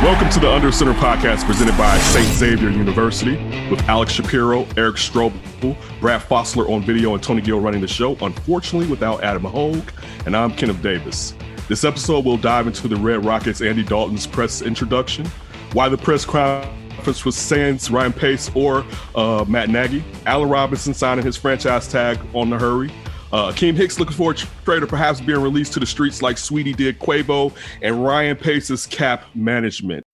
Welcome 0.00 0.30
to 0.30 0.38
the 0.38 0.48
Under 0.48 0.70
Center 0.70 0.92
podcast 0.92 1.44
presented 1.44 1.76
by 1.76 1.98
St. 1.98 2.24
Xavier 2.34 2.70
University 2.70 3.34
with 3.68 3.80
Alex 3.88 4.12
Shapiro, 4.12 4.64
Eric 4.76 4.94
Strobel, 4.94 5.76
Brad 5.98 6.20
Fossler 6.22 6.70
on 6.70 6.82
video, 6.82 7.14
and 7.14 7.22
Tony 7.22 7.40
Gill 7.42 7.58
running 7.58 7.80
the 7.80 7.88
show. 7.88 8.16
Unfortunately, 8.20 8.86
without 8.88 9.24
Adam 9.24 9.42
Hoge, 9.42 9.88
and 10.24 10.36
I'm 10.36 10.52
Kenneth 10.52 10.80
Davis. 10.82 11.34
This 11.66 11.82
episode 11.82 12.24
we'll 12.24 12.36
dive 12.36 12.68
into 12.68 12.86
the 12.86 12.94
Red 12.94 13.24
Rockets' 13.24 13.60
Andy 13.60 13.82
Dalton's 13.82 14.24
press 14.24 14.62
introduction, 14.62 15.26
why 15.72 15.88
the 15.88 15.98
press 15.98 16.24
conference 16.24 17.24
was 17.24 17.34
sans 17.34 17.90
Ryan 17.90 18.12
Pace 18.12 18.52
or 18.54 18.86
uh, 19.16 19.44
Matt 19.48 19.68
Nagy, 19.68 20.04
Allen 20.26 20.48
Robinson 20.48 20.94
signing 20.94 21.24
his 21.24 21.36
franchise 21.36 21.88
tag 21.88 22.20
on 22.34 22.50
the 22.50 22.56
hurry, 22.56 22.92
uh, 23.32 23.52
Akiem 23.52 23.74
Hicks 23.74 23.98
looking 23.98 24.16
for 24.16 24.32
a 24.32 24.34
trader 24.34 24.86
perhaps 24.86 25.20
being 25.20 25.40
released 25.40 25.72
to 25.74 25.80
the 25.80 25.86
streets 25.86 26.22
like 26.22 26.36
Saweetie 26.36 26.76
did 26.76 26.98
Quavo 26.98 27.54
and 27.82 28.04
Ryan 28.04 28.36
Pace's 28.36 28.86
cap 28.86 29.24
management. 29.34 30.04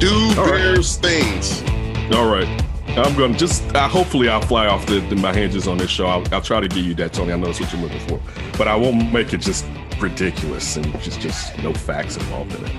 Do 0.00 0.34
Bears 0.34 0.96
things. 0.96 1.62
All 2.12 2.28
right. 2.28 2.65
I'm 2.96 3.14
gonna 3.14 3.36
just 3.36 3.62
uh, 3.74 3.88
hopefully 3.88 4.28
I'll 4.28 4.40
fly 4.40 4.66
off 4.66 4.86
the, 4.86 5.00
the, 5.00 5.16
my 5.16 5.32
hinges 5.32 5.68
on 5.68 5.76
this 5.76 5.90
show. 5.90 6.06
I'll, 6.06 6.24
I'll, 6.32 6.40
try 6.40 6.60
to 6.60 6.68
give 6.68 6.84
you 6.84 6.94
that, 6.94 7.12
Tony. 7.12 7.32
I 7.32 7.36
know 7.36 7.46
that's 7.46 7.60
what 7.60 7.72
you're 7.72 7.82
looking 7.82 8.00
for, 8.08 8.20
but 8.56 8.68
I 8.68 8.74
won't 8.74 9.12
make 9.12 9.34
it 9.34 9.40
just 9.42 9.66
ridiculous 10.00 10.76
and 10.76 10.86
just 11.00 11.20
just 11.20 11.58
no 11.58 11.74
facts 11.74 12.16
involved 12.16 12.54
in 12.54 12.64
it. 12.64 12.72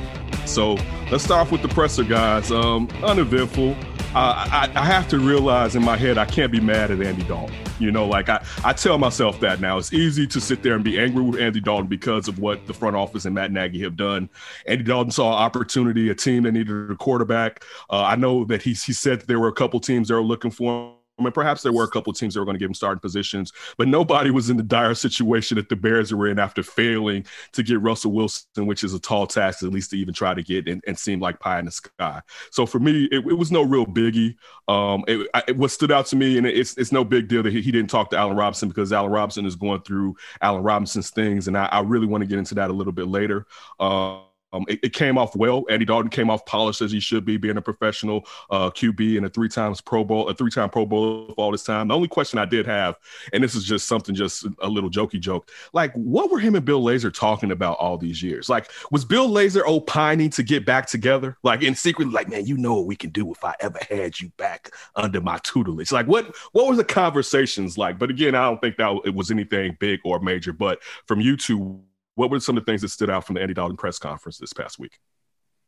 So 0.48 0.78
let's 1.12 1.24
start 1.24 1.42
off 1.42 1.52
with 1.52 1.62
the 1.62 1.68
presser, 1.68 2.04
guys. 2.04 2.52
Um, 2.52 2.90
uneventful. 3.04 3.76
I, 4.16 4.72
I 4.76 4.86
have 4.86 5.08
to 5.10 5.20
realize 5.20 5.76
in 5.76 5.84
my 5.84 5.98
head 5.98 6.18
I 6.18 6.26
can't 6.26 6.52
be 6.52 6.60
mad 6.60 6.92
at 6.92 7.02
Andy 7.02 7.24
Dalton. 7.24 7.56
You 7.80 7.92
know, 7.92 8.08
like 8.08 8.30
I, 8.30 8.44
I 8.64 8.74
tell 8.74 8.98
myself 8.98 9.40
that 9.42 9.60
now. 9.60 9.78
It's 9.78 9.94
easy 9.94 10.26
to 10.28 10.42
sit 10.42 10.64
there 10.64 10.74
and 10.74 10.84
be 10.84 11.00
angry 11.00 11.22
with 11.22 11.40
Andy 11.40 11.60
Dalton 11.60 11.88
because 11.88 12.28
of 12.28 12.40
what 12.40 12.66
the 12.66 12.74
front 12.74 12.96
office 12.96 13.26
and 13.26 13.36
Matt 13.36 13.52
Nagy 13.52 13.82
have 13.82 13.96
done. 13.96 14.30
Andy 14.66 14.84
Dalton 14.84 15.12
saw 15.12 15.34
an 15.34 15.44
opportunity, 15.44 16.10
a 16.10 16.16
team 16.16 16.44
that 16.44 16.54
needed 16.54 16.92
a 16.92 16.96
quarterback. 16.96 17.64
Uh, 17.90 18.04
I 18.04 18.16
know 18.16 18.46
that 18.46 18.62
he, 18.62 18.72
he 18.72 18.94
said 18.94 19.22
that 19.22 19.28
there 19.28 19.40
were 19.40 19.50
a 19.50 19.54
couple 19.54 19.80
teams 19.80 20.08
that 20.08 20.16
were 20.16 20.22
looking 20.24 20.52
for 20.52 20.90
him 20.90 20.97
I 21.20 21.24
mean, 21.24 21.32
perhaps 21.32 21.64
there 21.64 21.74
were 21.74 21.84
a 21.84 21.90
couple 21.90 22.14
teams 22.14 22.34
that 22.34 22.40
were 22.40 22.46
going 22.46 22.56
to 22.56 22.60
give 22.60 22.70
him 22.70 22.76
starting 22.76 23.00
positions, 23.00 23.52
but 23.78 23.88
nobody 23.88 24.30
was 24.30 24.50
in 24.50 24.58
the 24.58 24.64
dire 24.64 24.94
situation 24.94 25.56
that 25.56 25.70
the 25.70 25.76
Bears 25.76 26.14
were 26.14 26.28
in 26.28 26.38
after 26.38 26.62
failing 26.62 27.26
to 27.54 27.64
get 27.64 27.82
Russell 27.82 28.12
Wilson, 28.12 28.68
which 28.68 28.84
is 28.84 28.94
a 28.94 29.00
tall 29.00 29.26
task, 29.26 29.64
at 29.64 29.70
least 29.70 29.90
to 29.92 29.98
even 29.98 30.14
try 30.14 30.34
to 30.34 30.44
get 30.44 30.68
and, 30.68 30.84
and 30.86 30.98
seem 30.98 31.20
like 31.20 31.40
pie 31.40 31.60
in 31.60 31.66
the 31.66 31.72
sky. 31.72 32.22
So 32.52 32.66
for 32.66 32.80
me, 32.80 33.06
it, 33.06 33.26
it 33.26 33.38
was 33.38 33.52
no 33.52 33.64
real 33.64 33.86
biggie. 33.86 34.36
Um, 34.68 35.04
it, 35.08 35.28
it, 35.48 35.58
what 35.58 35.72
stood 35.72 35.92
out 35.92 36.06
to 36.08 36.16
me, 36.16 36.38
and 36.38 36.46
it's 36.46 36.78
it's 36.78 36.92
no 36.92 37.04
big 37.04 37.28
deal 37.28 37.42
that 37.44 37.54
he, 37.54 37.62
he, 37.62 37.72
didn't 37.72 37.90
talk 37.90 38.10
to 38.12 38.18
Allen 38.18 38.38
Robinson 38.38 38.68
because 38.68 38.94
Allen 38.94 39.12
Robinson 39.12 39.46
is 39.46 39.56
going 39.56 39.82
through 39.82 40.16
Allen 40.42 40.64
Robinson's 40.64 41.10
things, 41.10 41.48
and 41.48 41.58
I, 41.58 41.66
I 41.66 41.82
really 41.82 42.08
want 42.08 42.22
to 42.22 42.28
get 42.28 42.38
into 42.38 42.56
that 42.56 42.70
a 42.70 42.74
little 42.74 42.94
bit 42.94 43.08
later. 43.08 43.46
Um, 43.80 44.27
um, 44.58 44.66
it, 44.68 44.80
it, 44.84 44.94
came 44.94 45.18
off 45.18 45.36
well. 45.36 45.64
Andy 45.70 45.86
Dalton 45.86 46.10
came 46.10 46.30
off 46.30 46.46
polished 46.46 46.82
as 46.82 46.92
he 46.92 47.00
should 47.00 47.24
be, 47.24 47.38
being 47.38 47.58
a 47.58 47.62
professional 47.62 48.28
uh, 48.50 48.70
QB 48.72 49.18
and 49.18 49.26
a 49.26 49.30
three 49.30 49.50
times 49.50 49.82
Pro 49.82 50.04
Bowl, 50.04 50.28
a 50.28 50.34
three 50.34 50.52
time 50.52 50.70
Pro 50.70 50.86
Bowl 50.86 51.34
all 51.38 51.52
this 51.52 51.64
time. 51.64 51.88
The 51.88 51.96
only 51.96 52.08
question 52.08 52.40
I 52.40 52.46
did 52.46 52.66
have, 52.66 52.96
and 53.34 53.44
this 53.44 53.56
is 53.56 53.64
just 53.64 53.88
something, 53.88 54.16
just 54.16 54.46
a 54.60 54.68
little 54.68 54.90
jokey 54.90 55.20
joke, 55.20 55.50
like 55.74 55.94
what 55.94 56.32
were 56.32 56.40
him 56.40 56.56
and 56.56 56.66
Bill 56.66 56.82
Lazor 56.82 57.14
talking 57.14 57.52
about 57.52 57.78
all 57.78 57.98
these 57.98 58.22
years? 58.22 58.50
Like, 58.50 58.70
was 58.92 59.06
Bill 59.06 59.30
Lazor 59.30 59.64
opining 59.66 60.30
to 60.32 60.44
get 60.44 60.66
back 60.66 60.88
together? 60.88 61.38
Like 61.44 61.62
in 61.62 61.76
secret, 61.76 62.12
like 62.12 62.30
man, 62.30 62.46
you 62.46 62.58
know 62.58 62.76
what 62.76 62.86
we 62.86 62.96
can 62.96 63.12
do 63.12 63.32
if 63.32 63.44
I 63.44 63.56
ever 63.60 63.80
had 63.90 64.20
you 64.20 64.30
back 64.38 64.72
under 64.96 65.22
my 65.22 65.40
tutelage. 65.44 65.92
Like 65.92 66.08
what 66.08 66.36
what 66.52 66.68
were 66.68 66.76
the 66.76 66.84
conversations 66.84 67.78
like? 67.78 68.00
But 68.00 68.10
again, 68.10 68.36
I 68.36 68.46
don't 68.46 68.60
think 68.62 68.78
that 68.78 69.00
it 69.06 69.14
was 69.14 69.32
anything 69.32 69.78
big 69.80 70.00
or 70.04 70.20
major. 70.20 70.54
But 70.54 70.82
from 71.06 71.22
you 71.22 71.38
two, 71.38 71.80
what 72.18 72.32
were 72.32 72.40
some 72.40 72.58
of 72.58 72.66
the 72.66 72.72
things 72.72 72.82
that 72.82 72.90
stood 72.90 73.12
out 73.12 73.26
from 73.26 73.36
the 73.36 73.42
Andy 73.42 73.54
Dalton 73.54 73.78
press 73.78 74.00
conference 74.00 74.40
this 74.40 74.52
past 74.52 74.80
week? 74.80 74.98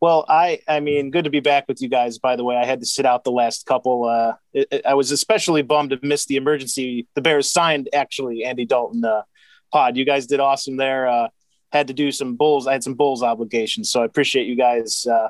Well, 0.01 0.25
I, 0.27 0.61
I 0.67 0.79
mean, 0.79 1.11
good 1.11 1.25
to 1.25 1.29
be 1.29 1.41
back 1.41 1.65
with 1.67 1.79
you 1.79 1.89
guys. 1.89 2.17
By 2.17 2.35
the 2.35 2.43
way, 2.43 2.55
I 2.55 2.65
had 2.65 2.79
to 2.79 2.85
sit 2.85 3.05
out 3.05 3.23
the 3.23 3.31
last 3.31 3.67
couple. 3.67 4.05
Uh, 4.05 4.33
it, 4.51 4.67
it, 4.71 4.85
I 4.85 4.95
was 4.95 5.11
especially 5.11 5.61
bummed 5.61 5.91
to 5.91 5.99
miss 6.01 6.25
the 6.25 6.37
emergency. 6.37 7.07
The 7.13 7.21
Bears 7.21 7.51
signed 7.51 7.89
actually 7.93 8.45
Andy 8.45 8.65
Dalton 8.65 9.05
uh, 9.05 9.23
pod. 9.71 9.95
You 9.95 10.05
guys 10.05 10.25
did 10.25 10.39
awesome 10.39 10.77
there. 10.77 11.07
Uh, 11.07 11.27
had 11.71 11.87
to 11.87 11.93
do 11.93 12.11
some 12.11 12.35
bulls. 12.35 12.65
I 12.65 12.71
had 12.73 12.83
some 12.83 12.95
bulls 12.95 13.21
obligations, 13.21 13.91
so 13.91 14.01
I 14.01 14.05
appreciate 14.05 14.47
you 14.47 14.55
guys. 14.55 15.05
Uh, 15.05 15.27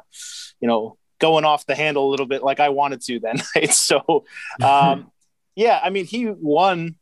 you 0.62 0.70
know, 0.70 0.98
going 1.20 1.44
off 1.44 1.66
the 1.66 1.76
handle 1.76 2.08
a 2.08 2.12
little 2.12 2.28
bit 2.28 2.44
like 2.44 2.62
I 2.62 2.70
wanted 2.70 3.02
to 3.02 3.20
then. 3.20 3.42
Right? 3.56 3.74
So, 3.74 4.24
um, 4.62 5.12
yeah, 5.56 5.82
I 5.84 5.90
mean, 5.90 6.06
he 6.06 6.28
won 6.30 6.96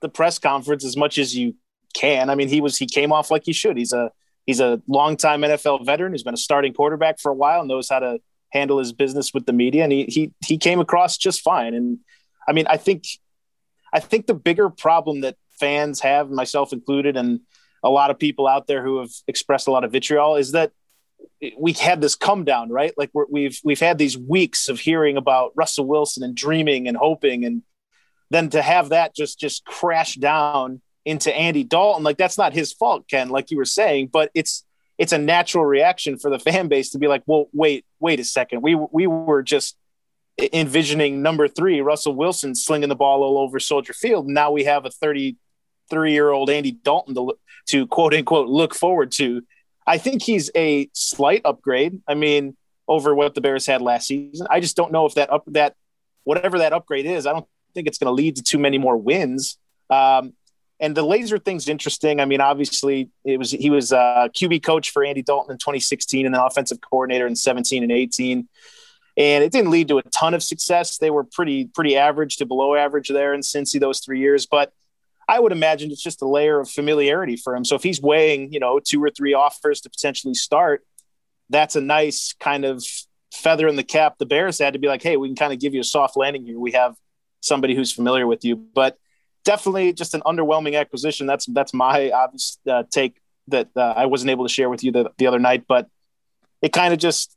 the 0.00 0.08
press 0.08 0.40
conference 0.40 0.84
as 0.84 0.96
much 0.96 1.18
as 1.18 1.36
you 1.36 1.54
can. 1.94 2.30
I 2.30 2.34
mean, 2.34 2.48
he 2.48 2.60
was 2.60 2.76
he 2.76 2.86
came 2.86 3.12
off 3.12 3.30
like 3.30 3.42
he 3.44 3.52
should. 3.52 3.76
He's 3.76 3.92
a 3.92 4.10
he's 4.46 4.60
a 4.60 4.82
longtime 4.88 5.42
NFL 5.42 5.86
veteran 5.86 6.12
who's 6.12 6.22
been 6.22 6.34
a 6.34 6.38
starting 6.38 6.74
quarterback 6.74 7.18
for 7.18 7.30
a 7.30 7.34
while, 7.34 7.64
knows 7.64 7.88
how 7.88 8.00
to 8.00 8.18
handle 8.52 8.78
his 8.78 8.92
business 8.92 9.32
with 9.34 9.46
the 9.46 9.52
media, 9.52 9.84
and 9.84 9.92
he 9.92 10.04
he 10.04 10.32
he 10.44 10.58
came 10.58 10.80
across 10.80 11.16
just 11.16 11.42
fine. 11.42 11.74
And 11.74 11.98
I 12.48 12.52
mean, 12.52 12.66
I 12.68 12.76
think 12.76 13.04
I 13.92 14.00
think 14.00 14.26
the 14.26 14.34
bigger 14.34 14.70
problem 14.70 15.22
that 15.22 15.36
fans 15.58 16.00
have, 16.00 16.30
myself 16.30 16.72
included, 16.72 17.16
and 17.16 17.40
a 17.82 17.90
lot 17.90 18.10
of 18.10 18.18
people 18.18 18.46
out 18.46 18.66
there 18.66 18.82
who 18.82 19.00
have 19.00 19.10
expressed 19.28 19.68
a 19.68 19.70
lot 19.70 19.84
of 19.84 19.92
vitriol, 19.92 20.36
is 20.36 20.52
that 20.52 20.72
we 21.58 21.72
had 21.72 22.00
this 22.00 22.14
come 22.14 22.44
down, 22.44 22.70
right? 22.70 22.94
Like 22.96 23.10
we 23.12 23.24
we've, 23.30 23.60
we've 23.64 23.80
had 23.80 23.98
these 23.98 24.16
weeks 24.16 24.68
of 24.68 24.80
hearing 24.80 25.16
about 25.16 25.52
Russell 25.54 25.86
Wilson 25.86 26.22
and 26.22 26.34
dreaming 26.34 26.88
and 26.88 26.96
hoping, 26.96 27.44
and 27.44 27.62
then 28.30 28.50
to 28.50 28.62
have 28.62 28.90
that 28.90 29.14
just 29.14 29.38
just 29.38 29.64
crash 29.64 30.14
down 30.14 30.80
into 31.04 31.34
Andy 31.34 31.64
Dalton. 31.64 32.02
Like 32.02 32.16
that's 32.16 32.38
not 32.38 32.52
his 32.52 32.72
fault, 32.72 33.08
Ken, 33.08 33.28
like 33.28 33.50
you 33.50 33.56
were 33.56 33.64
saying, 33.64 34.08
but 34.12 34.30
it's 34.34 34.64
it's 34.96 35.12
a 35.12 35.18
natural 35.18 35.64
reaction 35.64 36.18
for 36.18 36.30
the 36.30 36.38
fan 36.38 36.68
base 36.68 36.90
to 36.90 36.98
be 36.98 37.08
like, 37.08 37.22
well, 37.26 37.48
wait, 37.52 37.84
wait 38.00 38.20
a 38.20 38.24
second. 38.24 38.62
We 38.62 38.74
we 38.74 39.06
were 39.06 39.42
just 39.42 39.76
envisioning 40.52 41.22
number 41.22 41.48
three, 41.48 41.80
Russell 41.80 42.14
Wilson 42.14 42.54
slinging 42.54 42.88
the 42.88 42.96
ball 42.96 43.22
all 43.22 43.38
over 43.38 43.60
Soldier 43.60 43.92
Field. 43.92 44.28
Now 44.28 44.50
we 44.50 44.64
have 44.64 44.84
a 44.84 44.90
33 44.90 46.12
year 46.12 46.30
old 46.30 46.50
Andy 46.50 46.72
Dalton 46.72 47.14
to, 47.14 47.34
to 47.68 47.86
quote 47.86 48.14
unquote 48.14 48.48
look 48.48 48.74
forward 48.74 49.12
to. 49.12 49.42
I 49.86 49.98
think 49.98 50.22
he's 50.22 50.50
a 50.56 50.88
slight 50.92 51.42
upgrade. 51.44 52.00
I 52.08 52.14
mean, 52.14 52.56
over 52.88 53.14
what 53.14 53.34
the 53.34 53.40
Bears 53.40 53.66
had 53.66 53.82
last 53.82 54.06
season. 54.06 54.46
I 54.50 54.60
just 54.60 54.76
don't 54.76 54.92
know 54.92 55.06
if 55.06 55.14
that 55.14 55.32
up 55.32 55.44
that 55.48 55.74
whatever 56.24 56.58
that 56.58 56.72
upgrade 56.72 57.06
is, 57.06 57.26
I 57.26 57.32
don't 57.32 57.46
think 57.74 57.86
it's 57.86 57.98
going 57.98 58.08
to 58.08 58.12
lead 58.12 58.36
to 58.36 58.42
too 58.42 58.58
many 58.58 58.78
more 58.78 58.96
wins. 58.96 59.58
Um, 59.90 60.34
and 60.80 60.96
the 60.96 61.04
Lazor 61.04 61.42
thing's 61.42 61.68
interesting. 61.68 62.20
I 62.20 62.24
mean, 62.24 62.40
obviously, 62.40 63.10
it 63.24 63.38
was 63.38 63.50
he 63.50 63.70
was 63.70 63.92
uh, 63.92 64.26
a 64.26 64.30
QB 64.30 64.62
coach 64.62 64.90
for 64.90 65.04
Andy 65.04 65.22
Dalton 65.22 65.52
in 65.52 65.58
2016, 65.58 66.26
and 66.26 66.34
then 66.34 66.42
offensive 66.42 66.80
coordinator 66.80 67.26
in 67.26 67.36
17 67.36 67.82
and 67.82 67.92
18. 67.92 68.48
And 69.16 69.44
it 69.44 69.52
didn't 69.52 69.70
lead 69.70 69.88
to 69.88 69.98
a 69.98 70.02
ton 70.02 70.34
of 70.34 70.42
success. 70.42 70.98
They 70.98 71.10
were 71.10 71.24
pretty 71.24 71.66
pretty 71.66 71.96
average 71.96 72.38
to 72.38 72.46
below 72.46 72.74
average 72.74 73.08
there 73.08 73.32
in 73.32 73.40
Cincy 73.40 73.78
those 73.78 74.00
three 74.00 74.18
years. 74.18 74.46
But 74.46 74.72
I 75.28 75.38
would 75.38 75.52
imagine 75.52 75.90
it's 75.90 76.02
just 76.02 76.22
a 76.22 76.28
layer 76.28 76.60
of 76.60 76.68
familiarity 76.68 77.36
for 77.36 77.54
him. 77.54 77.64
So 77.64 77.76
if 77.76 77.82
he's 77.82 78.02
weighing, 78.02 78.52
you 78.52 78.60
know, 78.60 78.80
two 78.80 79.02
or 79.02 79.10
three 79.10 79.32
offers 79.32 79.80
to 79.82 79.90
potentially 79.90 80.34
start, 80.34 80.84
that's 81.50 81.76
a 81.76 81.80
nice 81.80 82.34
kind 82.40 82.64
of 82.64 82.84
feather 83.32 83.68
in 83.68 83.76
the 83.76 83.84
cap. 83.84 84.18
The 84.18 84.26
Bears 84.26 84.58
had 84.58 84.74
to 84.74 84.78
be 84.78 84.88
like, 84.88 85.02
hey, 85.02 85.16
we 85.16 85.28
can 85.28 85.36
kind 85.36 85.52
of 85.52 85.60
give 85.60 85.74
you 85.74 85.80
a 85.80 85.84
soft 85.84 86.16
landing 86.16 86.44
here. 86.44 86.58
We 86.58 86.72
have 86.72 86.94
somebody 87.40 87.74
who's 87.74 87.92
familiar 87.92 88.26
with 88.26 88.44
you. 88.44 88.56
But 88.56 88.98
definitely 89.44 89.92
just 89.92 90.14
an 90.14 90.22
underwhelming 90.22 90.78
acquisition. 90.78 91.26
That's 91.26 91.46
that's 91.46 91.74
my 91.74 92.10
obvious 92.10 92.58
uh, 92.68 92.84
take 92.90 93.20
that 93.48 93.68
uh, 93.76 93.94
I 93.96 94.06
wasn't 94.06 94.30
able 94.30 94.46
to 94.46 94.52
share 94.52 94.70
with 94.70 94.82
you 94.82 94.90
the, 94.90 95.10
the 95.18 95.26
other 95.26 95.38
night, 95.38 95.64
but 95.68 95.88
it 96.62 96.72
kind 96.72 96.94
of 96.94 96.98
just, 96.98 97.36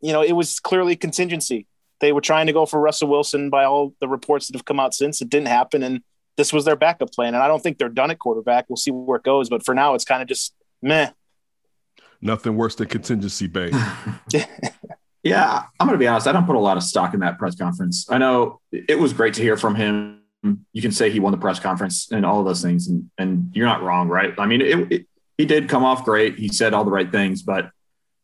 you 0.00 0.12
know, 0.12 0.22
it 0.22 0.32
was 0.32 0.60
clearly 0.60 0.94
contingency. 0.94 1.66
They 2.00 2.12
were 2.12 2.20
trying 2.20 2.46
to 2.46 2.52
go 2.52 2.66
for 2.66 2.80
Russell 2.80 3.08
Wilson 3.08 3.50
by 3.50 3.64
all 3.64 3.94
the 4.00 4.08
reports 4.08 4.46
that 4.46 4.54
have 4.54 4.64
come 4.64 4.78
out 4.78 4.94
since. 4.94 5.20
It 5.20 5.30
didn't 5.30 5.48
happen, 5.48 5.82
and 5.82 6.02
this 6.36 6.52
was 6.52 6.64
their 6.64 6.76
backup 6.76 7.12
plan. 7.12 7.34
And 7.34 7.42
I 7.42 7.48
don't 7.48 7.62
think 7.62 7.78
they're 7.78 7.88
done 7.88 8.10
at 8.10 8.18
quarterback. 8.18 8.66
We'll 8.68 8.76
see 8.76 8.90
where 8.90 9.16
it 9.16 9.24
goes, 9.24 9.48
but 9.48 9.64
for 9.64 9.74
now, 9.74 9.94
it's 9.94 10.04
kind 10.04 10.22
of 10.22 10.28
just 10.28 10.54
meh. 10.82 11.10
Nothing 12.20 12.56
worse 12.56 12.74
than 12.74 12.88
contingency, 12.88 13.46
babe. 13.46 13.74
Yeah, 15.24 15.62
I'm 15.80 15.86
going 15.86 15.98
to 15.98 15.98
be 15.98 16.06
honest. 16.06 16.26
I 16.26 16.32
don't 16.32 16.44
put 16.44 16.54
a 16.54 16.60
lot 16.60 16.76
of 16.76 16.82
stock 16.82 17.14
in 17.14 17.20
that 17.20 17.38
press 17.38 17.56
conference. 17.56 18.06
I 18.10 18.18
know 18.18 18.60
it 18.70 18.98
was 18.98 19.14
great 19.14 19.32
to 19.34 19.42
hear 19.42 19.56
from 19.56 19.74
him. 19.74 20.20
You 20.72 20.82
can 20.82 20.92
say 20.92 21.10
he 21.10 21.20
won 21.20 21.32
the 21.32 21.38
press 21.38 21.58
conference 21.58 22.10
and 22.10 22.24
all 22.24 22.40
of 22.40 22.46
those 22.46 22.62
things, 22.62 22.88
and, 22.88 23.10
and 23.18 23.50
you're 23.54 23.66
not 23.66 23.82
wrong, 23.82 24.08
right? 24.08 24.34
I 24.38 24.46
mean, 24.46 24.60
it, 24.60 24.92
it, 24.92 25.06
he 25.38 25.46
did 25.46 25.68
come 25.68 25.84
off 25.84 26.04
great. 26.04 26.38
He 26.38 26.48
said 26.48 26.74
all 26.74 26.84
the 26.84 26.90
right 26.90 27.10
things, 27.10 27.42
but 27.42 27.70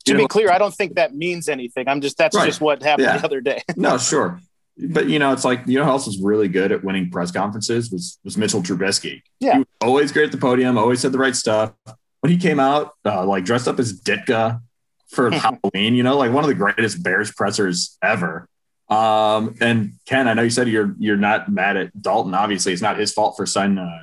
to 0.06 0.14
be 0.14 0.22
know, 0.22 0.28
clear, 0.28 0.50
I 0.50 0.58
don't 0.58 0.74
think 0.74 0.94
that 0.94 1.14
means 1.14 1.48
anything. 1.48 1.88
I'm 1.88 2.00
just 2.00 2.16
that's 2.18 2.36
right. 2.36 2.46
just 2.46 2.60
what 2.60 2.82
happened 2.82 3.06
yeah. 3.06 3.18
the 3.18 3.24
other 3.24 3.40
day. 3.40 3.62
no, 3.76 3.98
sure, 3.98 4.40
but 4.76 5.08
you 5.08 5.18
know, 5.18 5.32
it's 5.32 5.44
like 5.44 5.62
you 5.66 5.78
know 5.78 5.84
who 5.84 5.90
else 5.90 6.06
was 6.06 6.20
really 6.20 6.48
good 6.48 6.72
at 6.72 6.84
winning 6.84 7.10
press 7.10 7.30
conferences 7.30 7.90
was 7.90 8.18
was 8.24 8.36
Mitchell 8.36 8.62
Trubisky. 8.62 9.22
Yeah, 9.40 9.62
always 9.80 10.12
great 10.12 10.26
at 10.26 10.32
the 10.32 10.38
podium, 10.38 10.78
always 10.78 11.00
said 11.00 11.12
the 11.12 11.18
right 11.18 11.36
stuff. 11.36 11.72
When 12.20 12.30
he 12.30 12.38
came 12.38 12.60
out, 12.60 12.92
uh, 13.04 13.24
like 13.24 13.44
dressed 13.44 13.66
up 13.66 13.78
as 13.78 13.98
Ditka 14.00 14.60
for 15.08 15.30
Halloween, 15.32 15.94
you 15.94 16.02
know, 16.02 16.16
like 16.16 16.32
one 16.32 16.44
of 16.44 16.48
the 16.48 16.54
greatest 16.54 17.02
Bears 17.02 17.32
pressers 17.32 17.96
ever. 18.02 18.48
Um, 18.90 19.54
and 19.60 19.92
Ken, 20.04 20.26
I 20.26 20.34
know 20.34 20.42
you 20.42 20.50
said 20.50 20.68
you're 20.68 20.94
you're 20.98 21.16
not 21.16 21.50
mad 21.50 21.76
at 21.76 22.02
Dalton. 22.02 22.34
Obviously, 22.34 22.72
it's 22.72 22.82
not 22.82 22.98
his 22.98 23.12
fault 23.12 23.36
for 23.36 23.46
signing 23.46 23.78
a, 23.78 24.02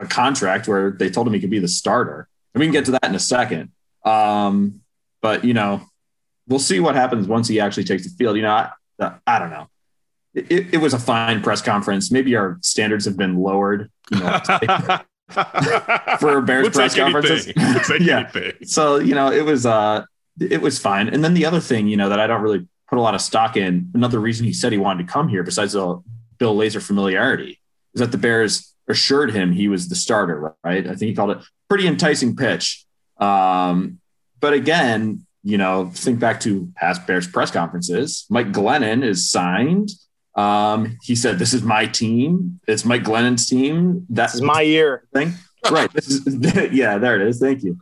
a 0.00 0.06
contract 0.06 0.68
where 0.68 0.90
they 0.90 1.08
told 1.08 1.26
him 1.26 1.32
he 1.32 1.40
could 1.40 1.50
be 1.50 1.58
the 1.58 1.68
starter. 1.68 2.28
And 2.54 2.60
we 2.60 2.66
can 2.66 2.72
get 2.72 2.84
to 2.86 2.90
that 2.92 3.04
in 3.04 3.14
a 3.14 3.20
second. 3.20 3.72
Um, 4.04 4.82
but 5.22 5.44
you 5.44 5.54
know, 5.54 5.82
we'll 6.46 6.58
see 6.58 6.80
what 6.80 6.94
happens 6.94 7.26
once 7.26 7.48
he 7.48 7.60
actually 7.60 7.84
takes 7.84 8.04
the 8.04 8.10
field. 8.10 8.36
You 8.36 8.42
know, 8.42 8.68
I, 9.00 9.14
I 9.26 9.38
don't 9.38 9.50
know. 9.50 9.68
It, 10.34 10.74
it 10.74 10.78
was 10.78 10.92
a 10.92 10.98
fine 10.98 11.42
press 11.42 11.62
conference. 11.62 12.12
Maybe 12.12 12.36
our 12.36 12.58
standards 12.60 13.06
have 13.06 13.16
been 13.16 13.38
lowered. 13.38 13.90
You 14.10 14.20
know, 14.20 14.38
for 16.18 16.42
Bears 16.42 16.64
we'll 16.64 16.70
press 16.70 16.94
conferences. 16.94 17.50
We'll 17.56 18.00
yeah. 18.02 18.30
So 18.64 18.98
you 18.98 19.14
know, 19.14 19.32
it 19.32 19.46
was 19.46 19.64
uh, 19.64 20.04
it 20.38 20.60
was 20.60 20.78
fine. 20.78 21.08
And 21.08 21.24
then 21.24 21.32
the 21.32 21.46
other 21.46 21.60
thing, 21.60 21.88
you 21.88 21.96
know, 21.96 22.10
that 22.10 22.20
I 22.20 22.26
don't 22.26 22.42
really 22.42 22.66
put 22.88 22.98
a 22.98 23.00
lot 23.00 23.14
of 23.14 23.20
stock 23.20 23.56
in. 23.56 23.90
Another 23.94 24.20
reason 24.20 24.46
he 24.46 24.52
said 24.52 24.72
he 24.72 24.78
wanted 24.78 25.06
to 25.06 25.12
come 25.12 25.28
here, 25.28 25.42
besides 25.42 25.72
the 25.72 26.02
Bill 26.38 26.56
Lazor 26.56 26.82
familiarity, 26.82 27.60
is 27.94 28.00
that 28.00 28.12
the 28.12 28.18
Bears 28.18 28.74
assured 28.88 29.32
him 29.32 29.52
he 29.52 29.68
was 29.68 29.88
the 29.88 29.96
starter. 29.96 30.54
Right? 30.62 30.86
I 30.86 30.90
think 30.90 31.08
he 31.08 31.14
called 31.14 31.30
it 31.30 31.38
pretty 31.68 31.86
enticing 31.86 32.36
pitch. 32.36 32.84
Um, 33.18 33.98
but 34.40 34.52
again, 34.52 35.26
you 35.42 35.58
know, 35.58 35.90
think 35.94 36.18
back 36.18 36.40
to 36.40 36.72
past 36.76 37.06
Bears 37.06 37.28
press 37.28 37.50
conferences. 37.50 38.26
Mike 38.28 38.52
Glennon 38.52 39.04
is 39.04 39.30
signed. 39.30 39.90
Um, 40.34 40.98
he 41.02 41.14
said, 41.14 41.38
"This 41.38 41.54
is 41.54 41.62
my 41.62 41.86
team. 41.86 42.60
It's 42.66 42.84
Mike 42.84 43.04
Glennon's 43.04 43.46
team. 43.46 44.06
That's 44.10 44.32
this 44.32 44.40
is 44.40 44.46
my 44.46 44.60
year." 44.60 45.06
Thing, 45.14 45.32
right? 45.70 45.90
This 45.92 46.08
is 46.26 46.72
yeah. 46.72 46.98
There 46.98 47.20
it 47.20 47.26
is. 47.26 47.38
Thank 47.38 47.62
you. 47.62 47.78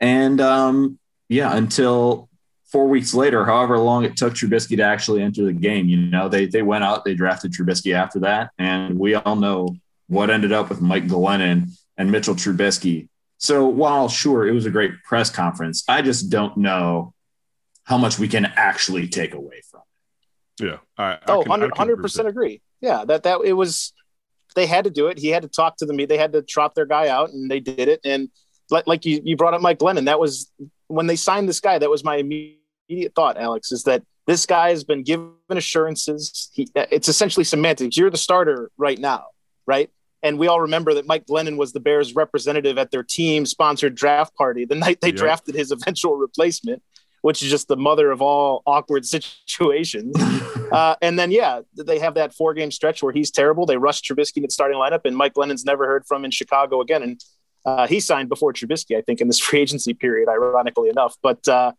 And 0.00 0.40
um, 0.40 0.98
yeah, 1.28 1.54
until 1.54 2.28
four 2.74 2.88
weeks 2.88 3.14
later, 3.14 3.44
however 3.44 3.78
long 3.78 4.04
it 4.04 4.16
took 4.16 4.34
Trubisky 4.34 4.76
to 4.78 4.82
actually 4.82 5.22
enter 5.22 5.44
the 5.44 5.52
game, 5.52 5.88
you 5.88 5.96
know, 5.96 6.28
they 6.28 6.46
they 6.46 6.62
went 6.62 6.82
out, 6.82 7.04
they 7.04 7.14
drafted 7.14 7.52
Trubisky 7.52 7.94
after 7.94 8.18
that, 8.20 8.50
and 8.58 8.98
we 8.98 9.14
all 9.14 9.36
know 9.36 9.76
what 10.08 10.28
ended 10.28 10.50
up 10.50 10.70
with 10.70 10.80
Mike 10.80 11.06
Glennon 11.06 11.70
and 11.96 12.10
Mitchell 12.10 12.34
Trubisky. 12.34 13.08
So 13.38 13.68
while 13.68 14.08
sure 14.08 14.44
it 14.48 14.50
was 14.50 14.66
a 14.66 14.72
great 14.72 14.90
press 15.04 15.30
conference, 15.30 15.84
I 15.88 16.02
just 16.02 16.30
don't 16.30 16.56
know 16.56 17.14
how 17.84 17.96
much 17.96 18.18
we 18.18 18.26
can 18.26 18.44
actually 18.44 19.06
take 19.06 19.34
away 19.34 19.62
from 19.70 19.82
it. 20.58 20.64
Yeah. 20.64 20.78
I, 20.98 21.12
I 21.12 21.18
oh, 21.28 21.44
100 21.44 21.98
percent 21.98 22.26
agree. 22.26 22.60
Yeah, 22.80 23.04
that 23.04 23.22
that 23.22 23.38
it 23.44 23.52
was 23.52 23.92
they 24.56 24.66
had 24.66 24.82
to 24.82 24.90
do 24.90 25.06
it. 25.06 25.18
He 25.18 25.28
had 25.28 25.42
to 25.42 25.48
talk 25.48 25.76
to 25.76 25.86
the 25.86 26.06
They 26.06 26.18
had 26.18 26.32
to 26.32 26.42
trot 26.42 26.74
their 26.74 26.86
guy 26.86 27.06
out, 27.06 27.30
and 27.30 27.48
they 27.48 27.60
did 27.60 27.86
it. 27.86 28.00
And 28.04 28.30
like, 28.68 28.88
like 28.88 29.04
you, 29.04 29.20
you 29.22 29.36
brought 29.36 29.54
up 29.54 29.60
Mike 29.60 29.78
Glennon, 29.78 30.06
that 30.06 30.18
was 30.18 30.50
when 30.88 31.06
they 31.06 31.14
signed 31.14 31.48
this 31.48 31.60
guy. 31.60 31.78
That 31.78 31.88
was 31.88 32.02
my 32.02 32.16
immediate 32.16 32.58
thought, 33.14 33.36
Alex, 33.36 33.72
is 33.72 33.84
that 33.84 34.02
this 34.26 34.46
guy 34.46 34.70
has 34.70 34.84
been 34.84 35.02
given 35.02 35.32
assurances. 35.50 36.50
He, 36.52 36.68
it's 36.74 37.08
essentially 37.08 37.44
semantics. 37.44 37.96
You're 37.96 38.10
the 38.10 38.16
starter 38.16 38.70
right 38.76 38.98
now, 38.98 39.26
right? 39.66 39.90
And 40.22 40.38
we 40.38 40.48
all 40.48 40.62
remember 40.62 40.94
that 40.94 41.06
Mike 41.06 41.26
Glennon 41.26 41.58
was 41.58 41.72
the 41.74 41.80
Bears' 41.80 42.14
representative 42.14 42.78
at 42.78 42.90
their 42.90 43.02
team 43.02 43.44
sponsored 43.44 43.94
draft 43.94 44.34
party 44.34 44.64
the 44.64 44.74
night 44.74 45.02
they 45.02 45.08
yep. 45.08 45.16
drafted 45.16 45.54
his 45.54 45.70
eventual 45.70 46.16
replacement, 46.16 46.82
which 47.20 47.42
is 47.42 47.50
just 47.50 47.68
the 47.68 47.76
mother 47.76 48.10
of 48.10 48.22
all 48.22 48.62
awkward 48.66 49.04
situations. 49.46 50.16
uh, 50.72 50.96
and 51.02 51.18
then, 51.18 51.30
yeah, 51.30 51.60
they 51.76 51.98
have 51.98 52.14
that 52.14 52.32
four 52.34 52.54
game 52.54 52.70
stretch 52.70 53.02
where 53.02 53.12
he's 53.12 53.30
terrible. 53.30 53.66
They 53.66 53.76
rush 53.76 54.00
Trubisky 54.00 54.38
in 54.38 54.44
the 54.44 54.50
starting 54.50 54.78
lineup, 54.78 55.02
and 55.04 55.14
Mike 55.14 55.34
Glennon's 55.34 55.66
never 55.66 55.86
heard 55.86 56.06
from 56.06 56.24
in 56.24 56.30
Chicago 56.30 56.80
again. 56.80 57.02
And 57.02 57.24
uh, 57.66 57.86
he 57.86 58.00
signed 58.00 58.30
before 58.30 58.54
Trubisky, 58.54 58.96
I 58.96 59.02
think, 59.02 59.20
in 59.20 59.26
this 59.26 59.38
free 59.40 59.60
agency 59.60 59.92
period, 59.92 60.30
ironically 60.30 60.88
enough. 60.88 61.16
But 61.22 61.46
uh, 61.46 61.72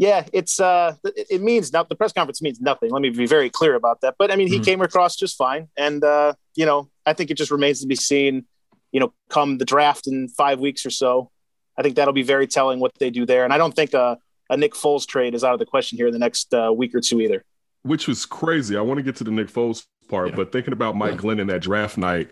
yeah, 0.00 0.24
it's 0.32 0.58
uh, 0.58 0.94
it 1.04 1.42
means 1.42 1.74
now 1.74 1.82
the 1.82 1.94
press 1.94 2.14
conference 2.14 2.40
means 2.40 2.58
nothing. 2.58 2.90
Let 2.90 3.02
me 3.02 3.10
be 3.10 3.26
very 3.26 3.50
clear 3.50 3.74
about 3.74 4.00
that. 4.00 4.14
But 4.18 4.32
I 4.32 4.36
mean, 4.36 4.48
he 4.48 4.54
mm-hmm. 4.54 4.64
came 4.64 4.80
across 4.80 5.14
just 5.14 5.36
fine, 5.36 5.68
and 5.76 6.02
uh, 6.02 6.32
you 6.56 6.64
know, 6.64 6.88
I 7.04 7.12
think 7.12 7.30
it 7.30 7.36
just 7.36 7.50
remains 7.50 7.82
to 7.82 7.86
be 7.86 7.96
seen. 7.96 8.46
You 8.92 9.00
know, 9.00 9.12
come 9.28 9.58
the 9.58 9.66
draft 9.66 10.06
in 10.06 10.28
five 10.28 10.58
weeks 10.58 10.86
or 10.86 10.90
so, 10.90 11.30
I 11.76 11.82
think 11.82 11.96
that'll 11.96 12.14
be 12.14 12.22
very 12.22 12.46
telling 12.46 12.80
what 12.80 12.92
they 12.98 13.10
do 13.10 13.26
there. 13.26 13.44
And 13.44 13.52
I 13.52 13.58
don't 13.58 13.76
think 13.76 13.92
a, 13.92 14.16
a 14.48 14.56
Nick 14.56 14.72
Foles 14.72 15.06
trade 15.06 15.34
is 15.34 15.44
out 15.44 15.52
of 15.52 15.58
the 15.58 15.66
question 15.66 15.98
here 15.98 16.06
in 16.06 16.14
the 16.14 16.18
next 16.18 16.54
uh, 16.54 16.72
week 16.74 16.94
or 16.94 17.02
two 17.02 17.20
either. 17.20 17.44
Which 17.82 18.06
was 18.06 18.26
crazy. 18.26 18.76
I 18.76 18.82
want 18.82 18.98
to 18.98 19.02
get 19.02 19.16
to 19.16 19.24
the 19.24 19.30
Nick 19.30 19.48
Foles 19.48 19.86
part, 20.10 20.30
yeah. 20.30 20.36
but 20.36 20.52
thinking 20.52 20.74
about 20.74 20.96
Mike 20.96 21.12
yeah. 21.12 21.18
Glennon 21.18 21.46
that 21.46 21.62
draft 21.62 21.96
night 21.96 22.28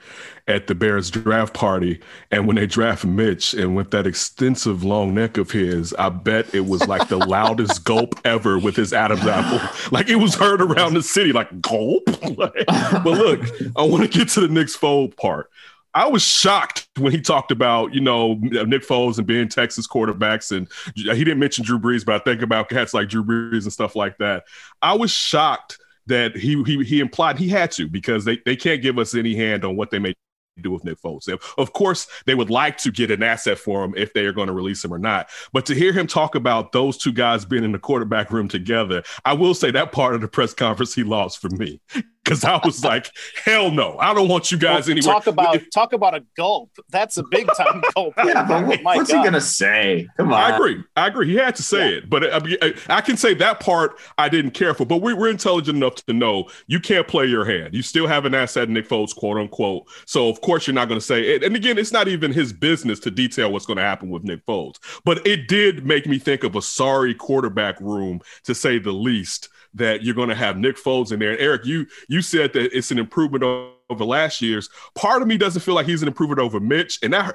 at 0.47 0.67
the 0.67 0.75
Bears 0.75 1.11
draft 1.11 1.55
party, 1.55 2.01
and 2.31 2.47
when 2.47 2.57
they 2.57 2.67
draft 2.67 3.07
Mitch, 3.07 3.55
and 3.55 3.75
with 3.75 3.93
that 3.93 4.07
extensive 4.07 4.85
long 4.85 5.15
neck 5.15 5.39
of 5.39 5.53
his, 5.53 5.95
I 5.95 6.11
bet 6.11 6.55
it 6.55 6.67
was 6.67 6.87
like 6.87 7.09
the 7.09 7.17
loudest 7.27 7.85
gulp 7.85 8.15
ever 8.25 8.59
with 8.59 8.77
his 8.77 8.93
Adam's 8.93 9.27
apple. 9.27 9.67
Like 9.91 10.09
it 10.09 10.17
was 10.17 10.35
heard 10.35 10.61
around 10.61 10.95
the 10.95 11.03
city, 11.03 11.33
like 11.33 11.63
gulp. 11.63 12.03
like, 12.37 12.67
but 12.67 13.05
look, 13.05 13.41
I 13.77 13.83
want 13.83 14.03
to 14.03 14.19
get 14.19 14.29
to 14.31 14.41
the 14.41 14.49
Nick 14.49 14.67
Foles 14.67 15.17
part. 15.17 15.51
I 15.99 16.07
was 16.07 16.23
shocked 16.23 16.89
when 16.97 17.11
he 17.11 17.21
talked 17.21 17.51
about, 17.51 17.93
you 17.93 18.01
know, 18.01 18.35
Nick 18.35 18.87
Foles 18.87 19.19
and 19.19 19.27
being 19.27 19.49
Texas 19.49 19.89
quarterbacks. 19.89 20.57
And 20.57 20.69
he 20.95 21.25
didn't 21.25 21.41
mention 21.41 21.65
Drew 21.65 21.81
Brees, 21.81 22.07
but 22.07 22.15
I 22.15 22.19
think 22.23 22.41
about 22.41 22.69
cats 22.69 22.95
like 22.95 23.09
Drew 23.09 23.25
Brees 23.25 23.65
and 23.65 23.73
stuff 23.73 23.97
like 23.97 24.17
that. 24.19 24.45
I 24.81 24.95
was 24.95 25.11
shocked 25.11 25.77
that 26.07 26.37
he 26.37 26.63
he 26.63 26.85
he 26.85 27.01
implied 27.01 27.37
he 27.37 27.49
had 27.49 27.73
to 27.73 27.89
because 27.89 28.25
they, 28.25 28.39
they 28.47 28.55
can't 28.55 28.81
give 28.81 28.97
us 28.97 29.17
any 29.17 29.35
hand 29.35 29.65
on 29.65 29.75
what 29.75 29.91
they 29.91 29.99
may 29.99 30.15
do 30.61 30.71
with 30.71 30.85
Nick 30.85 31.01
Foles. 31.01 31.29
Of 31.59 31.73
course, 31.73 32.07
they 32.27 32.35
would 32.35 32.51
like 32.51 32.79
to 32.79 32.93
get 32.93 33.11
an 33.11 33.23
asset 33.23 33.59
for 33.59 33.85
him 33.85 33.95
if 33.97 34.13
they 34.13 34.25
are 34.27 34.33
going 34.33 34.49
to 34.49 34.53
release 34.53 34.85
him 34.85 34.95
or 34.95 34.99
not. 34.99 35.29
But 35.53 35.67
to 35.67 35.75
hear 35.75 35.93
him 35.93 36.07
talk 36.07 36.37
about 36.37 36.73
those 36.73 36.97
two 36.97 37.13
guys 37.13 37.45
being 37.45 37.65
in 37.65 37.73
the 37.73 37.79
quarterback 37.79 38.31
room 38.31 38.49
together, 38.49 39.03
I 39.25 39.33
will 39.33 39.55
say 39.55 39.73
that 39.73 39.93
part 39.93 40.15
of 40.15 40.21
the 40.21 40.29
press 40.29 40.55
conference 40.55 40.95
he 40.95 41.03
lost 41.03 41.41
for 41.41 41.51
me 41.51 41.81
because 42.29 42.45
I 42.45 42.61
was 42.65 42.85
like, 42.85 43.11
hell 43.45 43.71
no, 43.71 43.97
I 43.99 44.13
don't 44.15 44.29
want 44.29 44.53
you 44.53 44.59
guys 44.59 44.87
well, 44.87 44.97
anywhere. 44.97 45.15
Talk 45.15 45.27
about 45.27 45.57
if, 45.57 45.71
talk 45.71 45.93
about 45.93 46.15
a 46.15 46.25
gulp. 46.37 46.71
That's 46.91 47.17
a 47.17 47.23
big 47.23 47.49
time 47.57 47.83
gulp. 47.95 48.15
yeah, 48.19 48.47
but 48.47 48.65
oh 48.65 48.67
what, 48.67 48.83
what's 48.83 49.11
God. 49.11 49.19
he 49.19 49.25
gonna 49.25 49.41
say? 49.41 50.09
Come 50.17 50.33
on. 50.33 50.41
I 50.41 50.55
agree. 50.55 50.83
I 50.97 51.07
agree. 51.07 51.29
He 51.29 51.37
had 51.37 51.57
to 51.57 51.63
say 51.63 51.91
yeah. 51.91 51.97
it, 51.99 52.11
but 52.11 52.25
uh, 52.25 52.41
I, 52.45 52.67
uh, 52.67 52.73
I, 52.89 53.01
can 53.01 53.17
say 53.17 53.35
that 53.35 53.61
part 53.61 53.99
I 54.19 54.29
didn't 54.29 54.53
care 54.53 54.75
for. 54.75 54.85
But 54.85 54.99
we, 54.99 55.15
we're 55.15 55.31
intelligent 55.31 55.77
enough 55.77 55.97
to 56.07 56.13
know 56.13 56.49
you 56.67 56.81
can't 56.81 57.07
play 57.07 57.27
your 57.27 57.45
hand. 57.45 57.75
You 57.75 57.83
still 57.83 58.07
have 58.07 58.25
an 58.25 58.35
asset, 58.35 58.69
Nick 58.69 58.89
Foles, 58.89 59.15
quote 59.15 59.39
unquote. 59.39 59.89
So 60.07 60.29
of 60.29 60.41
course 60.41 60.67
you're 60.67 60.75
not 60.75 60.89
going 60.89 61.01
to 61.01 61.07
say 61.07 61.35
it. 61.35 61.43
And 61.43 61.57
again, 61.57 61.79
it's 61.79 61.93
not 61.93 62.09
even 62.09 62.33
his 62.33 62.53
business 62.53 63.01
to 63.01 63.11
detail 63.11 63.53
what's 63.53 63.67
going 63.67 63.79
to 63.79 63.83
happen 63.83 64.11
with 64.11 64.25
Nick 64.25 64.45
Foles. 64.47 64.77
But 65.05 65.27
it 65.27 65.49
did 65.49 65.87
make 65.87 66.07
me 66.07 66.19
think 66.19 66.45
of 66.45 66.57
a 66.57 66.63
sorry 66.63 67.15
quarterback 67.15 67.81
room, 67.81 68.21
to 68.45 68.55
say 68.55 68.79
the 68.79 68.93
least 68.93 69.49
that 69.75 70.03
you're 70.03 70.15
going 70.15 70.29
to 70.29 70.35
have 70.35 70.57
Nick 70.57 70.77
Foles 70.77 71.13
in 71.13 71.19
there. 71.19 71.31
And 71.31 71.41
Eric, 71.41 71.65
you 71.65 71.87
you 72.09 72.23
said 72.23 72.53
that 72.55 72.77
it's 72.77 72.91
an 72.91 72.99
improvement 72.99 73.45
over 73.91 74.05
last 74.05 74.43
year's. 74.43 74.69
Part 74.95 75.23
of 75.23 75.29
me 75.29 75.37
doesn't 75.39 75.63
feel 75.63 75.75
like 75.75 75.87
he's 75.87 76.03
an 76.03 76.09
improvement 76.09 76.41
over 76.41 76.61
Mitch. 76.61 76.99
And 77.03 77.15
I, 77.15 77.33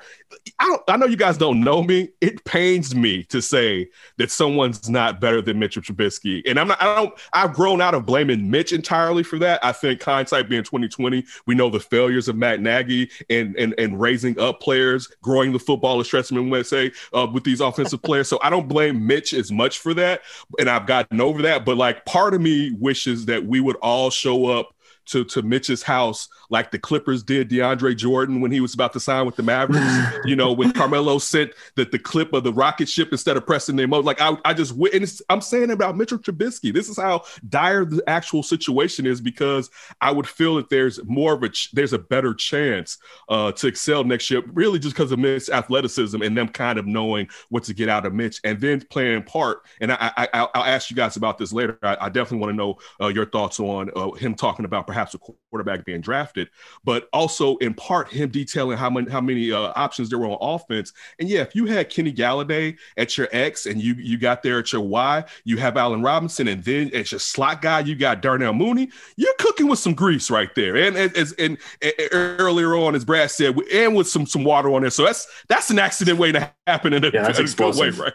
I, 0.88 0.98
know 0.98 1.05
you 1.05 1.17
guys 1.17 1.38
don't 1.38 1.62
know 1.62 1.81
me. 1.83 2.10
It 2.22 2.43
pains 2.45 2.95
me 2.95 3.24
to 3.25 3.41
say 3.41 3.89
that 4.17 4.29
someone's 4.31 4.89
not 4.89 5.19
better 5.19 5.41
than 5.41 5.60
Mitchell 5.60 5.81
Trubisky. 5.81 6.43
And 6.45 6.60
I'm 6.60 6.67
not, 6.67 6.81
I 6.81 6.95
don't, 6.95 7.13
I've 7.33 7.53
grown 7.53 7.81
out 7.81 7.95
of 7.95 8.05
blaming 8.05 8.50
Mitch 8.50 8.72
entirely 8.72 9.24
for 9.24 9.39
that. 9.39 9.63
I 9.65 9.72
think 9.72 10.01
hindsight 10.01 10.50
being 10.50 10.63
2020, 10.63 11.25
we 11.48 11.55
know 11.55 11.69
the 11.69 11.79
failures 11.79 12.27
of 12.27 12.36
Matt 12.36 12.62
Nagy 12.62 13.10
and, 13.29 13.55
and, 13.55 13.74
and 13.77 14.00
raising 14.00 14.39
up 14.39 14.60
players, 14.60 15.07
growing 15.22 15.51
the 15.53 15.60
football, 15.60 16.00
as 16.00 16.07
Trestman 16.07 16.50
would 16.51 16.67
say, 16.67 16.91
uh, 17.13 17.27
with 17.31 17.43
these 17.43 17.62
offensive 17.62 18.01
players. 18.03 18.27
So 18.27 18.39
I 18.43 18.50
don't 18.50 18.67
blame 18.67 19.05
Mitch 19.05 19.33
as 19.33 19.51
much 19.51 19.79
for 19.79 19.93
that. 19.95 20.22
And 20.60 20.69
I've 20.69 20.86
gotten 20.86 21.19
over 21.19 21.41
that. 21.43 21.65
But 21.65 21.77
like 21.77 22.05
part 22.05 22.33
of 22.33 22.41
me 22.41 22.75
wishes 22.79 23.25
that 23.25 23.43
we 23.43 23.60
would 23.60 23.77
all 23.77 24.10
show 24.10 24.45
up 24.45 24.73
to 25.05 25.24
to 25.25 25.41
Mitch's 25.41 25.83
house 25.83 26.29
like 26.53 26.69
the 26.69 26.77
Clippers 26.77 27.24
did 27.24 27.50
DeAndre 27.50 27.98
Jordan 27.98 28.39
when 28.39 28.51
he 28.51 28.60
was 28.60 28.75
about 28.75 28.93
to 28.93 29.00
sign 29.00 29.25
with 29.25 29.36
the 29.36 29.43
Mavericks. 29.43 29.83
you 30.25 30.36
know, 30.36 30.53
when 30.53 30.72
Carmelo 30.72 31.17
sent 31.17 31.51
the, 31.75 31.83
the 31.83 31.98
clip 31.98 32.31
of 32.31 32.43
the 32.43 32.53
rocket 32.53 32.88
ship 32.88 33.10
instead 33.12 33.38
of 33.38 33.45
pressing 33.45 33.75
the 33.75 33.83
emoji. 33.83 34.03
Like 34.03 34.22
I, 34.22 34.38
I 34.45 34.53
just 34.53 34.74
and 34.93 35.22
I'm 35.29 35.41
saying 35.41 35.72
about 35.72 35.98
Mitchell 35.98 36.19
Trubisky. 36.19 36.72
This 36.72 36.89
is 36.89 36.98
how 36.98 37.24
dire 37.50 37.86
the 37.86 38.03
actual 38.07 38.43
situation 38.43 39.07
is 39.07 39.19
because 39.19 39.69
I 40.00 40.12
would 40.12 40.27
feel 40.27 40.55
that 40.55 40.69
there's 40.69 41.03
more 41.05 41.33
of 41.33 41.41
a 41.41 41.50
ch- 41.50 41.72
there's 41.72 41.93
a 41.93 42.00
better 42.00 42.36
chance 42.36 43.00
uh, 43.29 43.51
to 43.53 43.67
excel 43.67 44.03
next 44.03 44.29
year, 44.29 44.43
really 44.53 44.77
just 44.77 44.95
because 44.95 45.12
of 45.12 45.19
Mitch's 45.19 45.50
athleticism 45.50 46.22
and 46.22 46.38
them 46.38 46.50
kind 46.50 46.77
of 46.77 46.86
knowing 46.86 47.27
what 47.50 47.63
to 47.63 47.74
get 47.74 47.89
out 47.89 48.05
of 48.05 48.13
Mitch 48.13 48.39
and 48.43 48.62
then 48.62 48.79
playing 48.91 49.24
part. 49.24 49.63
And 49.81 49.91
I, 49.91 50.12
I, 50.17 50.27
I 50.33 50.41
will 50.41 50.65
ask 50.65 50.91
you 50.91 50.95
guys 50.95 51.15
about 51.15 51.39
this 51.39 51.51
later. 51.51 51.79
I, 51.81 51.98
I 52.01 52.10
definitely 52.10 52.39
want 52.39 52.51
to 52.51 52.57
know 52.57 52.77
uh, 53.01 53.07
your 53.07 53.25
thoughts 53.25 53.60
on 53.60 53.89
uh, 53.95 54.12
him 54.12 54.36
talking 54.36 54.65
about 54.65 54.86
perhaps 54.93 55.15
a 55.15 55.17
quarterback 55.17 55.83
being 55.85 56.01
drafted, 56.01 56.50
but 56.83 57.09
also 57.13 57.57
in 57.57 57.73
part 57.73 58.12
him 58.12 58.29
detailing 58.29 58.77
how 58.77 58.89
many 58.89 59.09
how 59.09 59.19
many 59.19 59.51
uh, 59.51 59.73
options 59.75 60.09
there 60.09 60.19
were 60.19 60.27
on 60.27 60.38
offense. 60.39 60.93
And 61.19 61.27
yeah, 61.27 61.41
if 61.41 61.55
you 61.55 61.65
had 61.65 61.89
Kenny 61.89 62.13
Golladay 62.13 62.77
at 62.95 63.17
your 63.17 63.27
X 63.31 63.65
and 63.65 63.81
you 63.81 63.95
you 63.95 64.19
got 64.19 64.43
there 64.43 64.59
at 64.59 64.71
your 64.71 64.81
Y, 64.81 65.23
you 65.45 65.57
have 65.57 65.77
Allen 65.77 66.03
Robinson, 66.03 66.47
and 66.47 66.63
then 66.63 66.93
at 66.93 67.12
your 67.12 67.19
slot 67.19 67.62
guy 67.63 67.79
you 67.79 67.95
got 67.95 68.21
Darnell 68.21 68.53
Mooney. 68.53 68.89
You're 69.17 69.33
cooking 69.39 69.67
with 69.67 69.79
some 69.79 69.95
grease 69.95 70.29
right 70.29 70.53
there. 70.55 70.75
And 70.75 70.95
as 70.95 71.31
and, 71.33 71.57
and, 71.81 71.93
and 72.00 72.09
earlier 72.12 72.75
on, 72.75 72.93
as 72.93 73.03
Brad 73.03 73.31
said, 73.31 73.57
and 73.73 73.95
with 73.95 74.07
some 74.07 74.27
some 74.27 74.43
water 74.43 74.71
on 74.73 74.81
there. 74.81 74.91
So 74.91 75.05
that's 75.05 75.27
that's 75.47 75.71
an 75.71 75.79
accident 75.79 76.19
waiting 76.19 76.41
to 76.41 76.51
happen 76.67 76.93
in 76.93 77.03
a, 77.03 77.09
yeah, 77.12 77.29
in 77.29 77.45
a 77.45 77.50
good 77.50 77.75
way, 77.75 77.89
right? 77.89 78.13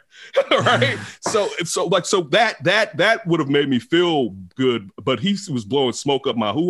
right. 0.51 0.99
So 1.23 1.49
so 1.65 1.87
like 1.87 2.07
so 2.07 2.21
that 2.23 2.63
that 2.63 2.97
that 2.99 3.27
would 3.27 3.41
have 3.41 3.49
made 3.49 3.69
me 3.69 3.81
feel 3.81 4.31
good, 4.55 4.91
but 5.03 5.19
he 5.19 5.37
was 5.51 5.65
blowing 5.65 5.93
smoke 5.93 6.29
up 6.29 6.37
my 6.37 6.53
hoo 6.53 6.68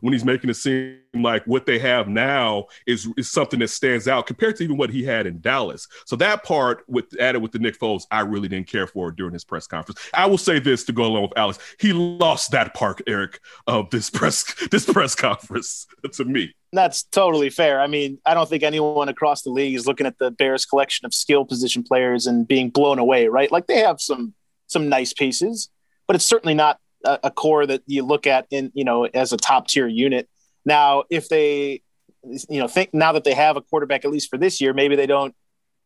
when 0.00 0.12
he's 0.12 0.24
making 0.24 0.50
it 0.50 0.54
seem 0.54 0.98
like 1.14 1.44
what 1.46 1.66
they 1.66 1.78
have 1.78 2.08
now 2.08 2.66
is 2.86 3.08
is 3.16 3.30
something 3.30 3.60
that 3.60 3.68
stands 3.68 4.08
out 4.08 4.26
compared 4.26 4.56
to 4.56 4.64
even 4.64 4.76
what 4.76 4.90
he 4.90 5.02
had 5.02 5.26
in 5.26 5.40
Dallas. 5.40 5.86
So 6.06 6.16
that 6.16 6.44
part 6.44 6.84
with 6.88 7.04
added 7.20 7.40
with 7.40 7.52
the 7.52 7.58
Nick 7.58 7.78
Foles, 7.78 8.04
I 8.10 8.20
really 8.20 8.48
didn't 8.48 8.68
care 8.68 8.86
for 8.86 9.10
during 9.10 9.32
his 9.32 9.44
press 9.44 9.66
conference. 9.66 10.00
I 10.14 10.26
will 10.26 10.38
say 10.38 10.58
this 10.58 10.84
to 10.84 10.92
go 10.92 11.04
along 11.04 11.22
with 11.22 11.36
Alex, 11.36 11.58
he 11.78 11.92
lost 11.92 12.50
that 12.52 12.74
part, 12.74 13.02
Eric, 13.06 13.40
of 13.66 13.90
this 13.90 14.10
press 14.10 14.44
this 14.70 14.90
press 14.90 15.14
conference 15.14 15.86
to 16.12 16.24
me. 16.24 16.54
That's 16.72 17.02
totally 17.02 17.50
fair. 17.50 17.80
I 17.80 17.86
mean, 17.86 18.18
I 18.24 18.32
don't 18.32 18.48
think 18.48 18.62
anyone 18.62 19.08
across 19.10 19.42
the 19.42 19.50
league 19.50 19.74
is 19.74 19.86
looking 19.86 20.06
at 20.06 20.18
the 20.18 20.30
Bears 20.30 20.64
collection 20.64 21.04
of 21.04 21.12
skill 21.12 21.44
position 21.44 21.82
players 21.82 22.26
and 22.26 22.48
being 22.48 22.70
blown 22.70 22.98
away, 22.98 23.28
right? 23.28 23.52
Like 23.52 23.66
they 23.66 23.80
have 23.80 24.00
some 24.00 24.34
some 24.68 24.88
nice 24.88 25.12
pieces, 25.12 25.68
but 26.06 26.16
it's 26.16 26.24
certainly 26.24 26.54
not 26.54 26.78
a, 27.04 27.30
core 27.30 27.66
that 27.66 27.82
you 27.86 28.04
look 28.04 28.26
at 28.26 28.46
in, 28.50 28.70
you 28.74 28.84
know, 28.84 29.04
as 29.04 29.32
a 29.32 29.36
top 29.36 29.68
tier 29.68 29.86
unit. 29.86 30.28
Now, 30.64 31.04
if 31.10 31.28
they 31.28 31.82
you 32.24 32.60
know, 32.60 32.68
think 32.68 32.94
now 32.94 33.12
that 33.12 33.24
they 33.24 33.34
have 33.34 33.56
a 33.56 33.60
quarterback 33.60 34.04
at 34.04 34.10
least 34.10 34.30
for 34.30 34.38
this 34.38 34.60
year, 34.60 34.72
maybe 34.72 34.96
they 34.96 35.06
don't 35.06 35.34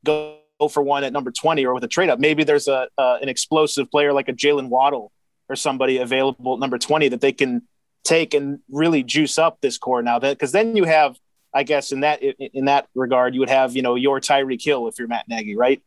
go 0.04 0.38
for 0.70 0.82
one 0.82 1.04
at 1.04 1.12
number 1.12 1.30
20 1.30 1.64
or 1.64 1.74
with 1.74 1.84
a 1.84 1.88
trade 1.88 2.10
up. 2.10 2.18
Maybe 2.18 2.44
there's 2.44 2.68
a 2.68 2.88
uh, 2.98 3.18
an 3.20 3.28
explosive 3.28 3.90
player 3.90 4.12
like 4.12 4.28
a 4.28 4.32
Jaylen 4.32 4.68
Waddle 4.68 5.12
or 5.48 5.56
somebody 5.56 5.98
available 5.98 6.54
at 6.54 6.60
number 6.60 6.78
20 6.78 7.08
that 7.08 7.20
they 7.20 7.32
can 7.32 7.62
take 8.04 8.34
and 8.34 8.60
really 8.70 9.02
juice 9.02 9.38
up 9.38 9.60
this 9.60 9.78
core 9.78 10.00
now 10.00 10.18
that 10.18 10.36
because 10.36 10.52
then 10.52 10.76
you 10.76 10.84
have 10.84 11.16
I 11.52 11.64
guess 11.64 11.90
in 11.90 12.00
that 12.00 12.22
in 12.22 12.66
that 12.66 12.86
regard 12.94 13.34
you 13.34 13.40
would 13.40 13.48
have 13.48 13.74
you 13.74 13.82
know 13.82 13.96
your 13.96 14.20
Tyreek 14.20 14.62
Hill 14.62 14.86
if 14.86 14.98
you're 14.98 15.08
Matt 15.08 15.28
Nagy 15.28 15.56
right 15.56 15.82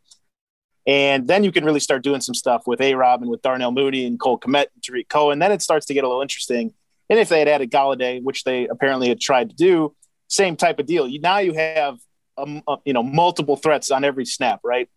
and 0.89 1.27
then 1.27 1.43
you 1.43 1.51
can 1.51 1.63
really 1.63 1.79
start 1.79 2.01
doing 2.03 2.19
some 2.19 2.33
stuff 2.33 2.65
with 2.65 2.81
A 2.81 2.95
Rob 2.95 3.21
and 3.21 3.29
with 3.29 3.43
Darnell 3.43 3.71
Mooney 3.71 4.05
and 4.05 4.19
Cole 4.19 4.39
Kmet 4.39 4.67
and 4.73 4.83
Tarik 4.83 5.07
Cohen 5.07 5.39
then 5.39 5.51
it 5.51 5.61
starts 5.61 5.85
to 5.85 5.93
get 5.93 6.03
a 6.03 6.07
little 6.07 6.21
interesting 6.21 6.73
and 7.09 7.19
if 7.19 7.29
they 7.29 7.39
had 7.39 7.47
added 7.47 7.71
Golladay 7.71 8.21
which 8.23 8.43
they 8.43 8.67
apparently 8.67 9.09
had 9.09 9.21
tried 9.21 9.49
to 9.51 9.55
do 9.55 9.95
same 10.27 10.55
type 10.55 10.79
of 10.79 10.85
deal 10.85 11.07
you, 11.07 11.19
now 11.19 11.37
you 11.37 11.53
have 11.53 11.99
um, 12.37 12.63
uh, 12.67 12.77
you 12.85 12.93
know 12.93 13.03
multiple 13.03 13.55
threats 13.55 13.91
on 13.91 14.03
every 14.03 14.25
snap 14.25 14.61
right 14.63 14.89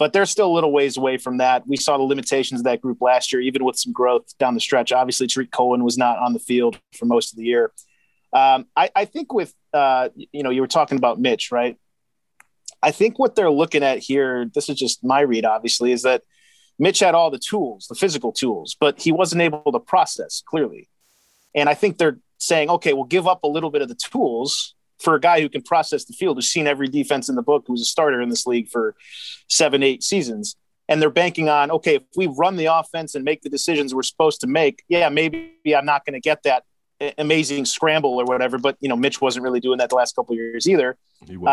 but 0.00 0.14
they're 0.14 0.26
still 0.26 0.46
a 0.46 0.54
little 0.54 0.72
ways 0.72 0.96
away 0.96 1.18
from 1.18 1.36
that. 1.36 1.68
We 1.68 1.76
saw 1.76 1.98
the 1.98 2.04
limitations 2.04 2.62
of 2.62 2.64
that 2.64 2.80
group 2.80 3.02
last 3.02 3.34
year, 3.34 3.42
even 3.42 3.62
with 3.64 3.76
some 3.76 3.92
growth 3.92 4.24
down 4.38 4.54
the 4.54 4.60
stretch. 4.60 4.92
Obviously, 4.92 5.26
Tarik 5.26 5.50
Cohen 5.50 5.84
was 5.84 5.98
not 5.98 6.16
on 6.16 6.32
the 6.32 6.38
field 6.38 6.80
for 6.94 7.04
most 7.04 7.34
of 7.34 7.36
the 7.36 7.44
year. 7.44 7.70
Um, 8.32 8.64
I, 8.74 8.88
I, 8.96 9.04
think 9.04 9.34
with 9.34 9.52
uh, 9.74 10.08
you 10.14 10.42
know 10.42 10.48
you 10.48 10.62
were 10.62 10.68
talking 10.68 10.96
about 10.96 11.20
Mitch, 11.20 11.52
right? 11.52 11.76
I 12.82 12.90
think 12.90 13.18
what 13.18 13.34
they're 13.34 13.50
looking 13.50 13.82
at 13.82 13.98
here, 13.98 14.50
this 14.54 14.68
is 14.68 14.76
just 14.76 15.04
my 15.04 15.20
read, 15.20 15.44
obviously, 15.44 15.92
is 15.92 16.02
that 16.02 16.22
Mitch 16.78 17.00
had 17.00 17.14
all 17.14 17.30
the 17.30 17.38
tools, 17.38 17.86
the 17.88 17.94
physical 17.94 18.32
tools, 18.32 18.76
but 18.80 19.00
he 19.00 19.12
wasn't 19.12 19.42
able 19.42 19.70
to 19.70 19.78
process 19.80 20.42
clearly. 20.46 20.88
And 21.54 21.68
I 21.68 21.74
think 21.74 21.98
they're 21.98 22.18
saying, 22.38 22.70
okay, 22.70 22.94
we'll 22.94 23.04
give 23.04 23.28
up 23.28 23.44
a 23.44 23.48
little 23.48 23.70
bit 23.70 23.82
of 23.82 23.88
the 23.88 23.94
tools 23.94 24.74
for 24.98 25.14
a 25.14 25.20
guy 25.20 25.40
who 25.40 25.48
can 25.48 25.62
process 25.62 26.04
the 26.04 26.12
field, 26.14 26.36
who's 26.36 26.50
seen 26.50 26.66
every 26.66 26.88
defense 26.88 27.28
in 27.28 27.34
the 27.34 27.42
book, 27.42 27.64
who's 27.66 27.82
a 27.82 27.86
starter 27.86 28.20
in 28.20 28.28
this 28.28 28.46
league 28.46 28.68
for 28.68 28.94
seven, 29.48 29.82
eight 29.82 30.02
seasons. 30.02 30.56
And 30.88 31.00
they're 31.00 31.10
banking 31.10 31.48
on, 31.48 31.70
okay, 31.70 31.96
if 31.96 32.02
we 32.16 32.26
run 32.26 32.56
the 32.56 32.66
offense 32.66 33.14
and 33.14 33.24
make 33.24 33.42
the 33.42 33.50
decisions 33.50 33.94
we're 33.94 34.02
supposed 34.02 34.40
to 34.40 34.46
make, 34.46 34.82
yeah, 34.88 35.08
maybe 35.08 35.76
I'm 35.76 35.84
not 35.84 36.04
going 36.04 36.14
to 36.14 36.20
get 36.20 36.42
that 36.44 36.64
amazing 37.18 37.64
scramble 37.64 38.18
or 38.20 38.24
whatever. 38.24 38.58
But, 38.58 38.76
you 38.80 38.88
know, 38.88 38.96
Mitch 38.96 39.20
wasn't 39.20 39.44
really 39.44 39.60
doing 39.60 39.78
that 39.78 39.90
the 39.90 39.96
last 39.96 40.14
couple 40.16 40.34
years 40.34 40.68
either. 40.68 40.96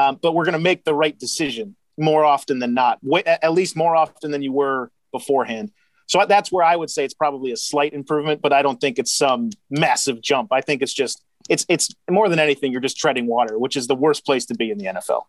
Um, 0.10 0.20
but 0.22 0.34
we're 0.34 0.46
going 0.46 0.54
to 0.54 0.60
make 0.60 0.84
the 0.84 0.94
right 0.94 1.18
decision 1.18 1.75
more 1.98 2.24
often 2.25 2.60
than 2.60 2.74
not, 2.74 3.00
at 3.25 3.54
least 3.54 3.75
more 3.75 3.96
often 3.96 4.32
than 4.32 4.42
you 4.42 4.51
were 4.51 4.92
beforehand. 5.12 5.72
So 6.08 6.25
that's 6.27 6.51
where 6.51 6.63
I 6.63 6.75
would 6.75 6.89
say 6.89 7.04
it's 7.04 7.13
probably 7.13 7.51
a 7.51 7.58
slight 7.58 7.94
improvement, 7.94 8.42
but 8.42 8.54
I 8.54 8.62
don't 8.62 8.80
think 8.80 8.98
it's 8.98 9.12
some 9.12 9.50
massive 9.70 10.22
jump. 10.22 10.54
I 10.54 10.62
think 10.62 10.82
it's 10.82 10.94
just 10.94 11.22
it's 11.50 11.66
it's 11.70 11.89
more 12.10 12.30
than 12.30 12.39
anything 12.39 12.72
you're 12.72 12.82
just 12.82 12.98
treading 12.98 13.27
water, 13.27 13.60
which 13.60 13.75
is 13.75 13.88
the 13.88 13.96
worst 13.96 14.25
place 14.25 14.46
to 14.46 14.56
be 14.56 14.72
in 14.72 14.77
the 14.77 14.86
NFL. 14.86 15.24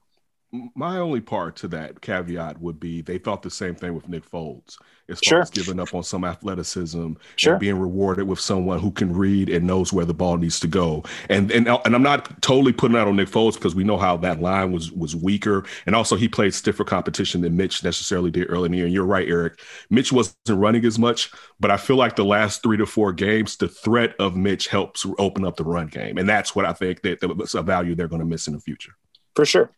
My 0.51 0.97
only 0.97 1.21
part 1.21 1.57
to 1.57 1.69
that 1.69 2.01
caveat 2.01 2.59
would 2.59 2.81
be 2.81 3.03
they 3.03 3.19
thought 3.19 3.43
the 3.43 3.51
same 3.51 3.75
thing 3.75 3.95
with 3.95 4.09
Nick 4.09 4.29
Foles, 4.31 4.79
as 5.11 5.21
far 5.21 5.29
sure. 5.29 5.41
as 5.43 5.51
giving 5.51 5.79
up 5.79 5.95
on 5.95 6.03
some 6.03 6.25
athleticism 6.25 7.13
sure. 7.37 7.53
and 7.53 7.61
being 7.61 7.79
rewarded 7.79 8.27
with 8.27 8.41
someone 8.41 8.79
who 8.79 8.91
can 8.91 9.13
read 9.13 9.51
and 9.51 9.67
knows 9.67 9.93
where 9.93 10.07
the 10.07 10.15
ball 10.15 10.39
needs 10.39 10.59
to 10.61 10.67
go. 10.67 11.05
And 11.29 11.51
and 11.51 11.69
and 11.69 11.95
I'm 11.95 12.03
not 12.03 12.41
totally 12.41 12.73
putting 12.73 12.95
that 12.95 13.07
on 13.07 13.17
Nick 13.17 13.29
Foles 13.29 13.55
because 13.55 13.75
we 13.75 13.85
know 13.85 13.99
how 13.99 14.17
that 14.19 14.41
line 14.41 14.73
was 14.73 14.91
was 14.91 15.15
weaker, 15.15 15.65
and 15.85 15.95
also 15.95 16.17
he 16.17 16.29
played 16.29 16.55
stiffer 16.55 16.83
competition 16.83 17.43
than 17.43 17.55
Mitch 17.55 17.85
necessarily 17.85 18.31
did 18.31 18.47
early 18.49 18.67
in 18.67 18.73
the 18.73 18.79
year. 18.79 18.87
And 18.87 18.95
you're 18.95 19.05
right, 19.05 19.29
Eric. 19.29 19.61
Mitch 19.91 20.13
wasn't 20.13 20.37
running 20.49 20.87
as 20.87 20.99
much, 20.99 21.31
but 21.61 21.71
I 21.71 21.77
feel 21.77 21.97
like 21.97 22.17
the 22.17 22.25
last 22.25 22.63
three 22.63 22.79
to 22.79 22.87
four 22.87 23.13
games, 23.13 23.59
the 23.59 23.69
threat 23.69 24.15
of 24.19 24.35
Mitch 24.35 24.69
helps 24.69 25.05
open 25.19 25.45
up 25.45 25.57
the 25.57 25.65
run 25.65 25.89
game, 25.89 26.17
and 26.17 26.27
that's 26.27 26.57
what 26.57 26.65
I 26.65 26.73
think 26.73 27.03
that 27.03 27.21
that's 27.21 27.55
a 27.55 27.61
value 27.61 27.95
they're 27.95 28.09
going 28.09 28.21
to 28.21 28.27
miss 28.27 28.47
in 28.47 28.55
the 28.55 28.61
future. 28.61 28.93
For 29.35 29.45
sure 29.45 29.71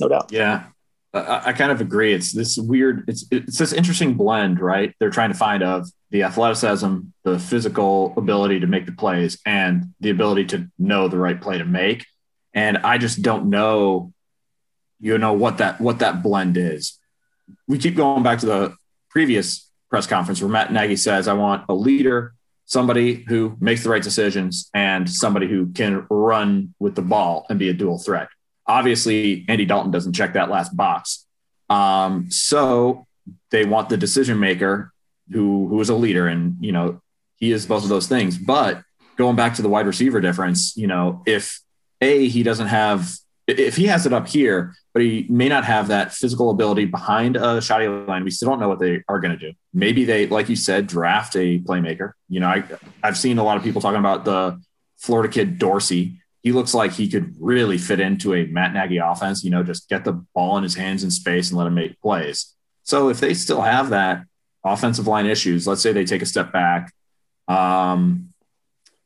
no 0.00 0.08
doubt. 0.08 0.32
Yeah, 0.32 0.64
I, 1.16 1.42
I, 1.46 1.52
kind 1.52 1.72
of 1.72 1.80
agree. 1.80 2.12
It's 2.12 2.32
this 2.32 2.58
weird. 2.58 3.04
It's 3.08 3.24
it's 3.30 3.58
this 3.58 3.72
interesting 3.72 4.14
blend, 4.14 4.60
right? 4.60 4.94
They're 4.98 5.10
trying 5.10 5.32
to 5.32 5.38
find 5.38 5.62
of 5.62 5.88
the 6.10 6.22
athleticism, 6.22 6.98
the 7.24 7.38
physical 7.38 8.14
ability 8.16 8.60
to 8.60 8.66
make 8.66 8.86
the 8.86 8.92
plays, 8.92 9.38
and 9.46 9.94
the 10.00 10.10
ability 10.10 10.46
to 10.46 10.70
know 10.78 11.08
the 11.08 11.18
right 11.18 11.40
play 11.40 11.58
to 11.58 11.64
make. 11.64 12.06
And 12.54 12.78
I 12.78 12.98
just 12.98 13.22
don't 13.22 13.50
know, 13.50 14.12
you 15.00 15.18
know, 15.18 15.32
what 15.32 15.58
that 15.58 15.80
what 15.80 16.00
that 16.00 16.22
blend 16.22 16.56
is. 16.56 16.98
We 17.66 17.78
keep 17.78 17.96
going 17.96 18.22
back 18.22 18.40
to 18.40 18.46
the 18.46 18.76
previous 19.10 19.70
press 19.88 20.06
conference 20.06 20.40
where 20.40 20.50
Matt 20.50 20.72
Nagy 20.72 20.96
says, 20.96 21.28
"I 21.28 21.34
want 21.34 21.64
a 21.68 21.74
leader." 21.74 22.32
Somebody 22.68 23.24
who 23.28 23.56
makes 23.60 23.84
the 23.84 23.90
right 23.90 24.02
decisions 24.02 24.68
and 24.74 25.08
somebody 25.08 25.46
who 25.46 25.68
can 25.68 26.04
run 26.10 26.74
with 26.80 26.96
the 26.96 27.02
ball 27.02 27.46
and 27.48 27.60
be 27.60 27.68
a 27.68 27.72
dual 27.72 27.96
threat 27.96 28.26
Obviously, 28.66 29.44
Andy 29.48 29.64
Dalton 29.64 29.90
doesn't 29.90 30.14
check 30.14 30.34
that 30.34 30.50
last 30.50 30.76
box. 30.76 31.26
Um, 31.68 32.30
so 32.30 33.06
they 33.50 33.64
want 33.64 33.88
the 33.88 33.96
decision 33.96 34.38
maker 34.38 34.92
who 35.30 35.68
who 35.68 35.80
is 35.80 35.88
a 35.88 35.94
leader, 35.94 36.28
and 36.28 36.56
you 36.60 36.72
know 36.72 37.00
he 37.36 37.52
is 37.52 37.66
both 37.66 37.82
of 37.82 37.88
those 37.88 38.08
things. 38.08 38.38
But 38.38 38.82
going 39.16 39.36
back 39.36 39.54
to 39.54 39.62
the 39.62 39.68
wide 39.68 39.86
receiver 39.86 40.20
difference, 40.20 40.76
you 40.76 40.86
know, 40.86 41.22
if 41.26 41.60
a 42.00 42.28
he 42.28 42.42
doesn't 42.42 42.68
have 42.68 43.16
if 43.46 43.76
he 43.76 43.86
has 43.86 44.06
it 44.06 44.12
up 44.12 44.26
here, 44.26 44.74
but 44.92 45.02
he 45.02 45.26
may 45.28 45.48
not 45.48 45.64
have 45.64 45.88
that 45.88 46.12
physical 46.12 46.50
ability 46.50 46.84
behind 46.84 47.36
a 47.36 47.60
shoddy 47.62 47.86
line. 47.86 48.24
We 48.24 48.30
still 48.30 48.48
don't 48.48 48.58
know 48.58 48.68
what 48.68 48.80
they 48.80 49.04
are 49.08 49.20
going 49.20 49.38
to 49.38 49.50
do. 49.50 49.56
Maybe 49.72 50.04
they, 50.04 50.26
like 50.26 50.48
you 50.48 50.56
said, 50.56 50.88
draft 50.88 51.36
a 51.36 51.60
playmaker. 51.60 52.12
You 52.28 52.40
know, 52.40 52.48
I, 52.48 52.64
I've 53.04 53.16
seen 53.16 53.38
a 53.38 53.44
lot 53.44 53.56
of 53.56 53.62
people 53.62 53.80
talking 53.80 54.00
about 54.00 54.24
the 54.24 54.60
Florida 54.98 55.32
kid 55.32 55.58
Dorsey, 55.58 56.20
he 56.46 56.52
looks 56.52 56.74
like 56.74 56.92
he 56.92 57.08
could 57.08 57.34
really 57.40 57.76
fit 57.76 57.98
into 57.98 58.32
a 58.32 58.46
Matt 58.46 58.72
Nagy 58.72 58.98
offense, 58.98 59.42
you 59.42 59.50
know, 59.50 59.64
just 59.64 59.88
get 59.88 60.04
the 60.04 60.12
ball 60.32 60.56
in 60.56 60.62
his 60.62 60.76
hands 60.76 61.02
in 61.02 61.10
space 61.10 61.50
and 61.50 61.58
let 61.58 61.66
him 61.66 61.74
make 61.74 62.00
plays. 62.00 62.54
So 62.84 63.08
if 63.08 63.18
they 63.18 63.34
still 63.34 63.62
have 63.62 63.90
that 63.90 64.22
offensive 64.62 65.08
line 65.08 65.26
issues, 65.26 65.66
let's 65.66 65.82
say 65.82 65.90
they 65.90 66.04
take 66.04 66.22
a 66.22 66.26
step 66.26 66.52
back. 66.52 66.94
Um, 67.48 68.32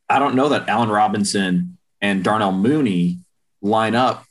I 0.06 0.18
don't 0.18 0.34
know 0.34 0.50
that 0.50 0.68
Allen 0.68 0.90
Robinson 0.90 1.78
and 2.02 2.22
Darnell 2.22 2.52
Mooney 2.52 3.20
line 3.62 3.94
up 3.94 4.26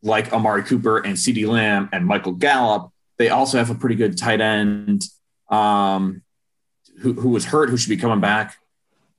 like 0.00 0.32
Amari 0.32 0.62
Cooper 0.62 0.98
and 0.98 1.16
CeeDee 1.16 1.48
Lamb 1.48 1.88
and 1.92 2.06
Michael 2.06 2.34
Gallup. 2.34 2.92
They 3.18 3.30
also 3.30 3.58
have 3.58 3.70
a 3.70 3.74
pretty 3.74 3.96
good 3.96 4.16
tight 4.16 4.40
end 4.40 5.02
um, 5.48 6.22
who, 7.00 7.14
who 7.14 7.30
was 7.30 7.46
hurt, 7.46 7.68
who 7.68 7.76
should 7.76 7.90
be 7.90 7.96
coming 7.96 8.20
back 8.20 8.58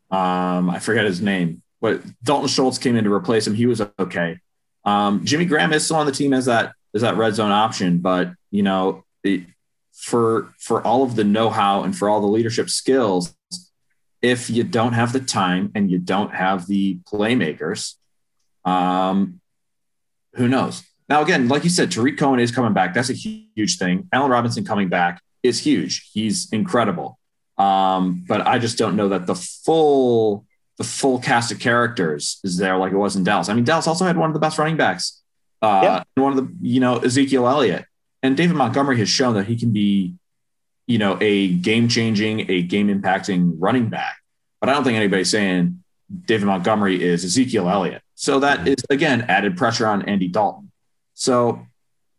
Um, 0.10 0.70
I 0.70 0.80
forget 0.80 1.04
his 1.04 1.20
name, 1.20 1.64
but 1.84 2.02
Dalton 2.24 2.48
Schultz 2.48 2.78
came 2.78 2.96
in 2.96 3.04
to 3.04 3.14
replace 3.14 3.46
him. 3.46 3.54
He 3.54 3.66
was 3.66 3.82
okay. 4.00 4.40
Um, 4.86 5.26
Jimmy 5.26 5.44
Graham 5.44 5.74
is 5.74 5.84
still 5.84 5.98
on 5.98 6.06
the 6.06 6.14
team 6.14 6.34
as 6.34 6.46
that 6.46 6.72
as 6.96 7.02
that 7.02 7.18
red 7.18 7.36
zone 7.36 7.52
option, 7.52 7.98
but 7.98 8.32
you 8.52 8.64
know, 8.64 9.04
it, 9.22 9.44
for 9.92 10.54
for 10.60 10.82
all 10.82 11.04
of 11.04 11.18
the 11.18 11.26
know-how 11.26 11.84
and 11.84 11.96
for 11.96 12.08
all 12.08 12.22
the 12.22 12.28
leadership 12.28 12.70
skills, 12.70 13.36
if 14.22 14.50
you 14.50 14.64
don't 14.64 14.94
have 14.94 15.12
the 15.12 15.20
time 15.20 15.74
and 15.76 15.92
you 15.92 16.00
don't 16.00 16.34
have 16.34 16.68
the 16.68 17.00
playmakers, 17.12 17.96
um, 18.64 19.42
who 20.36 20.48
knows? 20.48 20.84
Now, 21.10 21.22
again, 21.22 21.50
like 21.50 21.66
you 21.66 21.70
said, 21.70 21.92
Tarik 21.92 22.18
Cohen 22.18 22.40
is 22.40 22.52
coming 22.52 22.72
back. 22.72 22.94
That's 22.94 23.10
a 23.10 23.14
huge 23.14 23.78
thing. 23.78 24.08
Allen 24.14 24.32
Robinson 24.32 24.64
coming 24.64 24.88
back 24.88 25.22
is 25.44 25.60
huge. 25.60 26.10
He's 26.14 26.50
incredible. 26.54 27.20
Um, 27.58 28.24
but 28.26 28.48
I 28.48 28.58
just 28.58 28.78
don't 28.78 28.96
know 28.96 29.10
that 29.10 29.28
the 29.28 29.36
full 29.36 30.46
the 30.78 30.84
full 30.84 31.20
cast 31.20 31.52
of 31.52 31.60
characters 31.60 32.40
is 32.44 32.58
there 32.58 32.78
like 32.78 32.92
it 32.92 32.98
was 32.98 33.16
in 33.16 33.24
Dallas. 33.24 33.50
I 33.50 33.54
mean, 33.54 33.64
Dallas 33.64 33.88
also 33.88 34.06
had 34.06 34.18
one 34.18 34.30
of 34.30 34.34
the 34.34 34.40
best 34.40 34.58
running 34.58 34.78
backs, 34.78 35.22
uh, 35.62 35.82
yeah. 35.84 36.04
one 36.22 36.38
of 36.38 36.38
the 36.38 36.54
you 36.62 36.80
know 36.80 36.98
Ezekiel 36.98 37.48
Elliott 37.48 37.86
and 38.24 38.38
David 38.38 38.56
Montgomery 38.56 38.98
has 38.98 39.10
shown 39.10 39.36
that 39.36 39.46
he 39.46 39.58
can 39.58 39.72
be, 39.72 40.16
you 40.88 40.98
know, 40.98 41.18
a 41.22 41.54
game 41.56 41.90
changing, 41.90 42.50
a 42.50 42.62
game 42.62 42.88
impacting 42.88 43.56
running 43.60 43.90
back. 43.90 44.18
But 44.62 44.70
I 44.70 44.74
don't 44.74 44.86
think 44.86 44.98
anybody's 44.98 45.30
saying 45.30 45.84
David 46.26 46.46
Montgomery 46.46 47.04
is 47.04 47.26
Ezekiel 47.26 47.70
Elliott. 47.70 48.02
So 48.16 48.40
that 48.40 48.60
mm-hmm. 48.60 48.70
is 48.70 48.86
again 48.90 49.24
added 49.24 49.58
pressure 49.58 49.86
on 49.86 50.04
Andy 50.04 50.30
Dalton. 50.30 50.72
So 51.14 51.68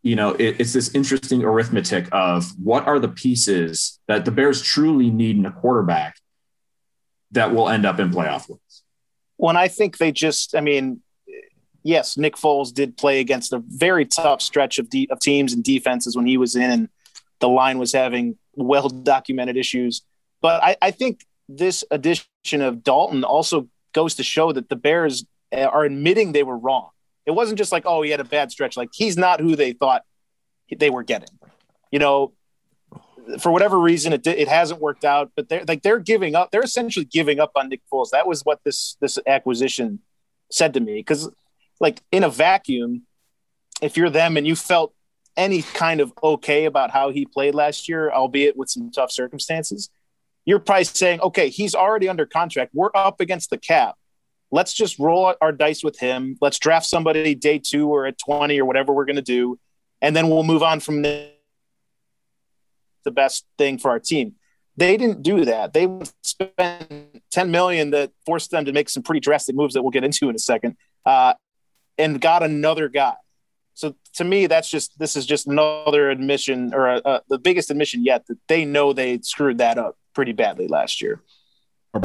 you 0.03 0.15
know, 0.15 0.33
it, 0.33 0.57
it's 0.59 0.71
this 0.71 0.93
interesting 0.93 1.43
arithmetic 1.43 2.07
of 2.11 2.45
what 2.63 2.85
are 2.85 2.99
the 2.99 3.07
pieces 3.07 3.99
that 4.07 4.23
the 4.23 4.31
Bears 4.31 4.61
truly 4.61 5.09
need 5.09 5.35
in 5.35 5.47
a 5.47 5.51
quarterback 5.51 6.17
that 7.31 7.53
will 7.53 7.69
end 7.69 7.85
up 7.85 7.99
in 7.99 8.11
playoff 8.11 8.47
wins. 8.49 8.83
When 9.37 9.57
I 9.57 9.67
think 9.67 9.97
they 9.97 10.11
just, 10.11 10.55
I 10.55 10.61
mean, 10.61 11.01
yes, 11.83 12.17
Nick 12.17 12.35
Foles 12.35 12.73
did 12.73 12.97
play 12.97 13.19
against 13.19 13.53
a 13.53 13.61
very 13.67 14.05
tough 14.05 14.41
stretch 14.41 14.79
of, 14.79 14.89
de- 14.89 15.07
of 15.09 15.19
teams 15.19 15.53
and 15.53 15.63
defenses 15.63 16.15
when 16.15 16.25
he 16.25 16.37
was 16.37 16.55
in, 16.55 16.69
and 16.69 16.89
the 17.39 17.49
line 17.49 17.77
was 17.77 17.91
having 17.91 18.37
well 18.55 18.89
documented 18.89 19.57
issues. 19.57 20.01
But 20.41 20.63
I, 20.63 20.77
I 20.81 20.91
think 20.91 21.25
this 21.49 21.83
addition 21.91 22.25
of 22.61 22.83
Dalton 22.83 23.23
also 23.23 23.67
goes 23.93 24.15
to 24.15 24.23
show 24.23 24.51
that 24.51 24.69
the 24.69 24.75
Bears 24.75 25.25
are 25.51 25.83
admitting 25.85 26.31
they 26.31 26.43
were 26.43 26.57
wrong. 26.57 26.89
It 27.25 27.31
wasn't 27.31 27.57
just 27.57 27.71
like, 27.71 27.83
oh, 27.85 28.01
he 28.01 28.11
had 28.11 28.19
a 28.19 28.25
bad 28.25 28.51
stretch. 28.51 28.77
Like 28.77 28.89
he's 28.93 29.17
not 29.17 29.39
who 29.39 29.55
they 29.55 29.73
thought 29.73 30.03
they 30.75 30.89
were 30.89 31.03
getting. 31.03 31.29
You 31.91 31.99
know, 31.99 32.33
for 33.39 33.51
whatever 33.51 33.79
reason, 33.79 34.13
it 34.13 34.25
it 34.25 34.47
hasn't 34.47 34.81
worked 34.81 35.05
out. 35.05 35.31
But 35.35 35.49
they're 35.49 35.63
like 35.67 35.81
they're 35.81 35.99
giving 35.99 36.35
up. 36.35 36.51
They're 36.51 36.63
essentially 36.63 37.05
giving 37.05 37.39
up 37.39 37.51
on 37.55 37.69
Nick 37.69 37.81
Foles. 37.91 38.11
That 38.11 38.27
was 38.27 38.41
what 38.43 38.59
this 38.63 38.97
this 39.01 39.19
acquisition 39.27 39.99
said 40.51 40.73
to 40.73 40.79
me. 40.79 40.95
Because 40.95 41.29
like 41.79 42.01
in 42.11 42.23
a 42.23 42.29
vacuum, 42.29 43.03
if 43.81 43.97
you're 43.97 44.09
them 44.09 44.37
and 44.37 44.47
you 44.47 44.55
felt 44.55 44.93
any 45.37 45.61
kind 45.61 45.99
of 45.99 46.13
okay 46.23 46.65
about 46.65 46.91
how 46.91 47.09
he 47.09 47.25
played 47.25 47.55
last 47.55 47.89
year, 47.89 48.11
albeit 48.11 48.55
with 48.55 48.69
some 48.69 48.89
tough 48.91 49.11
circumstances, 49.11 49.89
you're 50.45 50.59
probably 50.59 50.85
saying, 50.85 51.19
okay, 51.19 51.49
he's 51.49 51.75
already 51.75 52.07
under 52.07 52.25
contract. 52.25 52.71
We're 52.73 52.91
up 52.95 53.19
against 53.19 53.49
the 53.49 53.57
cap 53.57 53.95
let's 54.51 54.73
just 54.73 54.99
roll 54.99 55.33
our 55.41 55.51
dice 55.51 55.83
with 55.83 55.99
him. 55.99 56.37
Let's 56.41 56.59
draft 56.59 56.85
somebody 56.85 57.35
day 57.35 57.59
two 57.59 57.89
or 57.89 58.05
at 58.05 58.17
20 58.17 58.59
or 58.59 58.65
whatever 58.65 58.93
we're 58.93 59.05
going 59.05 59.17
to 59.17 59.21
do. 59.21 59.59
And 60.01 60.15
then 60.15 60.29
we'll 60.29 60.43
move 60.43 60.63
on 60.63 60.79
from 60.79 61.01
the 63.05 63.11
best 63.11 63.45
thing 63.57 63.77
for 63.77 63.91
our 63.91 63.99
team. 63.99 64.35
They 64.77 64.97
didn't 64.97 65.23
do 65.23 65.45
that. 65.45 65.71
They 65.71 65.87
spent 66.21 67.21
10 67.31 67.49
million 67.49 67.91
that 67.91 68.11
forced 68.25 68.51
them 68.51 68.65
to 68.65 68.73
make 68.73 68.89
some 68.89 69.03
pretty 69.03 69.21
drastic 69.21 69.55
moves 69.55 69.73
that 69.73 69.81
we'll 69.81 69.91
get 69.91 70.03
into 70.03 70.27
in 70.27 70.35
a 70.35 70.39
second, 70.39 70.75
uh, 71.05 71.35
and 71.97 72.19
got 72.19 72.43
another 72.43 72.89
guy. 72.89 73.15
So 73.73 73.95
to 74.15 74.25
me, 74.25 74.47
that's 74.47 74.69
just 74.69 74.97
this 74.99 75.15
is 75.15 75.25
just 75.25 75.47
another 75.47 76.09
admission 76.09 76.73
or 76.73 76.87
a, 76.87 77.01
a, 77.05 77.21
the 77.29 77.37
biggest 77.37 77.71
admission 77.71 78.03
yet 78.03 78.25
that 78.27 78.37
they 78.47 78.65
know 78.65 78.91
they 78.91 79.19
screwed 79.19 79.59
that 79.59 79.77
up 79.77 79.97
pretty 80.13 80.33
badly 80.33 80.67
last 80.67 81.01
year 81.01 81.21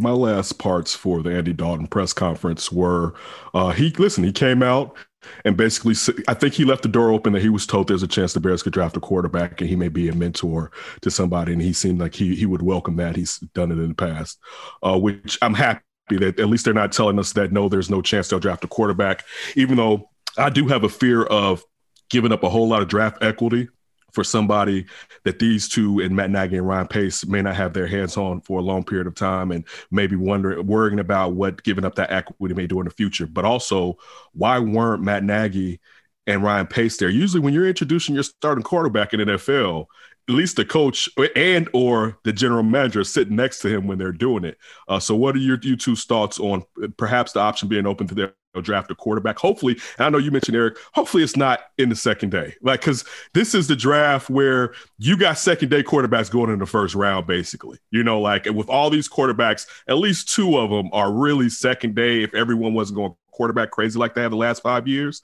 my 0.00 0.10
last 0.10 0.58
parts 0.58 0.94
for 0.94 1.22
the 1.22 1.34
Andy 1.34 1.52
Dalton 1.52 1.86
press 1.86 2.12
conference 2.12 2.70
were 2.70 3.14
uh, 3.54 3.70
he 3.70 3.90
listen 3.90 4.22
he 4.22 4.32
came 4.32 4.62
out 4.62 4.96
and 5.44 5.56
basically 5.56 5.94
I 6.28 6.34
think 6.34 6.54
he 6.54 6.64
left 6.64 6.82
the 6.82 6.88
door 6.88 7.10
open 7.10 7.32
that 7.32 7.42
he 7.42 7.48
was 7.48 7.66
told 7.66 7.88
there's 7.88 8.02
a 8.02 8.08
chance 8.08 8.32
the 8.32 8.40
Bears 8.40 8.62
could 8.62 8.72
draft 8.72 8.96
a 8.96 9.00
quarterback 9.00 9.60
and 9.60 9.68
he 9.68 9.76
may 9.76 9.88
be 9.88 10.08
a 10.08 10.14
mentor 10.14 10.70
to 11.02 11.10
somebody. 11.10 11.52
And 11.52 11.62
he 11.62 11.72
seemed 11.72 12.00
like 12.00 12.14
he 12.14 12.34
he 12.34 12.46
would 12.46 12.62
welcome 12.62 12.96
that. 12.96 13.16
He's 13.16 13.38
done 13.38 13.72
it 13.72 13.78
in 13.78 13.88
the 13.88 13.94
past 13.94 14.38
uh, 14.82 14.98
which 14.98 15.38
I'm 15.42 15.54
happy 15.54 15.82
that 16.10 16.40
at 16.40 16.48
least 16.48 16.64
they're 16.64 16.74
not 16.74 16.92
telling 16.92 17.18
us 17.18 17.32
that 17.34 17.52
no 17.52 17.68
there's 17.68 17.90
no 17.90 18.02
chance 18.02 18.28
they'll 18.28 18.40
draft 18.40 18.64
a 18.64 18.68
quarterback. 18.68 19.24
Even 19.56 19.76
though 19.76 20.10
I 20.36 20.50
do 20.50 20.68
have 20.68 20.84
a 20.84 20.88
fear 20.88 21.24
of 21.24 21.62
giving 22.08 22.32
up 22.32 22.42
a 22.42 22.50
whole 22.50 22.68
lot 22.68 22.82
of 22.82 22.88
draft 22.88 23.22
equity 23.22 23.68
for 24.12 24.24
somebody 24.24 24.86
that 25.24 25.38
these 25.38 25.68
two 25.68 26.00
and 26.00 26.14
Matt 26.14 26.30
Nagy 26.30 26.56
and 26.56 26.66
Ryan 26.66 26.88
Pace 26.88 27.26
may 27.26 27.42
not 27.42 27.56
have 27.56 27.72
their 27.72 27.86
hands 27.86 28.16
on 28.16 28.40
for 28.40 28.58
a 28.58 28.62
long 28.62 28.84
period 28.84 29.06
of 29.06 29.14
time 29.14 29.50
and 29.50 29.64
maybe 29.90 30.16
wondering 30.16 30.66
worrying 30.66 31.00
about 31.00 31.32
what 31.32 31.62
giving 31.62 31.84
up 31.84 31.94
that 31.96 32.10
equity 32.10 32.54
may 32.54 32.66
do 32.66 32.80
in 32.80 32.84
the 32.84 32.90
future. 32.90 33.26
But 33.26 33.44
also, 33.44 33.96
why 34.32 34.58
weren't 34.58 35.02
Matt 35.02 35.24
Nagy 35.24 35.80
and 36.26 36.42
Ryan 36.42 36.66
Pace 36.66 36.96
there? 36.96 37.08
Usually 37.08 37.40
when 37.40 37.54
you're 37.54 37.68
introducing 37.68 38.14
your 38.14 38.24
starting 38.24 38.64
quarterback 38.64 39.14
in 39.14 39.20
NFL, 39.20 39.86
at 40.30 40.36
least 40.36 40.56
the 40.56 40.64
coach 40.64 41.08
and 41.34 41.68
or 41.74 42.18
the 42.24 42.32
general 42.32 42.62
manager 42.62 43.02
sitting 43.04 43.36
next 43.36 43.58
to 43.60 43.68
him 43.68 43.86
when 43.86 43.98
they're 43.98 44.12
doing 44.12 44.44
it. 44.44 44.56
Uh, 44.88 45.00
so 45.00 45.14
what 45.16 45.34
are 45.34 45.38
your 45.38 45.58
you 45.62 45.76
two 45.76 45.96
thoughts 45.96 46.38
on 46.38 46.62
perhaps 46.96 47.32
the 47.32 47.40
option 47.40 47.68
being 47.68 47.86
open 47.86 48.06
to 48.06 48.14
their 48.14 48.32
draft 48.60 48.90
a 48.90 48.94
quarterback. 48.96 49.38
Hopefully, 49.38 49.78
I 50.00 50.10
know 50.10 50.18
you 50.18 50.32
mentioned 50.32 50.56
Eric. 50.56 50.76
Hopefully, 50.94 51.22
it's 51.22 51.36
not 51.36 51.60
in 51.78 51.88
the 51.88 51.94
second 51.94 52.30
day, 52.30 52.54
like 52.62 52.80
because 52.80 53.04
this 53.32 53.54
is 53.54 53.68
the 53.68 53.76
draft 53.76 54.28
where 54.28 54.74
you 54.98 55.16
got 55.16 55.38
second 55.38 55.68
day 55.68 55.84
quarterbacks 55.84 56.30
going 56.30 56.50
in 56.50 56.58
the 56.58 56.66
first 56.66 56.96
round, 56.96 57.28
basically. 57.28 57.78
You 57.92 58.02
know, 58.02 58.20
like 58.20 58.46
with 58.46 58.68
all 58.68 58.90
these 58.90 59.08
quarterbacks, 59.08 59.66
at 59.88 59.98
least 59.98 60.34
two 60.34 60.58
of 60.58 60.70
them 60.70 60.90
are 60.92 61.12
really 61.12 61.48
second 61.48 61.94
day. 61.94 62.24
If 62.24 62.34
everyone 62.34 62.74
wasn't 62.74 62.96
going 62.96 63.14
quarterback 63.40 63.70
crazy 63.70 63.98
like 63.98 64.14
they 64.14 64.20
have 64.20 64.32
the 64.32 64.36
last 64.36 64.62
five 64.62 64.86
years. 64.86 65.22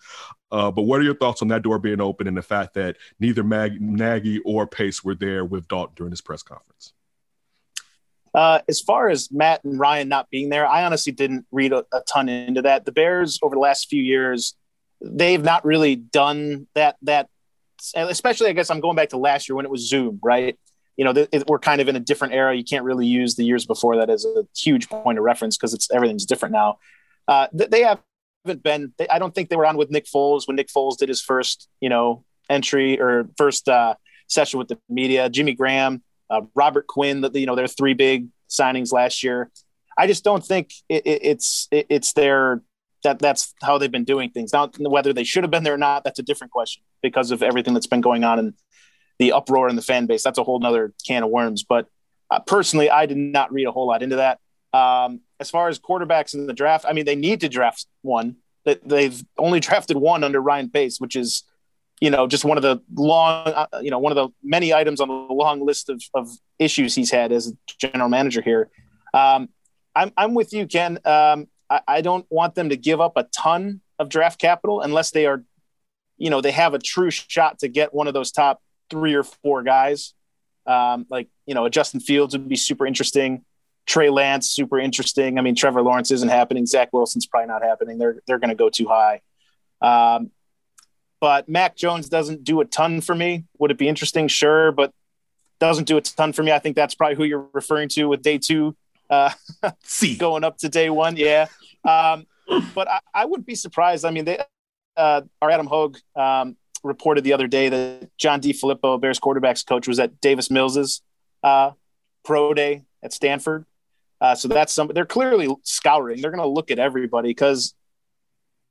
Uh, 0.50 0.70
but 0.70 0.82
what 0.82 0.98
are 0.98 1.02
your 1.02 1.14
thoughts 1.14 1.42
on 1.42 1.48
that 1.48 1.60
door 1.60 1.78
being 1.78 2.00
open 2.00 2.26
and 2.26 2.34
the 2.34 2.40
fact 2.40 2.72
that 2.72 2.96
neither 3.20 3.44
Mag- 3.44 3.78
Nagy 3.78 4.38
or 4.38 4.66
Pace 4.66 5.04
were 5.04 5.14
there 5.14 5.44
with 5.44 5.68
Dalton 5.68 5.92
during 5.96 6.12
his 6.12 6.22
press 6.22 6.42
conference? 6.42 6.94
Uh, 8.34 8.60
as 8.70 8.80
far 8.80 9.10
as 9.10 9.30
Matt 9.30 9.62
and 9.64 9.78
Ryan 9.78 10.08
not 10.08 10.30
being 10.30 10.48
there, 10.48 10.66
I 10.66 10.86
honestly 10.86 11.12
didn't 11.12 11.44
read 11.52 11.74
a, 11.74 11.84
a, 11.92 12.00
ton 12.10 12.30
into 12.30 12.62
that. 12.62 12.86
The 12.86 12.92
Bears 12.92 13.38
over 13.42 13.54
the 13.54 13.60
last 13.60 13.90
few 13.90 14.02
years, 14.02 14.54
they've 15.02 15.42
not 15.42 15.66
really 15.66 15.96
done 15.96 16.68
that. 16.74 16.96
That 17.02 17.28
especially, 17.94 18.48
I 18.48 18.52
guess 18.52 18.70
I'm 18.70 18.80
going 18.80 18.96
back 18.96 19.10
to 19.10 19.18
last 19.18 19.46
year 19.46 19.56
when 19.56 19.66
it 19.66 19.70
was 19.70 19.86
Zoom, 19.86 20.18
right? 20.22 20.58
You 20.96 21.04
know, 21.04 21.12
th- 21.12 21.28
it, 21.32 21.46
we're 21.48 21.58
kind 21.58 21.82
of 21.82 21.88
in 21.88 21.96
a 21.96 22.00
different 22.00 22.32
era. 22.32 22.56
You 22.56 22.64
can't 22.64 22.84
really 22.84 23.06
use 23.06 23.34
the 23.34 23.44
years 23.44 23.66
before 23.66 23.96
that 23.96 24.08
as 24.08 24.24
a 24.24 24.46
huge 24.56 24.88
point 24.88 25.18
of 25.18 25.24
reference 25.24 25.58
because 25.58 25.74
it's 25.74 25.90
everything's 25.90 26.24
different 26.24 26.54
now. 26.54 26.78
Uh, 27.28 27.48
they 27.52 27.82
haven't 27.82 28.62
been. 28.62 28.92
They, 28.98 29.08
I 29.08 29.18
don't 29.18 29.34
think 29.34 29.48
they 29.48 29.56
were 29.56 29.66
on 29.66 29.76
with 29.76 29.90
Nick 29.90 30.06
Foles 30.06 30.46
when 30.46 30.56
Nick 30.56 30.68
Foles 30.68 30.96
did 30.96 31.08
his 31.08 31.22
first, 31.22 31.68
you 31.80 31.88
know, 31.88 32.24
entry 32.48 33.00
or 33.00 33.28
first 33.36 33.68
uh, 33.68 33.94
session 34.28 34.58
with 34.58 34.68
the 34.68 34.78
media. 34.88 35.28
Jimmy 35.28 35.54
Graham 35.54 36.02
uh, 36.30 36.42
Robert 36.54 36.86
Quinn, 36.86 37.20
the, 37.20 37.30
you 37.34 37.46
know, 37.46 37.54
their 37.54 37.66
three 37.66 37.94
big 37.94 38.28
signings 38.48 38.92
last 38.92 39.22
year. 39.22 39.50
I 39.98 40.06
just 40.06 40.24
don't 40.24 40.44
think 40.44 40.72
it, 40.88 41.06
it, 41.06 41.20
it's 41.22 41.68
it, 41.70 41.86
it's 41.88 42.12
their 42.12 42.62
that 43.02 43.18
that's 43.18 43.54
how 43.62 43.78
they've 43.78 43.90
been 43.90 44.04
doing 44.04 44.30
things. 44.30 44.52
Now, 44.52 44.70
whether 44.78 45.12
they 45.12 45.24
should 45.24 45.44
have 45.44 45.50
been 45.50 45.64
there 45.64 45.74
or 45.74 45.78
not, 45.78 46.04
that's 46.04 46.18
a 46.18 46.22
different 46.22 46.52
question 46.52 46.82
because 47.02 47.30
of 47.30 47.42
everything 47.42 47.72
that's 47.72 47.86
been 47.86 48.00
going 48.00 48.24
on 48.24 48.38
and 48.38 48.54
the 49.18 49.32
uproar 49.32 49.68
in 49.68 49.76
the 49.76 49.82
fan 49.82 50.06
base. 50.06 50.22
That's 50.22 50.38
a 50.38 50.44
whole 50.44 50.58
nother 50.58 50.92
can 51.06 51.22
of 51.22 51.30
worms. 51.30 51.64
But 51.66 51.86
uh, 52.30 52.40
personally, 52.40 52.90
I 52.90 53.06
did 53.06 53.16
not 53.16 53.52
read 53.52 53.66
a 53.66 53.72
whole 53.72 53.86
lot 53.86 54.02
into 54.02 54.16
that. 54.16 54.38
Um, 54.76 55.20
as 55.40 55.50
far 55.50 55.68
as 55.68 55.78
quarterbacks 55.78 56.34
in 56.34 56.46
the 56.46 56.52
draft, 56.52 56.84
I 56.88 56.92
mean, 56.92 57.04
they 57.04 57.16
need 57.16 57.40
to 57.42 57.48
draft 57.48 57.86
one. 58.02 58.36
That 58.64 58.86
They've 58.86 59.22
only 59.38 59.60
drafted 59.68 59.96
one 59.96 60.24
under 60.24 60.40
Ryan 60.40 60.70
Pace, 60.70 61.00
which 61.00 61.16
is 61.16 61.44
you 62.00 62.10
know, 62.10 62.26
just 62.26 62.44
one 62.44 62.56
of 62.56 62.62
the 62.62 62.82
long, 62.94 63.46
uh, 63.48 63.66
you 63.80 63.90
know, 63.90 63.98
one 63.98 64.12
of 64.12 64.16
the 64.16 64.28
many 64.42 64.74
items 64.74 65.00
on 65.00 65.08
the 65.08 65.14
long 65.14 65.64
list 65.64 65.88
of, 65.88 66.02
of 66.14 66.28
issues 66.58 66.94
he's 66.94 67.10
had 67.10 67.32
as 67.32 67.54
general 67.78 68.08
manager 68.08 68.42
here. 68.42 68.68
Um, 69.14 69.48
I'm, 69.94 70.12
I'm 70.16 70.34
with 70.34 70.52
you, 70.52 70.66
Ken. 70.66 70.98
Um, 71.06 71.48
I, 71.70 71.80
I, 71.88 72.00
don't 72.02 72.26
want 72.28 72.54
them 72.54 72.68
to 72.68 72.76
give 72.76 73.00
up 73.00 73.16
a 73.16 73.24
ton 73.34 73.80
of 73.98 74.10
draft 74.10 74.38
capital 74.38 74.82
unless 74.82 75.10
they 75.10 75.24
are, 75.24 75.42
you 76.18 76.28
know, 76.28 76.42
they 76.42 76.50
have 76.50 76.74
a 76.74 76.78
true 76.78 77.10
shot 77.10 77.60
to 77.60 77.68
get 77.68 77.94
one 77.94 78.08
of 78.08 78.14
those 78.14 78.30
top 78.30 78.60
three 78.90 79.14
or 79.14 79.22
four 79.22 79.62
guys. 79.62 80.12
Um, 80.66 81.06
like, 81.08 81.28
you 81.46 81.54
know, 81.54 81.64
a 81.64 81.70
Justin 81.70 82.00
Fields 82.00 82.36
would 82.36 82.48
be 82.48 82.56
super 82.56 82.86
interesting. 82.86 83.44
Trey 83.86 84.10
Lance, 84.10 84.50
super 84.50 84.78
interesting. 84.78 85.38
I 85.38 85.42
mean, 85.42 85.54
Trevor 85.54 85.82
Lawrence 85.82 86.10
isn't 86.10 86.28
happening. 86.28 86.66
Zach 86.66 86.92
Wilson's 86.92 87.26
probably 87.26 87.46
not 87.48 87.62
happening. 87.62 87.98
They're, 87.98 88.20
they're 88.26 88.38
going 88.38 88.50
to 88.50 88.56
go 88.56 88.68
too 88.68 88.88
high. 88.88 89.20
Um, 89.80 90.30
but 91.20 91.48
Mac 91.48 91.76
Jones 91.76 92.08
doesn't 92.08 92.44
do 92.44 92.60
a 92.60 92.64
ton 92.64 93.00
for 93.00 93.14
me. 93.14 93.44
Would 93.58 93.70
it 93.70 93.78
be 93.78 93.88
interesting? 93.88 94.28
Sure, 94.28 94.72
but 94.72 94.92
doesn't 95.60 95.86
do 95.86 95.96
a 95.96 96.00
ton 96.00 96.32
for 96.32 96.42
me. 96.42 96.52
I 96.52 96.58
think 96.58 96.76
that's 96.76 96.94
probably 96.94 97.16
who 97.16 97.24
you're 97.24 97.48
referring 97.52 97.88
to 97.90 98.06
with 98.06 98.22
day 98.22 98.38
two 98.38 98.76
Uh, 99.08 99.30
C. 99.84 100.16
going 100.16 100.44
up 100.44 100.58
to 100.58 100.68
day 100.68 100.90
one. 100.90 101.16
Yeah. 101.16 101.46
Um, 101.84 102.26
but 102.74 102.88
I, 102.88 103.00
I 103.14 103.24
wouldn't 103.24 103.46
be 103.46 103.54
surprised. 103.54 104.04
I 104.04 104.10
mean, 104.10 104.24
they, 104.24 104.40
uh, 104.96 105.22
our 105.40 105.50
Adam 105.50 105.66
Hoge 105.66 106.02
um, 106.14 106.56
reported 106.82 107.24
the 107.24 107.32
other 107.32 107.46
day 107.46 107.68
that 107.68 108.10
John 108.18 108.40
DeFilippo, 108.40 109.00
Bears 109.00 109.18
quarterbacks 109.20 109.64
coach, 109.64 109.86
was 109.88 109.98
at 109.98 110.20
Davis 110.20 110.50
Mills's 110.50 111.02
uh, 111.42 111.70
pro 112.24 112.52
day 112.52 112.82
at 113.02 113.12
Stanford. 113.12 113.64
Uh, 114.20 114.34
so 114.34 114.48
that's 114.48 114.72
some. 114.72 114.90
They're 114.94 115.04
clearly 115.06 115.48
scouring. 115.62 116.20
They're 116.20 116.30
going 116.30 116.42
to 116.42 116.48
look 116.48 116.70
at 116.70 116.78
everybody 116.78 117.30
because 117.30 117.74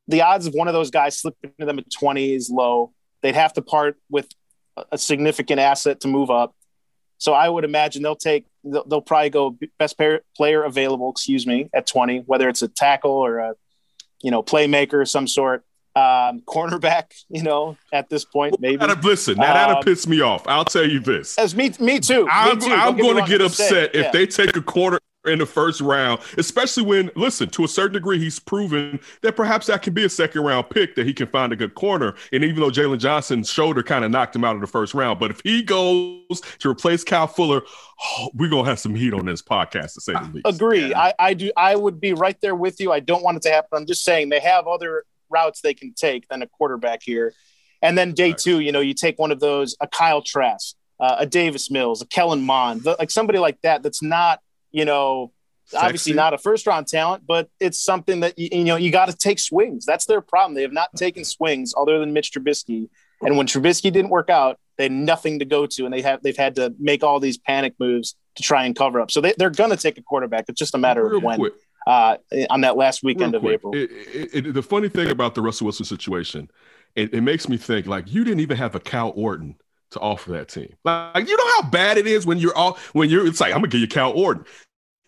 the 0.08 0.22
odds 0.22 0.48
of 0.48 0.54
one 0.54 0.68
of 0.68 0.74
those 0.74 0.92
guys 0.92 1.18
slipping 1.18 1.52
to 1.60 1.66
them 1.66 1.80
at 1.80 1.92
twenty 1.92 2.34
is 2.34 2.50
low. 2.50 2.94
They'd 3.22 3.36
have 3.36 3.54
to 3.54 3.62
part 3.62 3.98
with 4.10 4.28
a 4.92 4.98
significant 4.98 5.60
asset 5.60 6.02
to 6.02 6.08
move 6.08 6.30
up. 6.30 6.56
So 7.18 7.34
I 7.34 7.48
would 7.48 7.64
imagine 7.64 8.04
they'll 8.04 8.16
take. 8.16 8.46
They'll, 8.64 8.84
they'll 8.86 9.02
probably 9.02 9.30
go 9.30 9.58
best 9.78 9.98
pair, 9.98 10.22
player 10.36 10.64
available. 10.64 11.12
Excuse 11.12 11.46
me, 11.46 11.70
at 11.74 11.88
twenty, 11.88 12.20
whether 12.26 12.50
it's 12.50 12.62
a 12.62 12.68
tackle 12.68 13.12
or 13.12 13.40
a, 13.40 13.54
you 14.22 14.32
know, 14.32 14.42
playmaker 14.44 15.02
of 15.02 15.10
some 15.10 15.28
sort 15.28 15.64
um, 15.96 16.42
cornerback, 16.42 17.14
you 17.30 17.44
know, 17.44 17.78
at 17.94 18.10
this 18.10 18.26
point, 18.26 18.60
maybe. 18.60 18.78
That'd- 18.78 19.04
listen, 19.04 19.38
now 19.38 19.54
that'll 19.54 19.78
Um, 19.78 19.84
piss 19.84 20.08
me 20.08 20.22
off. 20.22 20.48
I'll 20.48 20.66
tell 20.66 20.88
you 20.88 21.00
this. 21.00 21.38
As 21.38 21.56
me, 21.56 21.72
me 21.80 22.00
too. 22.00 22.28
I'm, 22.30 22.60
too. 22.60 22.72
I'm 22.72 22.98
going 22.98 23.24
to 23.24 23.30
get 23.30 23.42
I'm 23.42 23.48
just 23.48 23.58
saying, 23.58 23.86
upset 23.86 23.96
if 23.96 24.06
yeah. 24.06 24.12
they 24.12 24.28
take 24.28 24.58
a 24.58 24.62
corner 24.62 25.00
in 25.28 25.40
the 25.40 25.46
first 25.46 25.82
round, 25.82 26.22
especially 26.38 26.84
when, 26.84 27.12
listen, 27.16 27.50
to 27.50 27.64
a 27.64 27.68
certain 27.68 27.94
degree, 27.94 28.20
he's 28.20 28.40
proven 28.40 29.00
that 29.22 29.36
perhaps 29.36 29.68
that 29.68 29.82
can 29.82 29.94
be 29.94 30.06
a 30.06 30.10
second 30.10 30.42
round 30.44 30.70
pick 30.70 30.96
that 30.96 31.06
he 31.06 31.14
can 31.14 31.28
find 31.28 31.52
a 31.54 31.56
good 31.56 31.76
corner. 31.76 32.16
And 32.32 32.44
even 32.44 32.60
though 32.60 32.70
Jalen 32.70 33.00
Johnson's 33.00 33.50
shoulder 33.50 33.84
kind 33.84 34.06
of 34.06 34.12
knocked 34.12 34.36
him 34.36 34.44
out 34.44 34.56
of 34.56 34.62
the 34.62 34.68
first 34.68 34.94
round, 34.94 35.20
but 35.20 35.32
if 35.32 35.42
he 35.44 35.64
goes 35.64 36.42
to 36.60 36.70
replace 36.70 37.04
Cal 37.04 37.28
Fuller, 37.28 37.62
oh, 38.18 38.30
we're 38.34 38.50
going 38.50 38.64
to 38.66 38.70
have 38.70 38.80
some 38.80 38.96
heat 38.96 39.14
on 39.14 39.26
this 39.26 39.42
podcast 39.42 39.94
to 39.96 40.02
say 40.02 40.14
the 40.14 40.30
least. 40.34 40.48
agree. 40.48 40.94
I, 40.94 41.14
I 41.20 41.34
do. 41.34 41.52
I 41.56 41.76
would 41.76 42.00
be 42.00 42.14
right 42.14 42.40
there 42.42 42.56
with 42.56 42.80
you. 42.80 42.92
I 42.92 43.00
don't 43.00 43.24
want 43.24 43.38
it 43.38 43.44
to 43.44 43.50
happen. 43.52 43.70
I'm 43.74 43.86
just 43.86 44.04
saying 44.04 44.30
they 44.30 44.40
have 44.40 44.68
other 44.68 45.04
routes 45.30 45.62
they 45.62 45.74
can 45.74 45.94
take 45.94 46.28
than 46.28 46.42
a 46.42 46.48
quarterback 46.48 47.02
here. 47.04 47.34
And 47.82 47.98
then 47.98 48.14
day 48.14 48.30
Right. 48.30 48.38
two, 48.38 48.60
you 48.62 48.72
know, 48.72 48.80
you 48.80 48.94
take 48.94 49.20
one 49.20 49.32
of 49.32 49.40
those, 49.40 49.76
a 49.80 49.88
Kyle 49.88 50.22
Trask, 50.22 50.76
uh, 51.00 51.18
a 51.20 51.26
Davis 51.26 51.70
Mills, 51.70 52.02
a 52.02 52.06
Kellen 52.08 52.42
Mond, 52.42 52.84
the- 52.84 52.96
like 52.98 53.12
somebody 53.12 53.38
like 53.38 53.62
that. 53.62 53.84
That's 53.84 54.02
not, 54.02 54.40
you 54.76 54.84
know, 54.86 55.32
obviously 55.76 56.14
not 56.14 56.34
a 56.34 56.38
first 56.38 56.68
round 56.68 56.86
talent, 56.88 57.24
but 57.26 57.50
it's 57.60 57.80
something 57.80 58.20
that 58.20 58.38
you, 58.38 58.50
you 58.52 58.64
know 58.66 58.76
you 58.76 58.92
got 58.92 59.08
to 59.10 59.16
take 59.16 59.40
swings. 59.40 59.86
That's 59.86 60.06
their 60.06 60.22
problem. 60.22 60.54
They 60.54 60.62
have 60.64 60.74
not 60.74 60.90
taken 60.96 61.24
swings 61.24 61.74
other 61.78 61.98
than 62.00 62.12
Mitch 62.14 62.32
Trubisky. 62.34 62.90
And 63.22 63.38
when 63.38 63.48
Trubisky 63.48 63.92
didn't 63.92 64.10
work 64.10 64.30
out, 64.30 64.60
they 64.78 64.84
had 64.84 64.92
nothing 64.92 65.40
to 65.40 65.46
go 65.46 65.66
to, 65.66 65.86
and 65.86 65.94
they 65.94 66.02
have 66.02 66.22
they've 66.22 66.36
had 66.38 66.56
to 66.56 66.76
make 66.78 67.04
all 67.04 67.20
these 67.22 67.38
panic 67.38 67.74
moves 67.80 68.16
to 68.36 68.44
try 68.44 68.66
and 68.66 68.76
cover 68.76 69.00
up. 69.00 69.10
So 69.12 69.22
they, 69.22 69.34
they're 69.38 69.50
going 69.50 69.70
to 69.72 69.78
take 69.78 69.98
a 69.98 70.02
quarterback. 70.04 70.46
It's 70.50 70.60
just 70.60 70.76
a 70.76 70.78
matter 70.78 71.06
Real 71.08 71.18
of 71.18 71.24
when 71.24 71.40
quick. 71.40 71.54
uh, 71.88 72.18
on 72.50 72.62
that 72.62 72.76
last 72.76 73.02
weekend 73.02 73.34
of 73.34 73.46
April. 73.46 73.74
it- 73.74 73.90
it- 74.14 74.46
it- 74.48 74.54
the 74.54 74.62
funny 74.62 74.90
thing 74.90 75.10
about 75.10 75.34
the 75.36 75.42
Russell 75.42 75.66
Wilson 75.66 75.86
situation, 75.86 76.50
it, 76.96 77.14
it 77.14 77.22
makes 77.22 77.48
me 77.48 77.56
think 77.56 77.88
like 77.88 78.12
you 78.14 78.26
didn't 78.26 78.42
even 78.42 78.58
have 78.58 78.76
a 78.76 78.82
Cal 78.82 79.14
Orton 79.16 79.56
to 79.92 80.00
offer 80.02 80.32
that 80.34 80.50
team. 80.50 80.74
Like 80.84 81.28
you 81.30 81.38
know 81.38 81.48
how 81.62 81.70
bad 81.70 81.98
it 81.98 82.08
is 82.08 82.26
when 82.26 82.38
you're 82.38 82.56
all 82.58 82.78
when 82.92 83.10
you're 83.10 83.26
it's 83.26 83.40
like 83.40 83.54
I'm 83.54 83.60
gonna 83.60 83.70
give 83.70 83.82
you 83.82 83.88
Cal 83.88 84.12
Orton. 84.12 84.44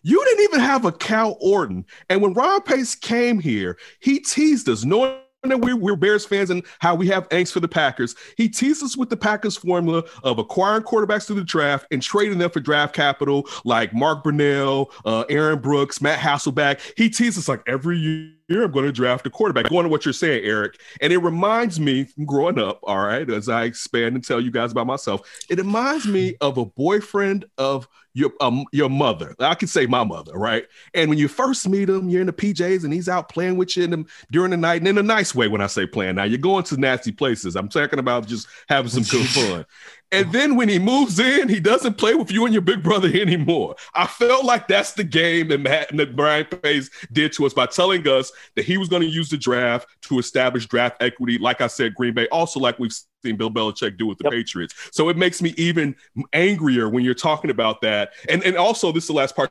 You 0.08 0.24
didn't 0.24 0.44
even 0.44 0.60
have 0.60 0.86
a 0.86 0.92
Cal 0.92 1.36
Orton, 1.38 1.84
and 2.08 2.22
when 2.22 2.32
Ron 2.32 2.62
Pace 2.62 2.94
came 2.94 3.38
here, 3.38 3.76
he 4.00 4.20
teased 4.20 4.66
us, 4.66 4.82
knowing 4.82 5.18
that 5.42 5.60
we're, 5.60 5.76
we're 5.76 5.96
Bears 5.96 6.24
fans 6.24 6.48
and 6.48 6.64
how 6.78 6.94
we 6.94 7.06
have 7.08 7.28
angst 7.28 7.52
for 7.52 7.60
the 7.60 7.68
Packers. 7.68 8.14
He 8.38 8.48
teased 8.48 8.82
us 8.82 8.96
with 8.96 9.10
the 9.10 9.18
Packers 9.18 9.58
formula 9.58 10.04
of 10.24 10.38
acquiring 10.38 10.84
quarterbacks 10.84 11.26
through 11.26 11.36
the 11.36 11.44
draft 11.44 11.86
and 11.90 12.00
trading 12.00 12.38
them 12.38 12.50
for 12.50 12.60
draft 12.60 12.94
capital, 12.94 13.46
like 13.66 13.92
Mark 13.92 14.24
Brunell, 14.24 14.90
uh, 15.04 15.26
Aaron 15.28 15.58
Brooks, 15.58 16.00
Matt 16.00 16.20
Hasselbeck. 16.20 16.80
He 16.96 17.10
teased 17.10 17.36
us 17.36 17.46
like 17.46 17.60
every 17.66 17.98
year 17.98 18.32
I'm 18.50 18.70
going 18.70 18.86
to 18.86 18.92
draft 18.92 19.26
a 19.26 19.30
quarterback. 19.30 19.68
Going 19.68 19.84
to 19.84 19.88
what 19.90 20.04
you're 20.04 20.14
saying, 20.14 20.44
Eric, 20.44 20.80
and 21.00 21.12
it 21.12 21.18
reminds 21.18 21.78
me 21.78 22.04
from 22.04 22.24
growing 22.24 22.58
up. 22.58 22.80
All 22.82 22.98
right, 22.98 23.28
as 23.28 23.48
I 23.48 23.64
expand 23.64 24.14
and 24.14 24.24
tell 24.24 24.40
you 24.40 24.50
guys 24.50 24.72
about 24.72 24.86
myself, 24.86 25.20
it 25.50 25.58
reminds 25.58 26.06
me 26.06 26.36
of 26.40 26.56
a 26.56 26.64
boyfriend 26.64 27.44
of 27.58 27.88
your 28.14 28.32
um, 28.40 28.64
your 28.72 28.88
mother. 28.88 29.34
I 29.38 29.54
could 29.54 29.68
say 29.68 29.86
my 29.86 30.02
mother, 30.02 30.32
right? 30.32 30.66
And 30.94 31.10
when 31.10 31.18
you 31.18 31.28
first 31.28 31.68
meet 31.68 31.88
him, 31.88 32.08
you're 32.08 32.22
in 32.22 32.26
the 32.26 32.32
PJs 32.32 32.84
and 32.84 32.92
he's 32.92 33.08
out 33.08 33.28
playing 33.28 33.56
with 33.56 33.76
you 33.76 33.84
in 33.84 33.90
the, 33.90 34.04
during 34.30 34.50
the 34.50 34.56
night, 34.56 34.80
and 34.80 34.88
in 34.88 34.98
a 34.98 35.02
nice 35.02 35.34
way. 35.34 35.48
When 35.48 35.60
I 35.60 35.66
say 35.66 35.86
playing, 35.86 36.16
now 36.16 36.24
you're 36.24 36.38
going 36.38 36.64
to 36.64 36.76
nasty 36.78 37.12
places. 37.12 37.54
I'm 37.54 37.68
talking 37.68 37.98
about 37.98 38.26
just 38.26 38.48
having 38.68 38.90
some 38.90 39.04
good 39.04 39.26
fun. 39.28 39.66
And 40.10 40.32
then 40.32 40.56
when 40.56 40.68
he 40.68 40.78
moves 40.78 41.18
in, 41.18 41.48
he 41.48 41.60
doesn't 41.60 41.98
play 41.98 42.14
with 42.14 42.30
you 42.30 42.44
and 42.44 42.54
your 42.54 42.62
big 42.62 42.82
brother 42.82 43.08
anymore. 43.08 43.76
I 43.94 44.06
felt 44.06 44.44
like 44.44 44.66
that's 44.66 44.92
the 44.92 45.04
game 45.04 45.48
that 45.48 45.60
Matt 45.60 45.94
that 45.96 46.16
Brian 46.16 46.46
Pace 46.46 46.90
did 47.12 47.32
to 47.34 47.46
us 47.46 47.52
by 47.52 47.66
telling 47.66 48.06
us 48.08 48.32
that 48.56 48.64
he 48.64 48.78
was 48.78 48.88
going 48.88 49.02
to 49.02 49.08
use 49.08 49.28
the 49.28 49.36
draft 49.36 49.88
to 50.02 50.18
establish 50.18 50.66
draft 50.66 51.02
equity. 51.02 51.38
Like 51.38 51.60
I 51.60 51.66
said, 51.66 51.94
Green 51.94 52.14
Bay, 52.14 52.26
also 52.28 52.58
like 52.58 52.78
we've 52.78 52.94
seen 53.22 53.36
Bill 53.36 53.50
Belichick 53.50 53.98
do 53.98 54.06
with 54.06 54.18
the 54.18 54.24
Yep. 54.24 54.32
Patriots. 54.32 54.74
So 54.92 55.08
it 55.08 55.16
makes 55.16 55.42
me 55.42 55.54
even 55.56 55.94
angrier 56.32 56.88
when 56.88 57.04
you're 57.04 57.14
talking 57.14 57.50
about 57.50 57.80
that. 57.82 58.12
And 58.28 58.42
and 58.44 58.56
also 58.56 58.92
this 58.92 59.04
is 59.04 59.08
the 59.08 59.14
last 59.14 59.36
part 59.36 59.50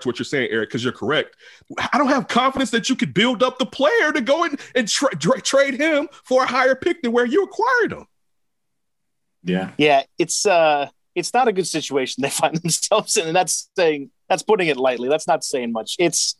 to 0.00 0.08
what 0.08 0.18
you're 0.18 0.24
saying, 0.24 0.48
Eric, 0.50 0.70
because 0.70 0.84
you're 0.84 0.92
correct. 0.92 1.36
I 1.92 1.98
don't 1.98 2.08
have 2.08 2.28
confidence 2.28 2.70
that 2.70 2.88
you 2.88 2.96
could 2.96 3.12
build 3.12 3.42
up 3.42 3.58
the 3.58 3.66
player 3.66 4.12
to 4.12 4.20
go 4.20 4.44
in 4.44 4.56
and 4.74 4.88
tra- 4.88 5.14
tra- 5.16 5.40
trade 5.40 5.74
him 5.74 6.08
for 6.24 6.44
a 6.44 6.46
higher 6.46 6.74
pick 6.74 7.02
than 7.02 7.12
where 7.12 7.26
you 7.26 7.42
acquired 7.42 7.92
him. 7.92 8.06
Yeah. 9.48 9.70
Yeah, 9.78 10.02
it's 10.18 10.46
uh 10.46 10.88
it's 11.14 11.34
not 11.34 11.48
a 11.48 11.52
good 11.52 11.66
situation 11.66 12.22
they 12.22 12.30
find 12.30 12.56
themselves 12.56 13.16
in, 13.16 13.26
and 13.26 13.36
that's 13.36 13.70
saying 13.76 14.10
that's 14.28 14.42
putting 14.42 14.68
it 14.68 14.76
lightly. 14.76 15.08
That's 15.08 15.26
not 15.26 15.44
saying 15.44 15.72
much. 15.72 15.96
It's 15.98 16.36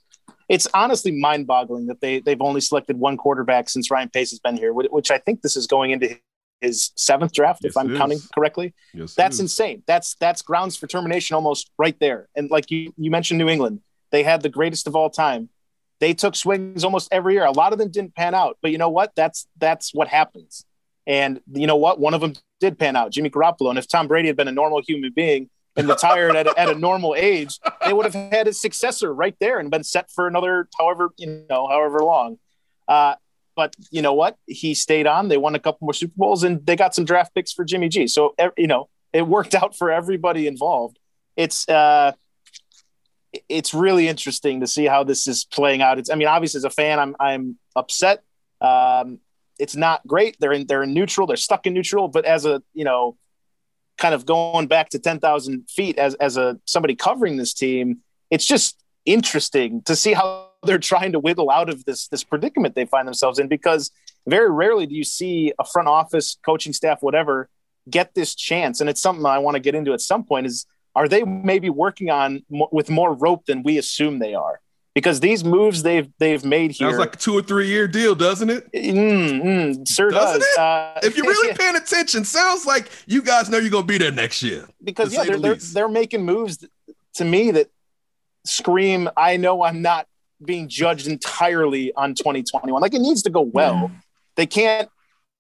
it's 0.49 0.67
honestly 0.73 1.13
mind-boggling 1.13 1.87
that 1.87 2.01
they 2.01 2.21
they've 2.21 2.41
only 2.41 2.61
selected 2.61 2.99
one 2.99 3.17
quarterback 3.17 3.69
since 3.69 3.91
Ryan 3.91 4.09
Pace 4.09 4.31
has 4.31 4.39
been 4.39 4.57
here, 4.57 4.73
which 4.73 5.11
I 5.11 5.19
think 5.19 5.43
this 5.43 5.57
is 5.57 5.67
going 5.67 5.91
into 5.91 6.17
his 6.61 6.91
seventh 6.97 7.33
draft, 7.33 7.61
Yes, 7.63 7.73
if 7.73 7.77
I'm 7.77 7.97
counting 7.97 8.19
correctly. 8.35 8.75
Yes, 8.93 9.15
That's 9.15 9.39
insane. 9.39 9.83
That's 9.87 10.15
that's 10.17 10.43
grounds 10.43 10.77
for 10.77 10.87
termination 10.87 11.35
almost 11.35 11.71
right 11.79 11.99
there. 12.01 12.29
And 12.35 12.51
like 12.51 12.71
you 12.71 12.93
you 12.97 13.11
mentioned 13.11 13.39
New 13.39 13.49
England, 13.49 13.81
they 14.11 14.23
had 14.23 14.43
the 14.43 14.49
greatest 14.49 14.87
of 14.87 14.97
all 14.97 15.11
time. 15.11 15.49
They 16.01 16.15
took 16.15 16.37
swings 16.37 16.85
almost 16.85 17.09
every 17.11 17.35
year. 17.35 17.45
A 17.45 17.51
lot 17.51 17.73
of 17.73 17.79
them 17.79 17.91
didn't 17.91 18.15
pan 18.15 18.35
out, 18.35 18.57
but 18.63 18.71
you 18.71 18.79
know 18.79 18.89
what? 18.89 19.13
That's 19.17 19.47
that's 19.59 19.93
what 19.95 20.09
happens. 20.09 20.65
And 21.09 21.41
you 21.53 21.67
know 21.67 21.77
what? 21.77 21.99
One 21.99 22.13
of 22.13 22.21
them 22.21 22.35
did 22.61 22.79
pan 22.79 22.95
out, 22.95 23.11
Jimmy 23.11 23.31
Garoppolo. 23.31 23.71
And 23.71 23.79
if 23.79 23.89
Tom 23.89 24.07
Brady 24.07 24.29
had 24.29 24.37
been 24.37 24.47
a 24.47 24.53
normal 24.53 24.83
human 24.87 25.11
being 25.11 25.49
and 25.75 25.89
retired 25.89 26.37
at, 26.37 26.47
a, 26.47 26.61
at 26.61 26.69
a 26.69 26.75
normal 26.75 27.15
age, 27.17 27.59
they 27.85 27.95
would 27.95 28.05
have 28.05 28.15
had 28.15 28.47
his 28.47 28.61
successor 28.61 29.13
right 29.13 29.35
there 29.41 29.59
and 29.59 29.71
been 29.71 29.83
set 29.83 30.11
for 30.11 30.29
another 30.29 30.69
however 30.79 31.09
you 31.17 31.45
know 31.49 31.67
however 31.67 32.01
long. 32.01 32.39
Uh, 32.87 33.15
but 33.57 33.75
you 33.91 34.03
know 34.03 34.13
what? 34.13 34.37
He 34.47 34.75
stayed 34.75 35.07
on. 35.07 35.29
They 35.29 35.39
won 35.39 35.55
a 35.55 35.59
couple 35.59 35.87
more 35.87 35.95
Super 35.95 36.13
Bowls, 36.17 36.45
and 36.45 36.65
they 36.65 36.77
got 36.77 36.95
some 36.95 37.07
draft 37.07 37.35
picks 37.35 37.53
for 37.53 37.65
Jimmy 37.65 37.89
G. 37.89 38.07
So 38.07 38.35
you 38.59 38.67
know 38.67 38.91
it 39.15 39.27
worked 39.27 39.55
out 39.55 39.75
for 39.75 39.91
everybody 39.91 40.47
involved. 40.47 40.99
It's 41.37 41.67
uh, 41.69 42.13
it's 43.49 43.73
really 43.73 44.09
interesting 44.09 44.61
to 44.61 44.67
see 44.67 44.85
how 44.85 45.05
this 45.05 45.27
is 45.27 45.45
playing 45.45 45.81
out. 45.81 45.99
It's 45.99 46.11
I 46.11 46.17
mean, 46.17 46.29
obviously 46.29 46.59
as 46.59 46.65
a 46.65 46.71
fan, 46.71 46.99
I'm 46.99 47.17
I'm 47.19 47.59
upset. 47.75 48.23
Um, 48.61 49.21
it's 49.59 49.77
not 49.77 50.07
great. 50.07 50.37
They're 50.41 50.53
in 50.53 50.67
they're 50.67 50.83
in 50.83 50.95
neutral. 50.95 51.27
They're 51.27 51.37
stuck 51.37 51.67
in 51.67 51.75
neutral. 51.75 52.09
But 52.09 52.25
as 52.25 52.45
a 52.45 52.63
you 52.75 52.85
know, 52.85 53.17
kind 53.97 54.15
of 54.15 54.27
going 54.27 54.67
back 54.67 54.91
to 54.91 54.99
ten 54.99 55.21
thousand 55.21 55.69
feet 55.69 55.99
as 55.99 56.15
as 56.15 56.37
a 56.37 56.59
somebody 56.65 56.95
covering 56.95 57.37
this 57.37 57.55
team, 57.55 57.99
it's 58.31 58.47
just 58.47 58.79
interesting 59.05 59.83
to 59.83 59.97
see 59.97 60.13
how 60.13 60.49
they're 60.65 60.79
trying 60.79 61.13
to 61.13 61.21
wiggle 61.21 61.51
out 61.51 61.69
of 61.69 61.85
this 61.85 62.09
this 62.09 62.25
predicament 62.25 62.75
they 62.75 62.85
find 62.85 63.07
themselves 63.07 63.39
in 63.39 63.47
because 63.47 63.93
very 64.27 64.51
rarely 64.51 64.87
do 64.87 64.95
you 64.95 65.05
see 65.05 65.53
a 65.59 65.65
front 65.65 65.87
office 65.87 66.37
coaching 66.45 66.73
staff 66.73 67.01
whatever 67.01 67.49
get 67.89 68.13
this 68.15 68.35
chance 68.35 68.81
and 68.81 68.91
it's 68.91 69.01
something 69.01 69.25
i 69.25 69.39
want 69.39 69.55
to 69.55 69.61
get 69.61 69.77
into 69.77 69.93
at 69.93 70.01
some 70.01 70.25
point 70.25 70.47
is 70.47 70.67
are 70.97 71.07
they 71.07 71.23
maybe 71.23 71.71
working 71.71 72.11
on 72.11 72.43
with 72.51 72.91
more 72.91 73.15
rope 73.15 73.47
than 73.47 73.63
we 73.63 73.79
assume 73.79 74.19
they 74.19 74.35
are 74.35 74.61
because 74.95 75.21
these 75.21 75.45
moves 75.45 75.83
they've 75.83 76.09
they've 76.19 76.45
made 76.45 76.73
here 76.73 76.89
Sounds 76.89 76.99
like 76.99 77.15
a 77.15 77.19
two 77.19 77.35
or 77.39 77.43
three 77.43 77.69
year 77.69 77.87
deal, 77.87 78.15
doesn't 78.15 78.51
it? 78.51 78.71
Mm, 78.73 79.43
mm, 79.43 79.89
sure 79.89 80.11
Doesn't 80.11 80.41
does. 80.41 80.49
it? 80.55 80.59
Uh, 80.59 81.01
If 81.03 81.17
you're 81.17 81.27
really 81.27 81.55
paying 81.59 81.77
attention, 81.77 82.25
sounds 82.25 82.67
like 82.67 82.91
you 83.07 83.23
guys 83.23 83.49
know 83.49 83.59
you're 83.59 83.71
gonna 83.71 83.87
be 83.87 83.99
there 83.99 84.11
next 84.13 84.43
year. 84.43 84.67
because 84.83 85.13
yeah 85.13 85.25
they're, 85.25 85.37
the 85.37 85.43
they're, 85.43 85.55
they're 85.55 85.89
making 85.89 86.25
moves 86.25 86.65
to 87.15 87.25
me 87.25 87.51
that 87.53 87.69
scream 88.45 89.09
i 89.17 89.37
know 89.37 89.63
i'm 89.63 89.83
not 89.83 90.07
being 90.45 90.69
judged 90.69 91.07
entirely 91.07 91.93
on 91.95 92.15
2021 92.15 92.81
like 92.81 92.95
it 92.95 93.01
needs 93.01 93.23
to 93.23 93.31
go 93.31 93.41
well. 93.43 93.91
They 94.37 94.47
can't 94.47 94.89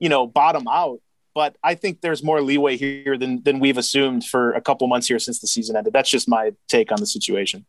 you 0.00 0.08
know 0.08 0.26
bottom 0.26 0.66
out 0.68 0.98
but 1.34 1.56
i 1.62 1.74
think 1.76 2.00
there's 2.00 2.22
more 2.22 2.40
leeway 2.42 2.76
here 2.76 3.16
than 3.16 3.42
than 3.44 3.60
we've 3.60 3.78
assumed 3.78 4.24
for 4.24 4.52
a 4.52 4.60
couple 4.60 4.86
months 4.88 5.06
here 5.06 5.18
since 5.20 5.38
the 5.40 5.46
season 5.46 5.76
ended. 5.76 5.92
That's 5.92 6.10
just 6.10 6.28
my 6.28 6.52
take 6.68 6.90
on 6.92 6.98
the 6.98 7.06
situation 7.06 7.64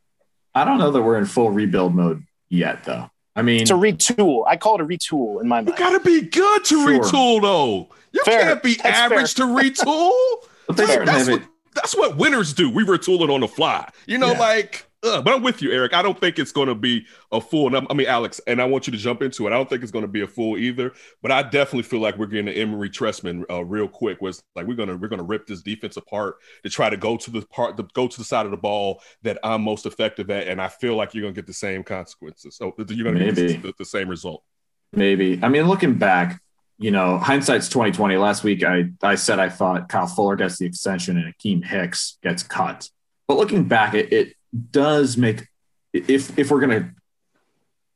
I 0.60 0.66
don't 0.66 0.78
know 0.78 0.92
that 0.92 1.02
we're 1.02 1.18
in 1.18 1.26
full 1.26 1.52
rebuild 1.52 1.96
mode 1.96 2.24
yet, 2.50 2.84
though. 2.84 3.10
I 3.36 3.42
mean, 3.42 3.62
it's 3.62 3.72
a 3.72 3.76
retool 3.76 4.44
i 4.48 4.58
call 4.58 4.76
it 4.76 4.82
a 4.82 4.86
retool 4.86 5.40
in 5.42 5.48
my 5.48 5.58
mind. 5.62 5.70
You 5.70 5.76
gotta 5.78 6.02
be 6.02 6.22
good 6.22 6.66
to 6.66 6.76
Sure. 6.76 7.00
retool, 7.00 7.42
though. 7.42 7.88
You 8.12 8.22
Fair. 8.26 8.42
can't 8.42 8.64
be 8.64 8.74
That's 8.76 8.98
average 8.98 9.36
to 9.36 9.44
retool. 9.44 10.12
but 10.68 10.76
they 10.76 10.86
Like, 10.86 11.06
that's, 11.06 11.30
what, 11.30 11.42
that's 11.74 11.96
what 11.96 12.18
winners 12.18 12.52
do. 12.54 12.70
We 12.70 12.84
retool 12.84 13.22
it 13.22 13.30
on 13.30 13.40
the 13.40 13.48
fly. 13.48 13.88
You 14.08 14.18
know, 14.18 14.32
Yeah. 14.34 14.40
like 14.40 14.89
uh, 15.02 15.22
but 15.22 15.34
I'm 15.34 15.42
with 15.42 15.62
you, 15.62 15.72
Eric. 15.72 15.94
I 15.94 16.02
don't 16.02 16.20
think 16.20 16.40
it's 16.40 16.52
going 16.52 16.68
to 16.68 16.76
be 16.76 17.06
a 17.32 17.40
full. 17.40 17.74
I 17.74 17.94
mean, 17.94 18.08
Alex, 18.08 18.42
and 18.48 18.62
I 18.62 18.66
want 18.66 18.86
you 18.86 18.92
to 18.92 18.98
jump 18.98 19.22
into 19.22 19.48
it. 19.48 19.52
I 19.52 19.54
don't 19.54 19.70
think 19.70 19.82
it's 19.82 19.94
going 19.94 20.04
to 20.04 20.10
be 20.10 20.22
a 20.22 20.28
full 20.28 20.58
either. 20.58 20.92
But 21.22 21.32
I 21.32 21.44
definitely 21.44 21.84
feel 21.84 22.02
like 22.02 22.18
we're 22.18 22.26
getting 22.26 22.46
the 22.46 22.58
Emery 22.58 22.90
Trestman 22.90 23.44
uh, 23.50 23.64
real 23.64 23.88
quick. 23.88 24.22
Was 24.22 24.44
like 24.56 24.68
we're 24.68 24.76
gonna 24.76 24.98
we're 24.98 25.08
gonna 25.08 25.24
rip 25.24 25.48
this 25.48 25.62
defense 25.62 25.96
apart 25.96 26.36
to 26.64 26.70
try 26.70 26.90
to 26.90 26.98
go 26.98 27.16
to 27.16 27.32
the 27.32 27.42
part, 27.48 27.78
the, 27.78 27.84
go 27.94 28.08
to 28.08 28.18
the 28.18 28.26
side 28.26 28.46
of 28.46 28.52
the 28.52 28.58
ball 28.58 29.02
that 29.24 29.40
I'm 29.42 29.62
most 29.62 29.86
effective 29.86 30.30
at, 30.32 30.48
and 30.50 30.62
I 30.62 30.68
feel 30.68 30.96
like 30.96 31.14
you're 31.14 31.24
gonna 31.24 31.34
get 31.34 31.48
the 31.48 31.54
same 31.54 31.84
consequences. 31.84 32.58
So 32.58 32.74
you're 32.78 33.06
gonna 33.06 33.20
Maybe. 33.20 33.54
get 33.54 33.62
the, 33.62 33.74
the 33.78 33.86
same 33.86 34.10
result. 34.10 34.44
Maybe. 34.92 35.40
I 35.42 35.48
mean, 35.48 35.68
looking 35.68 35.94
back, 35.94 36.42
you 36.78 36.92
know, 36.92 37.18
hindsight's 37.18 37.70
2020. 37.70 38.18
Last 38.18 38.44
week, 38.44 38.66
I 38.66 38.90
I 39.02 39.16
said 39.16 39.40
I 39.40 39.48
thought 39.48 39.88
Kyle 39.88 40.08
Fuller 40.08 40.36
gets 40.36 40.58
the 40.58 40.66
extension 40.66 41.18
and 41.18 41.34
Akiem 41.34 41.64
Hicks 41.64 42.18
gets 42.22 42.44
cut. 42.44 42.90
But 43.30 43.38
looking 43.38 43.66
back, 43.66 43.94
it, 43.94 44.12
it 44.12 44.34
does 44.72 45.18
make 45.18 45.48
if 45.94 46.38
if 46.38 46.52
we're 46.52 46.60
going 46.66 46.84
to 46.84 46.90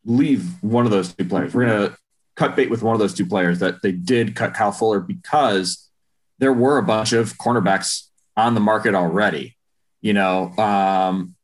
leave 0.06 0.62
one 0.62 0.86
of 0.86 0.92
those 0.92 1.13
two 1.13 1.26
players, 1.26 1.54
we're 1.54 1.66
going 1.66 1.89
to 1.89 1.98
cut 2.36 2.56
bait 2.56 2.70
with 2.70 2.82
one 2.82 2.94
of 2.94 3.00
those 3.00 3.13
two 3.13 3.26
players 3.26 3.60
that 3.60 3.82
they 3.82 3.92
did 3.92 4.36
cut 4.36 4.54
Kyle 4.54 4.72
Fuller 4.72 5.00
because 5.00 5.89
there 6.39 6.54
were 6.54 6.78
a 6.78 6.84
bunch 6.84 7.13
of 7.13 7.38
cornerbacks 7.38 8.08
on 8.36 8.54
the 8.56 8.60
market 8.60 8.96
already, 8.96 9.56
you 10.02 10.13
know. 10.13 10.50
Um, 10.58 11.36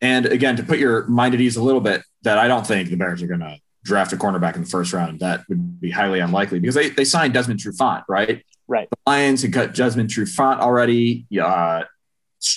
and 0.00 0.26
again, 0.26 0.56
to 0.56 0.62
put 0.62 0.78
your 0.78 1.06
mind 1.06 1.34
at 1.34 1.40
ease 1.40 1.56
a 1.56 1.62
little 1.62 1.80
bit, 1.80 2.02
that 2.22 2.38
I 2.38 2.48
don't 2.48 2.66
think 2.66 2.88
the 2.88 2.96
Bears 2.96 3.22
are 3.22 3.26
going 3.26 3.40
to 3.40 3.58
draft 3.84 4.12
a 4.12 4.16
cornerback 4.16 4.54
in 4.54 4.62
the 4.62 4.68
first 4.68 4.92
round. 4.92 5.20
That 5.20 5.40
would 5.48 5.80
be 5.80 5.90
highly 5.90 6.20
unlikely 6.20 6.60
because 6.60 6.74
they, 6.74 6.90
they 6.90 7.04
signed 7.04 7.34
Desmond 7.34 7.60
Trufant, 7.60 8.04
right? 8.08 8.44
Right. 8.68 8.88
The 8.90 8.96
Lions 9.06 9.42
had 9.42 9.52
cut 9.52 9.74
Desmond 9.74 10.10
Trufant 10.10 10.60
already. 10.60 11.26
Uh, 11.40 11.84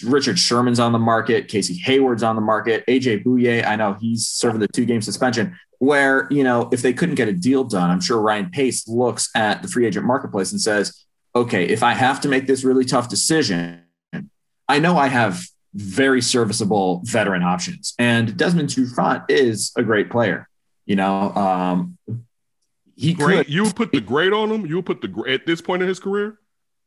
Richard 0.06 0.38
Sherman's 0.38 0.80
on 0.80 0.92
the 0.92 1.00
market. 1.00 1.48
Casey 1.48 1.76
Hayward's 1.76 2.24
on 2.24 2.36
the 2.36 2.42
market. 2.42 2.86
AJ 2.88 3.24
Bouye, 3.24 3.66
I 3.66 3.76
know 3.76 3.96
he's 4.00 4.28
serving 4.28 4.60
the 4.60 4.68
two 4.68 4.86
game 4.86 5.02
suspension. 5.02 5.58
Where, 5.80 6.28
you 6.30 6.44
know, 6.44 6.70
if 6.72 6.84
they 6.84 6.94
couldn't 6.94 7.16
get 7.16 7.28
a 7.28 7.34
deal 7.34 7.64
done, 7.64 7.90
I'm 7.90 8.02
sure 8.02 8.22
Ryan 8.22 8.52
Pace 8.52 8.88
looks 8.88 9.30
at 9.36 9.64
the 9.64 9.68
free 9.68 9.88
agent 9.88 10.06
marketplace 10.06 10.52
and 10.52 10.62
says, 10.62 11.06
okay, 11.36 11.66
if 11.66 11.82
I 11.82 11.94
have 11.94 12.22
to 12.22 12.28
make 12.28 12.46
this 12.46 12.64
really 12.64 12.86
tough 12.86 13.10
decision, 13.10 13.82
I 14.68 14.80
know 14.80 14.98
I 14.98 15.08
have 15.08 15.44
very 15.74 16.22
serviceable 16.22 17.02
veteran 17.06 17.44
options. 17.44 17.96
And 17.98 18.38
Desmond 18.38 18.70
Trufant 18.70 19.26
is 19.30 19.72
a 19.76 19.84
great 19.84 20.10
player. 20.12 20.48
You 20.86 20.98
know, 20.98 21.34
um, 21.34 21.98
he 22.96 23.14
great. 23.14 23.46
Could, 23.46 23.54
you 23.54 23.72
put 23.72 23.92
the 23.92 24.02
grade 24.02 24.34
on 24.34 24.52
him. 24.52 24.66
You 24.66 24.82
put 24.82 25.02
the 25.02 25.24
at 25.28 25.46
this 25.46 25.62
point 25.62 25.82
in 25.82 25.88
his 25.88 26.00
career. 26.00 26.38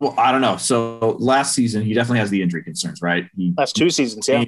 Well, 0.01 0.15
I 0.19 0.33
don't 0.33 0.41
know. 0.41 0.57
So 0.57 1.17
last 1.19 1.55
season, 1.55 1.83
he 1.83 1.95
definitely 1.95 2.19
has 2.19 2.31
the 2.31 2.43
injury 2.43 2.63
concerns, 2.63 3.01
right? 3.01 3.29
He, 3.37 3.55
last 3.57 3.77
two 3.77 3.91
seasons, 3.91 4.29
yeah. 4.29 4.45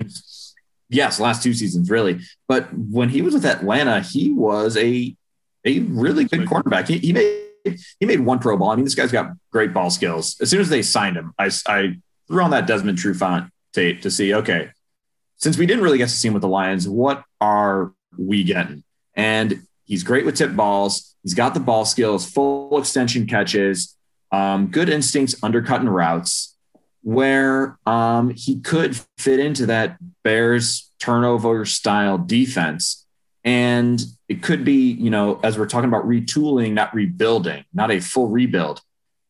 Yes, 0.89 1.19
last 1.19 1.43
two 1.43 1.53
seasons, 1.53 1.91
really. 1.91 2.21
But 2.47 2.73
when 2.73 3.09
he 3.09 3.23
was 3.23 3.35
with 3.35 3.45
Atlanta, 3.45 4.01
he 4.01 4.31
was 4.31 4.77
a 4.77 5.17
a 5.65 5.81
really 5.81 6.25
good 6.25 6.41
cornerback. 6.43 6.89
He, 6.89 6.99
he 6.99 7.13
made 7.13 7.43
he 7.99 8.07
made 8.07 8.21
one 8.21 8.39
pro 8.39 8.57
ball. 8.57 8.71
I 8.71 8.77
mean, 8.77 8.85
this 8.85 8.95
guy's 8.95 9.13
got 9.13 9.33
great 9.51 9.73
ball 9.73 9.91
skills. 9.91 10.37
As 10.41 10.51
soon 10.51 10.61
as 10.61 10.69
they 10.69 10.83
signed 10.83 11.17
him, 11.17 11.33
I, 11.39 11.51
I 11.67 11.97
threw 12.29 12.43
on 12.43 12.51
that 12.51 12.67
Desmond 12.67 12.99
Trufant 12.99 13.51
tape 13.73 14.03
to 14.03 14.11
see, 14.11 14.35
okay, 14.35 14.71
since 15.37 15.59
we 15.59 15.67
didn't 15.67 15.83
really 15.83 15.99
get 15.99 16.09
to 16.09 16.15
see 16.15 16.29
him 16.29 16.35
with 16.35 16.43
the 16.43 16.49
Lions, 16.49 16.89
what 16.89 17.25
are 17.41 17.93
we 18.17 18.45
getting? 18.45 18.85
And 19.15 19.67
he's 19.85 20.03
great 20.03 20.25
with 20.25 20.37
tip 20.37 20.55
balls. 20.55 21.15
He's 21.23 21.35
got 21.35 21.55
the 21.55 21.61
ball 21.61 21.85
skills, 21.85 22.31
full 22.31 22.79
extension 22.79 23.27
catches 23.27 23.96
um, 24.33 24.69
good 24.69 24.89
instincts, 24.89 25.37
undercutting 25.43 25.89
routes, 25.89 26.57
where 27.03 27.79
um, 27.87 28.31
he 28.35 28.61
could 28.61 28.99
fit 29.19 29.39
into 29.41 29.67
that 29.67 29.97
Bears 30.25 30.91
turnover 30.99 31.65
style 31.65 32.19
defense. 32.19 33.07
And 33.45 34.03
it 34.29 34.43
could 34.43 34.65
be, 34.65 34.91
you 34.91 35.11
know, 35.11 35.39
as 35.45 35.57
we're 35.57 35.67
talking 35.67 35.89
about 35.89 36.05
retooling, 36.05 36.73
not 36.73 36.93
rebuilding, 36.93 37.65
not 37.73 37.93
a 37.93 38.01
full 38.01 38.29
rebuild, 38.29 38.81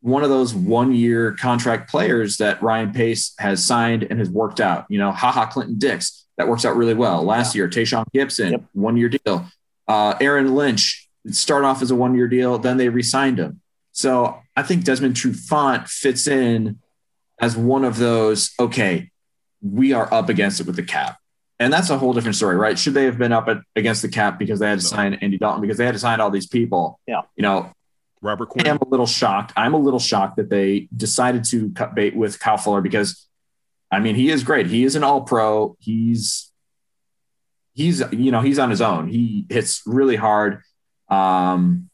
one 0.00 0.22
of 0.22 0.30
those 0.30 0.54
one 0.54 0.94
year 0.94 1.32
contract 1.32 1.90
players 1.90 2.37
that 2.38 2.62
Ryan 2.62 2.92
Pace 2.92 3.35
has 3.38 3.64
signed 3.64 4.04
and 4.04 4.18
has 4.18 4.30
worked 4.30 4.61
out. 4.61 4.87
You 4.88 4.98
know, 4.98 5.12
Ha 5.12 5.32
Ha, 5.32 5.46
Clinton 5.46 5.78
Dix, 5.78 6.26
that 6.38 6.48
works 6.48 6.64
out 6.64 6.76
really 6.76 6.94
well. 6.94 7.24
Last 7.24 7.54
year, 7.54 7.68
Tashaun 7.68 8.04
Gipson, 8.14 8.52
yep. 8.52 8.64
one 8.72 8.96
year 8.96 9.09
deal. 9.09 9.46
Uh, 9.88 10.14
Aaron 10.20 10.54
Lynch, 10.54 11.09
start 11.30 11.64
off 11.64 11.82
as 11.82 11.90
a 11.90 11.94
one 11.94 12.14
year 12.14 12.28
deal, 12.28 12.59
then 12.59 12.76
they 12.76 12.88
re 12.88 13.02
signed 13.02 13.38
him. 13.38 13.61
So 13.96 14.42
I 14.54 14.62
think 14.62 14.85
Desmond 14.85 15.14
Trufant 15.14 15.88
fits 15.88 16.28
in 16.28 16.80
as 17.40 17.56
one 17.56 17.82
of 17.82 17.96
those, 17.96 18.52
okay, 18.61 19.11
we 19.62 19.94
are 19.94 20.12
up 20.12 20.28
against 20.28 20.61
it 20.61 20.66
with 20.66 20.76
the 20.76 20.82
cap. 20.82 21.16
And 21.59 21.72
that's 21.72 21.88
a 21.88 21.96
whole 21.96 22.12
different 22.12 22.37
story, 22.37 22.56
right? 22.56 22.78
Should 22.78 22.92
they 22.92 23.04
have 23.04 23.16
been 23.16 23.32
up 23.32 23.48
at, 23.48 23.56
against 23.74 24.02
the 24.02 24.09
cap 24.09 24.38
because 24.38 24.61
they 24.61 24.68
had 24.68 24.80
to 24.80 24.85
no. 24.85 24.88
sign 24.90 25.14
Andy 25.14 25.38
Dalton, 25.38 25.62
because 25.62 25.78
they 25.78 25.87
had 25.87 25.94
to 25.94 25.98
sign 25.98 26.20
all 26.20 26.30
these 26.30 26.46
people? 26.46 27.00
Yeah. 27.06 27.22
You 27.37 27.42
know, 27.42 27.72
Robert 28.20 28.50
Quinn. 28.50 28.68
I'm 28.68 28.76
a 28.82 28.87
little 28.87 29.06
shocked. 29.06 29.54
I'm 29.56 29.72
a 29.72 29.78
little 29.78 29.98
shocked 29.98 30.37
that 30.37 30.50
they 30.50 30.88
decided 30.94 31.44
to 31.44 31.70
cut 31.70 31.94
bait 31.94 32.14
with 32.14 32.38
Kyle 32.38 32.59
Fuller 32.59 32.82
because, 32.82 33.26
I 33.90 34.00
mean, 34.00 34.14
he 34.14 34.28
is 34.28 34.44
great. 34.44 34.66
He 34.66 34.85
is 34.85 34.94
an 34.94 35.04
all 35.04 35.22
pro. 35.22 35.74
He's, 35.80 36.52
he's, 37.72 38.02
you 38.12 38.30
know, 38.30 38.42
he's 38.42 38.59
on 38.59 38.68
his 38.68 38.82
own. 38.82 39.09
He 39.09 39.46
hits 39.48 39.80
really 39.87 40.16
hard. 40.16 40.61
Um, 41.09 41.88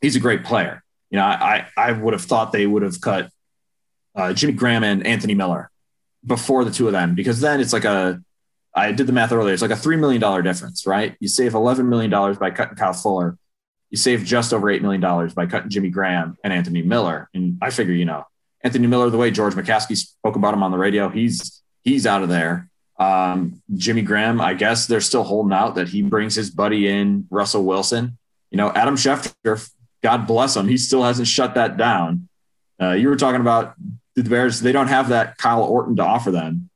he's 0.00 0.14
a 0.14 0.20
great 0.20 0.44
player. 0.44 0.84
You 1.10 1.18
know, 1.18 1.24
I 1.24 1.66
I 1.76 1.92
would 1.92 2.14
have 2.14 2.22
thought 2.22 2.52
they 2.52 2.66
would 2.66 2.82
have 2.82 3.00
cut 3.00 3.30
uh, 4.14 4.32
Jimmy 4.32 4.52
Graham 4.52 4.84
and 4.84 5.06
Anthony 5.06 5.34
Miller 5.34 5.70
before 6.24 6.64
the 6.64 6.70
two 6.70 6.86
of 6.86 6.92
them 6.92 7.14
because 7.14 7.40
then 7.40 7.60
it's 7.60 7.72
like 7.72 7.84
a 7.84 8.20
I 8.74 8.92
did 8.92 9.06
the 9.06 9.12
math 9.12 9.32
earlier. 9.32 9.52
It's 9.52 9.62
like 9.62 9.70
a 9.70 9.76
three 9.76 9.96
million 9.96 10.20
dollar 10.20 10.42
difference, 10.42 10.86
right? 10.86 11.16
You 11.20 11.28
save 11.28 11.54
eleven 11.54 11.88
million 11.88 12.10
dollars 12.10 12.38
by 12.38 12.50
cutting 12.50 12.76
Kyle 12.76 12.92
Fuller. 12.92 13.36
You 13.90 13.96
save 13.96 14.24
just 14.24 14.54
over 14.54 14.70
eight 14.70 14.82
million 14.82 15.00
dollars 15.00 15.34
by 15.34 15.46
cutting 15.46 15.70
Jimmy 15.70 15.90
Graham 15.90 16.36
and 16.44 16.52
Anthony 16.52 16.82
Miller. 16.82 17.28
And 17.34 17.58
I 17.60 17.70
figure, 17.70 17.94
you 17.94 18.04
know, 18.04 18.24
Anthony 18.62 18.86
Miller, 18.86 19.10
the 19.10 19.18
way 19.18 19.30
George 19.30 19.54
McCaskey 19.54 19.96
spoke 19.96 20.36
about 20.36 20.54
him 20.54 20.62
on 20.62 20.70
the 20.70 20.78
radio, 20.78 21.08
he's 21.08 21.62
he's 21.82 22.06
out 22.06 22.22
of 22.22 22.28
there. 22.28 22.68
Um, 22.98 23.62
Jimmy 23.74 24.02
Graham, 24.02 24.40
I 24.40 24.54
guess 24.54 24.86
they're 24.86 25.00
still 25.00 25.24
holding 25.24 25.54
out 25.54 25.74
that 25.76 25.88
he 25.88 26.02
brings 26.02 26.34
his 26.34 26.50
buddy 26.50 26.86
in, 26.86 27.26
Russell 27.30 27.64
Wilson. 27.64 28.18
You 28.50 28.58
know, 28.58 28.70
Adam 28.70 28.96
Schefter 28.96 29.70
God 30.02 30.26
bless 30.26 30.56
him. 30.56 30.68
He 30.68 30.76
still 30.76 31.02
hasn't 31.02 31.28
shut 31.28 31.54
that 31.54 31.76
down. 31.76 32.28
Uh, 32.80 32.92
you 32.92 33.08
were 33.08 33.16
talking 33.16 33.40
about 33.40 33.74
the 34.16 34.22
Bears. 34.22 34.60
They 34.60 34.72
don't 34.72 34.88
have 34.88 35.10
that 35.10 35.36
Kyle 35.36 35.62
Orton 35.62 35.96
to 35.96 36.04
offer 36.04 36.30
them. 36.30 36.70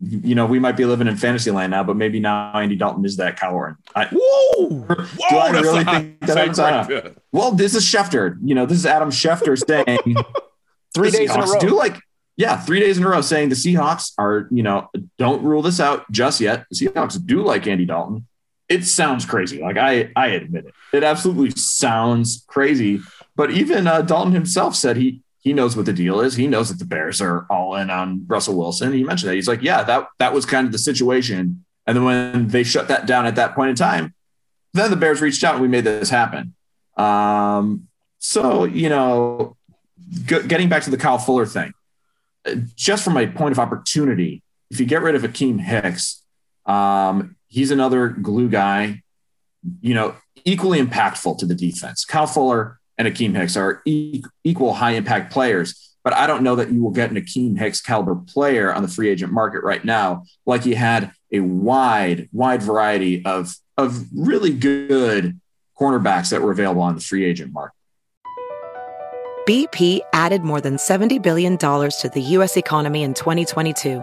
You 0.00 0.34
know, 0.34 0.44
we 0.44 0.58
might 0.58 0.76
be 0.76 0.84
living 0.84 1.06
in 1.06 1.16
fantasy 1.16 1.50
land 1.50 1.70
now, 1.70 1.82
but 1.82 1.96
maybe 1.96 2.20
now 2.20 2.52
Andy 2.52 2.76
Dalton 2.76 3.04
is 3.04 3.16
that 3.16 3.38
Kyle 3.38 3.54
Orton. 3.54 3.76
I, 3.94 4.06
Whoa! 4.12 4.68
Whoa 4.68 5.06
do 5.30 5.36
I 5.36 5.50
really 5.60 5.84
think 5.84 6.20
that 6.20 6.58
right 6.58 7.16
Well, 7.32 7.52
this 7.52 7.74
is 7.74 7.84
Schefter. 7.84 8.36
You 8.42 8.54
know, 8.54 8.66
this 8.66 8.78
is 8.78 8.84
Adam 8.84 9.10
Schefter 9.10 9.56
saying 9.66 10.16
three 10.94 11.10
days 11.10 11.30
Seahawks 11.30 11.36
in 11.36 11.48
a 11.48 11.52
row. 11.52 11.60
Do 11.60 11.76
like, 11.76 11.98
yeah, 12.36 12.58
three 12.58 12.80
days 12.80 12.98
in 12.98 13.04
a 13.04 13.08
row 13.08 13.22
saying 13.22 13.48
the 13.48 13.54
Seahawks 13.54 14.12
are, 14.18 14.48
you 14.50 14.62
know, 14.62 14.90
don't 15.16 15.42
rule 15.42 15.62
this 15.62 15.80
out 15.80 16.10
just 16.10 16.42
yet. 16.42 16.66
The 16.70 16.76
Seahawks 16.76 17.24
do 17.24 17.42
like 17.42 17.66
Andy 17.66 17.86
Dalton 17.86 18.26
it 18.68 18.84
sounds 18.84 19.24
crazy. 19.24 19.60
Like 19.60 19.76
I, 19.76 20.10
I 20.16 20.28
admit 20.28 20.66
it. 20.66 20.74
It 20.92 21.04
absolutely 21.04 21.50
sounds 21.50 22.44
crazy. 22.46 23.00
But 23.34 23.50
even 23.50 23.86
uh, 23.86 24.02
Dalton 24.02 24.32
himself 24.32 24.74
said 24.74 24.96
he 24.96 25.22
he 25.40 25.52
knows 25.52 25.76
what 25.76 25.86
the 25.86 25.92
deal 25.92 26.20
is. 26.20 26.34
He 26.34 26.48
knows 26.48 26.70
that 26.70 26.80
the 26.80 26.84
Bears 26.84 27.20
are 27.20 27.46
all 27.48 27.76
in 27.76 27.88
on 27.88 28.24
Russell 28.26 28.56
Wilson. 28.56 28.92
He 28.92 29.04
mentioned 29.04 29.30
that. 29.30 29.36
He's 29.36 29.46
like, 29.46 29.62
yeah, 29.62 29.84
that 29.84 30.08
that 30.18 30.32
was 30.32 30.44
kind 30.44 30.66
of 30.66 30.72
the 30.72 30.78
situation. 30.78 31.64
And 31.86 31.96
then 31.96 32.04
when 32.04 32.48
they 32.48 32.64
shut 32.64 32.88
that 32.88 33.06
down 33.06 33.26
at 33.26 33.36
that 33.36 33.54
point 33.54 33.70
in 33.70 33.76
time, 33.76 34.14
then 34.74 34.90
the 34.90 34.96
Bears 34.96 35.20
reached 35.20 35.44
out 35.44 35.54
and 35.54 35.62
we 35.62 35.68
made 35.68 35.84
this 35.84 36.10
happen. 36.10 36.54
Um, 36.96 37.86
so 38.18 38.64
you 38.64 38.88
know, 38.88 39.56
g- 40.24 40.42
getting 40.48 40.68
back 40.68 40.82
to 40.84 40.90
the 40.90 40.96
Kyle 40.96 41.18
Fuller 41.18 41.46
thing, 41.46 41.72
just 42.74 43.04
from 43.04 43.16
a 43.16 43.28
point 43.28 43.52
of 43.52 43.60
opportunity, 43.60 44.42
if 44.70 44.80
you 44.80 44.86
get 44.86 45.02
rid 45.02 45.14
of 45.14 45.22
Akiem 45.22 45.60
Hicks, 45.60 46.22
um, 46.64 47.35
he's 47.48 47.70
another 47.70 48.08
glue 48.08 48.48
guy, 48.48 49.02
you 49.80 49.94
know, 49.94 50.14
equally 50.44 50.80
impactful 50.80 51.38
to 51.38 51.46
the 51.46 51.54
defense. 51.54 52.04
Kyle 52.04 52.26
Fuller 52.26 52.78
and 52.98 53.08
Akiem 53.08 53.36
Hicks 53.36 53.56
are 53.56 53.82
e- 53.84 54.22
equal 54.44 54.74
high 54.74 54.92
impact 54.92 55.32
players, 55.32 55.96
but 56.04 56.14
I 56.14 56.26
don't 56.26 56.42
know 56.42 56.56
that 56.56 56.70
you 56.70 56.82
will 56.82 56.90
get 56.90 57.10
an 57.10 57.16
Akiem 57.16 57.58
Hicks 57.58 57.80
caliber 57.80 58.14
player 58.14 58.72
on 58.72 58.82
the 58.82 58.88
free 58.88 59.08
agent 59.08 59.32
market 59.32 59.62
right 59.62 59.84
now, 59.84 60.24
like 60.44 60.66
you 60.66 60.76
had 60.76 61.12
a 61.32 61.40
wide, 61.40 62.28
wide 62.32 62.62
variety 62.62 63.24
of, 63.24 63.54
of 63.76 64.06
really 64.14 64.52
good 64.52 65.40
cornerbacks 65.78 66.30
that 66.30 66.42
were 66.42 66.52
available 66.52 66.82
on 66.82 66.94
the 66.94 67.00
free 67.00 67.24
agent 67.24 67.52
market. 67.52 67.74
BP 69.46 70.00
added 70.12 70.42
more 70.42 70.60
than 70.60 70.76
$70 70.76 71.22
billion 71.22 71.56
to 71.56 72.10
the 72.12 72.20
U.S. 72.20 72.56
economy 72.56 73.04
in 73.04 73.14
2022 73.14 74.02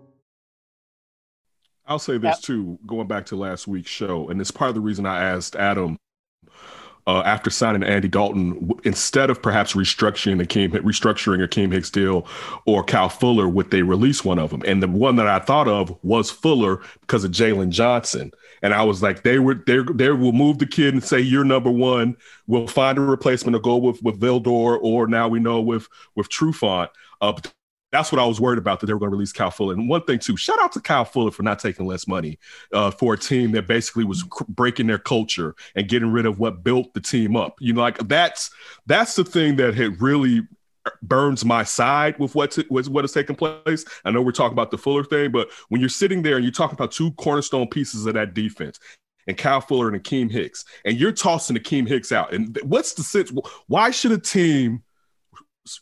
I'll 1.91 1.99
say 1.99 2.17
this 2.17 2.39
too, 2.39 2.79
going 2.85 3.07
back 3.07 3.25
to 3.27 3.35
last 3.35 3.67
week's 3.67 3.89
show, 3.89 4.29
and 4.29 4.39
it's 4.39 4.49
part 4.49 4.69
of 4.69 4.75
the 4.75 4.81
reason 4.81 5.05
I 5.05 5.21
asked 5.21 5.57
Adam 5.57 5.97
uh, 7.05 7.21
after 7.25 7.49
signing 7.49 7.83
Andy 7.83 8.07
Dalton, 8.07 8.71
instead 8.85 9.29
of 9.29 9.41
perhaps 9.41 9.73
restructuring 9.73 10.41
Akiem 10.41 10.71
restructuring 10.71 11.43
a 11.43 11.49
Akiem 11.49 11.73
Hicks 11.73 11.89
deal 11.89 12.25
or 12.65 12.81
Cal 12.81 13.09
Fuller, 13.09 13.49
would 13.49 13.71
they 13.71 13.81
release 13.81 14.23
one 14.23 14.39
of 14.39 14.51
them? 14.51 14.63
And 14.65 14.81
the 14.81 14.87
one 14.87 15.17
that 15.17 15.27
I 15.27 15.39
thought 15.39 15.67
of 15.67 15.93
was 16.01 16.31
Fuller 16.31 16.79
because 17.01 17.25
of 17.25 17.31
Jaylon 17.31 17.71
Johnson. 17.71 18.31
And 18.61 18.73
I 18.73 18.83
was 18.83 19.03
like, 19.03 19.23
they 19.23 19.39
were 19.39 19.55
they 19.55 19.79
they 19.93 20.11
will 20.11 20.31
move 20.31 20.59
the 20.59 20.67
kid 20.67 20.93
and 20.93 21.03
say 21.03 21.19
you're 21.19 21.43
number 21.43 21.71
one. 21.71 22.15
We'll 22.47 22.67
find 22.67 22.97
a 22.97 23.01
replacement 23.01 23.55
to 23.55 23.59
go 23.59 23.75
with 23.75 24.01
with 24.01 24.17
Vildor 24.17 24.79
or 24.81 25.07
now 25.07 25.27
we 25.27 25.41
know 25.41 25.59
with 25.59 25.89
with 26.15 26.29
Trufant. 26.29 26.87
Uh, 27.19 27.33
that's 27.91 28.11
what 28.11 28.19
I 28.19 28.25
was 28.25 28.39
worried 28.39 28.57
about 28.57 28.79
that 28.79 28.87
they 28.87 28.93
were 28.93 28.99
going 28.99 29.11
to 29.11 29.15
release 29.15 29.33
Kyle 29.33 29.51
Fuller. 29.51 29.73
And 29.73 29.89
one 29.89 30.03
thing 30.03 30.19
too, 30.19 30.37
shout 30.37 30.61
out 30.61 30.71
to 30.73 30.79
Kyle 30.79 31.05
Fuller 31.05 31.31
for 31.31 31.43
not 31.43 31.59
taking 31.59 31.85
less 31.85 32.07
money 32.07 32.39
uh, 32.73 32.91
for 32.91 33.13
a 33.13 33.17
team 33.17 33.51
that 33.51 33.67
basically 33.67 34.03
was 34.03 34.23
cr- 34.23 34.45
breaking 34.47 34.87
their 34.87 34.97
culture 34.97 35.55
and 35.75 35.89
getting 35.89 36.11
rid 36.11 36.25
of 36.25 36.39
what 36.39 36.63
built 36.63 36.93
the 36.93 37.01
team 37.01 37.35
up. 37.35 37.55
You 37.59 37.73
know, 37.73 37.81
like 37.81 37.97
that's 38.07 38.49
that's 38.85 39.15
the 39.15 39.25
thing 39.25 39.57
that 39.57 39.75
had 39.75 40.01
really 40.01 40.41
burns 41.03 41.45
my 41.45 41.63
side 41.63 42.17
with 42.17 42.33
what's 42.33 42.57
with 42.69 42.87
what 42.89 43.05
is 43.05 43.11
taking 43.11 43.35
place. 43.35 43.85
I 44.05 44.11
know 44.11 44.21
we're 44.21 44.31
talking 44.31 44.53
about 44.53 44.71
the 44.71 44.77
Fuller 44.77 45.03
thing, 45.03 45.31
but 45.31 45.49
when 45.69 45.81
you're 45.81 45.89
sitting 45.89 46.21
there 46.21 46.35
and 46.35 46.45
you're 46.45 46.51
talking 46.51 46.75
about 46.75 46.91
two 46.91 47.11
cornerstone 47.13 47.67
pieces 47.67 48.05
of 48.05 48.13
that 48.13 48.33
defense, 48.33 48.79
and 49.27 49.37
Kyle 49.37 49.61
Fuller 49.61 49.89
and 49.89 50.01
Akiem 50.01 50.31
Hicks, 50.31 50.65
and 50.85 50.97
you're 50.97 51.11
tossing 51.11 51.55
Akiem 51.55 51.87
Hicks 51.87 52.11
out, 52.11 52.33
and 52.33 52.57
what's 52.63 52.93
the 52.93 53.03
sense? 53.03 53.31
Why 53.67 53.91
should 53.91 54.11
a 54.11 54.17
team? 54.17 54.83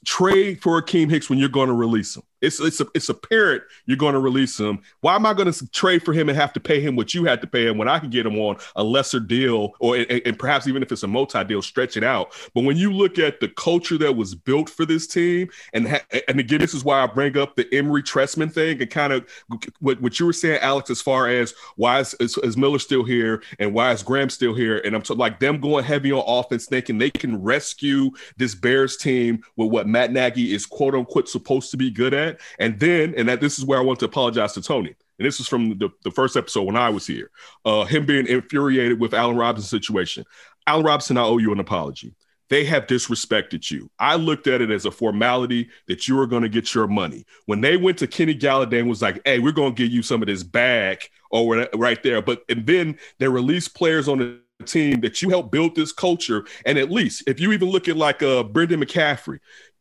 Trade 0.05 0.61
for 0.61 0.81
Akiem 0.81 1.09
Hicks 1.09 1.29
when 1.29 1.39
you're 1.39 1.49
going 1.49 1.67
to 1.67 1.73
release 1.73 2.15
him. 2.15 2.23
It's 2.41 2.59
it's 2.59 2.79
a, 2.81 2.87
it's 2.93 3.09
apparent 3.09 3.63
you're 3.85 3.97
going 3.97 4.13
to 4.13 4.19
release 4.19 4.59
him. 4.59 4.79
Why 5.01 5.15
am 5.15 5.25
I 5.25 5.33
going 5.33 5.51
to 5.51 5.67
trade 5.69 6.03
for 6.03 6.13
him 6.13 6.29
and 6.29 6.37
have 6.37 6.53
to 6.53 6.59
pay 6.59 6.79
him 6.79 6.95
what 6.95 7.13
you 7.13 7.25
had 7.25 7.41
to 7.41 7.47
pay 7.47 7.67
him 7.67 7.77
when 7.77 7.87
I 7.87 7.99
can 7.99 8.09
get 8.09 8.25
him 8.25 8.37
on 8.39 8.57
a 8.75 8.83
lesser 8.83 9.19
deal 9.19 9.73
or 9.79 9.95
and, 9.97 10.21
and 10.25 10.39
perhaps 10.39 10.67
even 10.67 10.81
if 10.81 10.91
it's 10.91 11.03
a 11.03 11.07
multi 11.07 11.43
deal, 11.43 11.61
stretch 11.61 11.97
it 11.97 12.03
out. 12.03 12.33
But 12.53 12.63
when 12.63 12.77
you 12.77 12.93
look 12.93 13.19
at 13.19 13.39
the 13.39 13.49
culture 13.49 13.97
that 13.97 14.15
was 14.15 14.35
built 14.35 14.69
for 14.69 14.85
this 14.85 15.07
team, 15.07 15.49
and 15.73 15.87
ha- 15.87 16.05
and 16.27 16.39
again, 16.39 16.59
this 16.59 16.73
is 16.73 16.83
why 16.83 17.01
I 17.01 17.07
bring 17.07 17.37
up 17.37 17.55
the 17.55 17.67
Emery 17.73 18.03
Trestman 18.03 18.51
thing 18.51 18.81
and 18.81 18.89
kind 18.89 19.13
of 19.13 19.27
what, 19.79 20.01
what 20.01 20.19
you 20.19 20.25
were 20.25 20.33
saying, 20.33 20.59
Alex, 20.61 20.89
as 20.89 21.01
far 21.01 21.27
as 21.27 21.53
why 21.75 21.99
is, 21.99 22.13
is, 22.19 22.37
is 22.37 22.57
Miller 22.57 22.79
still 22.79 23.03
here 23.03 23.43
and 23.59 23.73
why 23.73 23.91
is 23.91 24.03
Graham 24.03 24.29
still 24.29 24.53
here, 24.53 24.79
and 24.79 24.95
I'm 24.95 25.03
so, 25.03 25.13
like 25.13 25.39
them 25.39 25.59
going 25.59 25.83
heavy 25.83 26.11
on 26.11 26.23
offense, 26.25 26.65
thinking 26.67 26.97
they 26.97 27.11
can 27.11 27.41
rescue 27.41 28.11
this 28.37 28.55
Bears 28.55 28.97
team 28.97 29.43
with 29.55 29.69
what 29.69 29.87
Matt 29.87 30.11
Nagy 30.11 30.53
is 30.53 30.65
quote 30.65 30.95
unquote 30.95 31.27
supposed 31.29 31.71
to 31.71 31.77
be 31.77 31.91
good 31.91 32.13
at. 32.13 32.28
And 32.59 32.79
then, 32.79 33.13
and 33.15 33.27
that 33.29 33.41
this 33.41 33.57
is 33.57 33.65
where 33.65 33.79
I 33.79 33.83
want 33.83 33.99
to 33.99 34.05
apologize 34.05 34.53
to 34.53 34.61
Tony. 34.61 34.95
And 35.17 35.25
this 35.25 35.39
is 35.39 35.47
from 35.47 35.77
the, 35.77 35.89
the 36.03 36.11
first 36.11 36.37
episode 36.37 36.63
when 36.63 36.77
I 36.77 36.89
was 36.89 37.05
here. 37.05 37.29
Uh, 37.65 37.83
him 37.85 38.05
being 38.05 38.27
infuriated 38.27 38.99
with 38.99 39.13
Allen 39.13 39.35
Robinson's 39.35 39.69
situation. 39.69 40.23
Allen 40.65 40.85
Robinson, 40.85 41.17
I 41.17 41.23
owe 41.23 41.37
you 41.37 41.51
an 41.51 41.59
apology. 41.59 42.15
They 42.49 42.65
have 42.65 42.87
disrespected 42.87 43.69
you. 43.69 43.91
I 43.99 44.15
looked 44.15 44.47
at 44.47 44.61
it 44.61 44.71
as 44.71 44.85
a 44.85 44.91
formality 44.91 45.69
that 45.87 46.07
you 46.07 46.15
were 46.15 46.25
going 46.25 46.41
to 46.41 46.49
get 46.49 46.73
your 46.73 46.87
money. 46.87 47.25
When 47.45 47.61
they 47.61 47.77
went 47.77 47.99
to 47.99 48.07
Kenny 48.07 48.33
Golladay 48.33 48.79
and 48.79 48.89
was 48.89 49.03
like, 49.03 49.21
"Hey, 49.23 49.37
we're 49.37 49.51
going 49.51 49.75
to 49.75 49.83
give 49.83 49.91
you 49.91 50.01
some 50.01 50.21
of 50.23 50.27
this 50.27 50.41
back," 50.41 51.11
or 51.29 51.67
right 51.75 52.01
there, 52.01 52.21
but 52.23 52.43
and 52.49 52.65
then 52.65 52.97
they 53.19 53.27
released 53.27 53.75
players 53.75 54.07
on 54.07 54.17
the 54.17 54.39
team 54.65 54.99
that 55.01 55.21
you 55.21 55.29
helped 55.29 55.51
build 55.51 55.75
this 55.75 55.91
culture. 55.91 56.45
And 56.65 56.77
at 56.77 56.91
least 56.91 57.23
if 57.27 57.39
you 57.39 57.51
even 57.51 57.69
look 57.69 57.87
at 57.87 57.95
like 57.95 58.21
uh 58.23 58.43
Brendan 58.43 58.81
McCaffrey, 58.81 59.39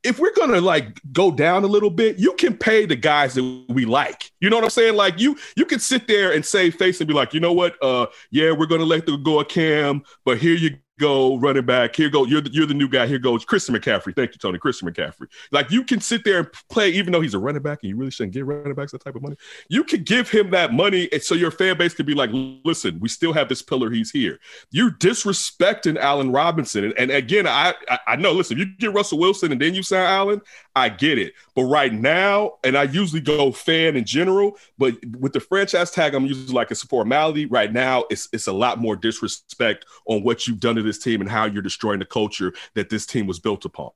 if 0.09 0.18
we're 0.18 0.33
gonna 0.33 0.61
like 0.61 0.99
go 1.12 1.31
down 1.31 1.64
a 1.64 1.66
little 1.66 1.90
bit, 1.90 2.18
you 2.18 2.33
can 2.33 2.57
pay 2.57 2.87
the 2.87 2.97
guys 2.97 3.35
that 3.35 3.64
we 3.68 3.85
like. 3.85 4.33
You 4.40 4.49
know 4.49 4.57
what 4.57 4.64
I'm 4.64 4.71
saying? 4.71 4.94
Like 4.94 5.21
you, 5.21 5.37
you 5.55 5.66
can 5.66 5.79
sit 5.79 6.09
there 6.09 6.33
and 6.33 6.44
save 6.44 6.77
face 6.77 7.01
and 7.01 7.07
be 7.07 7.12
like, 7.12 7.35
you 7.35 7.40
know 7.40 7.53
what? 7.53 7.77
Uh, 7.83 8.07
yeah, 8.31 8.53
we're 8.53 8.66
gonna 8.66 8.85
let 8.85 9.05
the 9.05 9.18
go 9.18 9.40
a 9.40 9.44
Cam, 9.44 10.03
but 10.25 10.38
here 10.38 10.55
you 10.55 10.79
go, 10.98 11.37
running 11.38 11.64
back. 11.64 11.96
Here 11.96 12.11
go, 12.11 12.26
you're 12.26 12.40
the, 12.40 12.50
you're 12.50 12.66
the 12.66 12.74
new 12.74 12.88
guy. 12.88 13.06
Here 13.06 13.18
goes 13.18 13.44
Christian 13.44 13.74
McCaffrey. 13.74 14.14
Thank 14.14 14.32
you, 14.32 14.38
Tony. 14.38 14.58
Christian 14.58 14.90
McCaffrey. 14.90 15.28
Like 15.52 15.70
you 15.70 15.84
can 15.84 16.00
sit 16.00 16.24
there 16.24 16.38
and 16.40 16.52
play, 16.68 16.90
even 16.90 17.12
though 17.12 17.20
he's 17.20 17.34
a 17.34 17.38
running 17.38 17.62
back 17.62 17.80
and 17.82 17.90
you 17.90 17.96
really 17.96 18.11
shouldn't 18.11 18.34
give 18.34 18.46
running 18.46 18.74
backs 18.74 18.92
that 18.92 19.04
type 19.04 19.14
of 19.14 19.22
money. 19.22 19.37
You 19.68 19.84
could 19.84 20.04
give 20.04 20.30
him 20.30 20.50
that 20.50 20.72
money, 20.72 21.08
and 21.12 21.22
so 21.22 21.34
your 21.34 21.50
fan 21.50 21.78
base 21.78 21.94
could 21.94 22.06
be 22.06 22.14
like, 22.14 22.30
listen, 22.64 22.98
we 23.00 23.08
still 23.08 23.32
have 23.32 23.48
this 23.48 23.62
pillar. 23.62 23.90
He's 23.90 24.11
here. 24.11 24.38
You're 24.70 24.90
disrespecting 24.90 25.96
Allen 25.96 26.32
Robinson, 26.32 26.84
and, 26.84 26.94
and 26.98 27.11
again, 27.11 27.46
I, 27.46 27.74
I 27.88 27.98
I 28.08 28.16
know. 28.16 28.32
Listen, 28.32 28.58
you 28.58 28.66
get 28.66 28.92
Russell 28.92 29.18
Wilson 29.18 29.52
and 29.52 29.61
then 29.61 29.74
you 29.74 29.82
sign 29.82 30.04
Allen. 30.04 30.40
I 30.79 30.88
get 30.88 31.19
it, 31.19 31.35
but 31.55 31.64
right 31.64 31.93
now, 31.93 32.55
and 32.64 32.77
I 32.77 32.85
usually 32.85 33.21
go 33.21 33.53
fan 33.53 33.97
in 33.97 34.05
general, 34.05 34.57
but 34.79 34.95
with 35.19 35.33
the 35.33 35.41
franchise 35.41 35.91
tag, 35.91 36.14
I'm 36.14 36.27
usually 36.27 36.53
like 36.53 36.71
it's 36.71 36.83
a 36.83 36.87
formality. 36.87 37.47
Right 37.47 37.73
now, 37.73 38.05
it's 38.11 38.29
it's 38.33 38.47
a 38.47 38.53
lot 38.53 38.79
more 38.79 38.97
disrespect 38.97 39.85
on 40.07 40.23
what 40.23 40.47
you've 40.47 40.61
done 40.61 40.77
to 40.77 40.83
this 40.83 40.99
team 40.99 41.21
and 41.21 41.31
how 41.31 41.45
you're 41.45 41.62
destroying 41.62 41.99
the 41.99 42.05
culture 42.07 42.53
that 42.75 42.88
this 42.88 43.07
team 43.07 43.27
was 43.27 43.38
built 43.38 43.64
upon. 43.64 43.91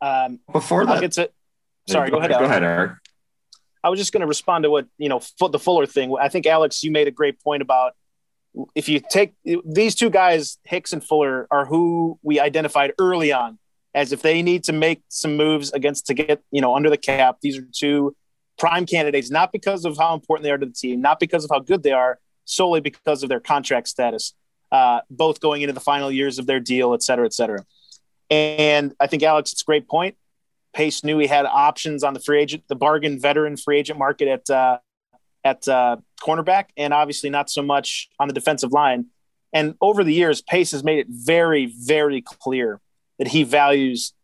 Um, 0.00 0.40
Before 0.52 0.84
that, 0.86 1.12
to, 1.12 1.30
sorry, 1.88 2.10
go, 2.10 2.16
go 2.16 2.18
ahead. 2.18 2.30
Go 2.30 2.36
Alex. 2.38 2.50
ahead, 2.50 2.62
Eric. 2.62 2.92
I 3.84 3.88
was 3.88 3.98
just 3.98 4.12
going 4.12 4.20
to 4.20 4.26
respond 4.26 4.64
to 4.64 4.70
what 4.70 4.86
you 4.98 5.08
know 5.08 5.20
the 5.38 5.58
Fuller 5.58 5.86
thing. 5.86 6.14
I 6.20 6.28
think 6.28 6.46
Alex, 6.46 6.82
you 6.84 6.90
made 6.90 7.08
a 7.08 7.12
great 7.12 7.40
point 7.42 7.62
about 7.62 7.94
if 8.74 8.88
you 8.88 9.00
take 9.00 9.34
these 9.64 9.94
two 9.94 10.10
guys, 10.10 10.58
Hicks 10.64 10.92
and 10.92 11.02
Fuller, 11.02 11.46
are 11.50 11.64
who 11.64 12.18
we 12.22 12.38
identified 12.38 12.92
early 12.98 13.32
on 13.32 13.58
as 13.94 14.12
if 14.12 14.22
they 14.22 14.42
need 14.42 14.64
to 14.64 14.72
make 14.72 15.02
some 15.08 15.36
moves 15.36 15.72
against 15.72 16.06
to 16.06 16.14
get 16.14 16.42
you 16.50 16.60
know 16.60 16.74
under 16.74 16.90
the 16.90 16.96
cap. 16.96 17.38
These 17.42 17.58
are 17.58 17.66
two 17.72 18.16
prime 18.58 18.86
candidates, 18.86 19.30
not 19.30 19.52
because 19.52 19.84
of 19.84 19.96
how 19.96 20.14
important 20.14 20.44
they 20.44 20.50
are 20.50 20.58
to 20.58 20.66
the 20.66 20.72
team, 20.72 21.00
not 21.00 21.18
because 21.18 21.44
of 21.44 21.50
how 21.50 21.60
good 21.60 21.82
they 21.82 21.92
are, 21.92 22.18
solely 22.44 22.80
because 22.80 23.22
of 23.22 23.28
their 23.28 23.40
contract 23.40 23.88
status. 23.88 24.34
Uh, 24.70 25.00
both 25.10 25.38
going 25.40 25.60
into 25.60 25.74
the 25.74 25.80
final 25.80 26.10
years 26.10 26.38
of 26.38 26.46
their 26.46 26.60
deal, 26.60 26.94
et 26.94 27.02
cetera, 27.02 27.26
et 27.26 27.34
cetera. 27.34 27.62
And 28.30 28.94
I 28.98 29.06
think 29.06 29.22
Alex, 29.22 29.52
it's 29.52 29.60
a 29.60 29.64
great 29.66 29.86
point. 29.86 30.16
Pace 30.72 31.04
knew 31.04 31.18
he 31.18 31.26
had 31.26 31.44
options 31.44 32.02
on 32.02 32.14
the 32.14 32.20
free 32.20 32.40
agent, 32.40 32.64
the 32.68 32.74
bargain 32.74 33.20
veteran 33.20 33.58
free 33.58 33.78
agent 33.78 33.98
market 33.98 34.28
at 34.28 34.48
uh, 34.48 34.78
at 35.44 35.68
uh, 35.68 35.96
cornerback, 36.22 36.66
and 36.78 36.94
obviously 36.94 37.28
not 37.28 37.50
so 37.50 37.62
much 37.62 38.08
on 38.18 38.28
the 38.28 38.34
defensive 38.34 38.72
line. 38.72 39.06
And 39.52 39.74
over 39.82 40.02
the 40.02 40.14
years, 40.14 40.40
Pace 40.40 40.70
has 40.70 40.82
made 40.82 40.98
it 40.98 41.06
very, 41.10 41.66
very 41.66 42.22
clear 42.22 42.80
that 43.22 43.30
he 43.30 43.44
values 43.44 44.14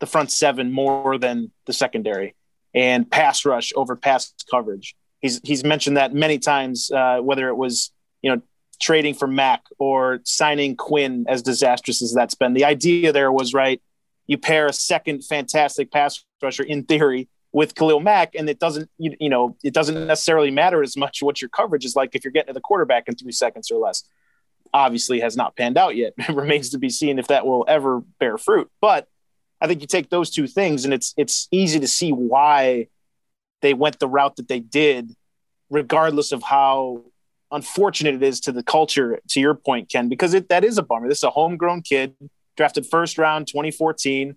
the 0.00 0.06
front 0.06 0.30
seven 0.30 0.72
more 0.72 1.18
than 1.18 1.52
the 1.66 1.72
secondary 1.74 2.34
and 2.74 3.10
pass 3.10 3.44
rush 3.44 3.74
over 3.76 3.94
pass 3.94 4.32
coverage. 4.50 4.96
He's 5.20 5.38
he's 5.44 5.64
mentioned 5.64 5.98
that 5.98 6.14
many 6.14 6.38
times, 6.38 6.90
uh, 6.90 7.18
whether 7.18 7.50
it 7.50 7.56
was 7.56 7.92
you 8.22 8.34
know 8.34 8.40
trading 8.80 9.12
for 9.12 9.26
Mack 9.26 9.64
or 9.78 10.20
signing 10.24 10.76
Quinn, 10.76 11.26
as 11.28 11.42
disastrous 11.42 12.00
as 12.00 12.14
that's 12.14 12.34
been. 12.34 12.54
The 12.54 12.64
idea 12.64 13.12
there 13.12 13.30
was 13.30 13.52
right. 13.52 13.82
You 14.26 14.38
pair 14.38 14.64
a 14.66 14.72
second 14.72 15.24
fantastic 15.26 15.92
pass 15.92 16.24
rusher 16.42 16.62
in 16.62 16.84
theory 16.84 17.28
with 17.52 17.74
Khalil 17.74 18.00
Mack, 18.00 18.34
and 18.34 18.48
it 18.48 18.58
doesn't, 18.58 18.88
you, 18.96 19.14
you 19.20 19.28
know, 19.28 19.58
it 19.62 19.74
doesn't 19.74 20.06
necessarily 20.06 20.50
matter 20.50 20.82
as 20.82 20.96
much 20.96 21.22
what 21.22 21.42
your 21.42 21.50
coverage 21.50 21.84
is 21.84 21.94
like 21.94 22.14
if 22.14 22.24
you're 22.24 22.32
getting 22.32 22.48
to 22.48 22.54
the 22.54 22.62
quarterback 22.62 23.08
in 23.08 23.14
three 23.14 23.32
seconds 23.32 23.70
or 23.70 23.78
less. 23.78 24.04
Obviously, 24.72 25.20
has 25.20 25.36
not 25.36 25.56
panned 25.56 25.78
out 25.78 25.96
yet. 25.96 26.14
It 26.18 26.34
remains 26.34 26.70
to 26.70 26.78
be 26.78 26.90
seen 26.90 27.18
if 27.18 27.28
that 27.28 27.46
will 27.46 27.64
ever 27.68 28.00
bear 28.20 28.38
fruit. 28.38 28.70
But 28.80 29.08
I 29.60 29.66
think 29.66 29.80
you 29.80 29.86
take 29.86 30.10
those 30.10 30.30
two 30.30 30.46
things, 30.46 30.84
and 30.84 30.94
it's 30.94 31.14
it's 31.16 31.48
easy 31.50 31.80
to 31.80 31.88
see 31.88 32.12
why 32.12 32.88
they 33.60 33.74
went 33.74 33.98
the 33.98 34.08
route 34.08 34.36
that 34.36 34.48
they 34.48 34.60
did, 34.60 35.12
regardless 35.70 36.32
of 36.32 36.42
how 36.42 37.02
unfortunate 37.50 38.14
it 38.14 38.22
is 38.22 38.40
to 38.40 38.52
the 38.52 38.62
culture. 38.62 39.18
To 39.30 39.40
your 39.40 39.54
point, 39.54 39.88
Ken, 39.88 40.08
because 40.08 40.34
it, 40.34 40.48
that 40.48 40.64
is 40.64 40.78
a 40.78 40.82
bummer. 40.82 41.08
This 41.08 41.18
is 41.18 41.24
a 41.24 41.30
homegrown 41.30 41.82
kid 41.82 42.14
drafted 42.58 42.84
first 42.84 43.16
round 43.16 43.46
2014 43.46 44.36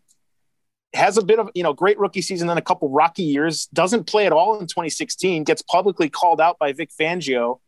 has 0.94 1.18
a 1.18 1.24
bit 1.24 1.40
of 1.40 1.50
you 1.56 1.64
know 1.64 1.74
great 1.74 1.98
rookie 2.00 2.22
season 2.22 2.48
then 2.48 2.58
a 2.58 2.62
couple 2.62 2.88
rocky 2.90 3.24
years 3.24 3.66
doesn't 3.74 4.06
play 4.06 4.26
at 4.26 4.32
all 4.32 4.60
in 4.60 4.68
2016 4.68 5.44
gets 5.44 5.62
publicly 5.64 6.08
called 6.08 6.40
out 6.40 6.58
by 6.60 6.72
Vic 6.72 6.92
Fangio 6.98 7.60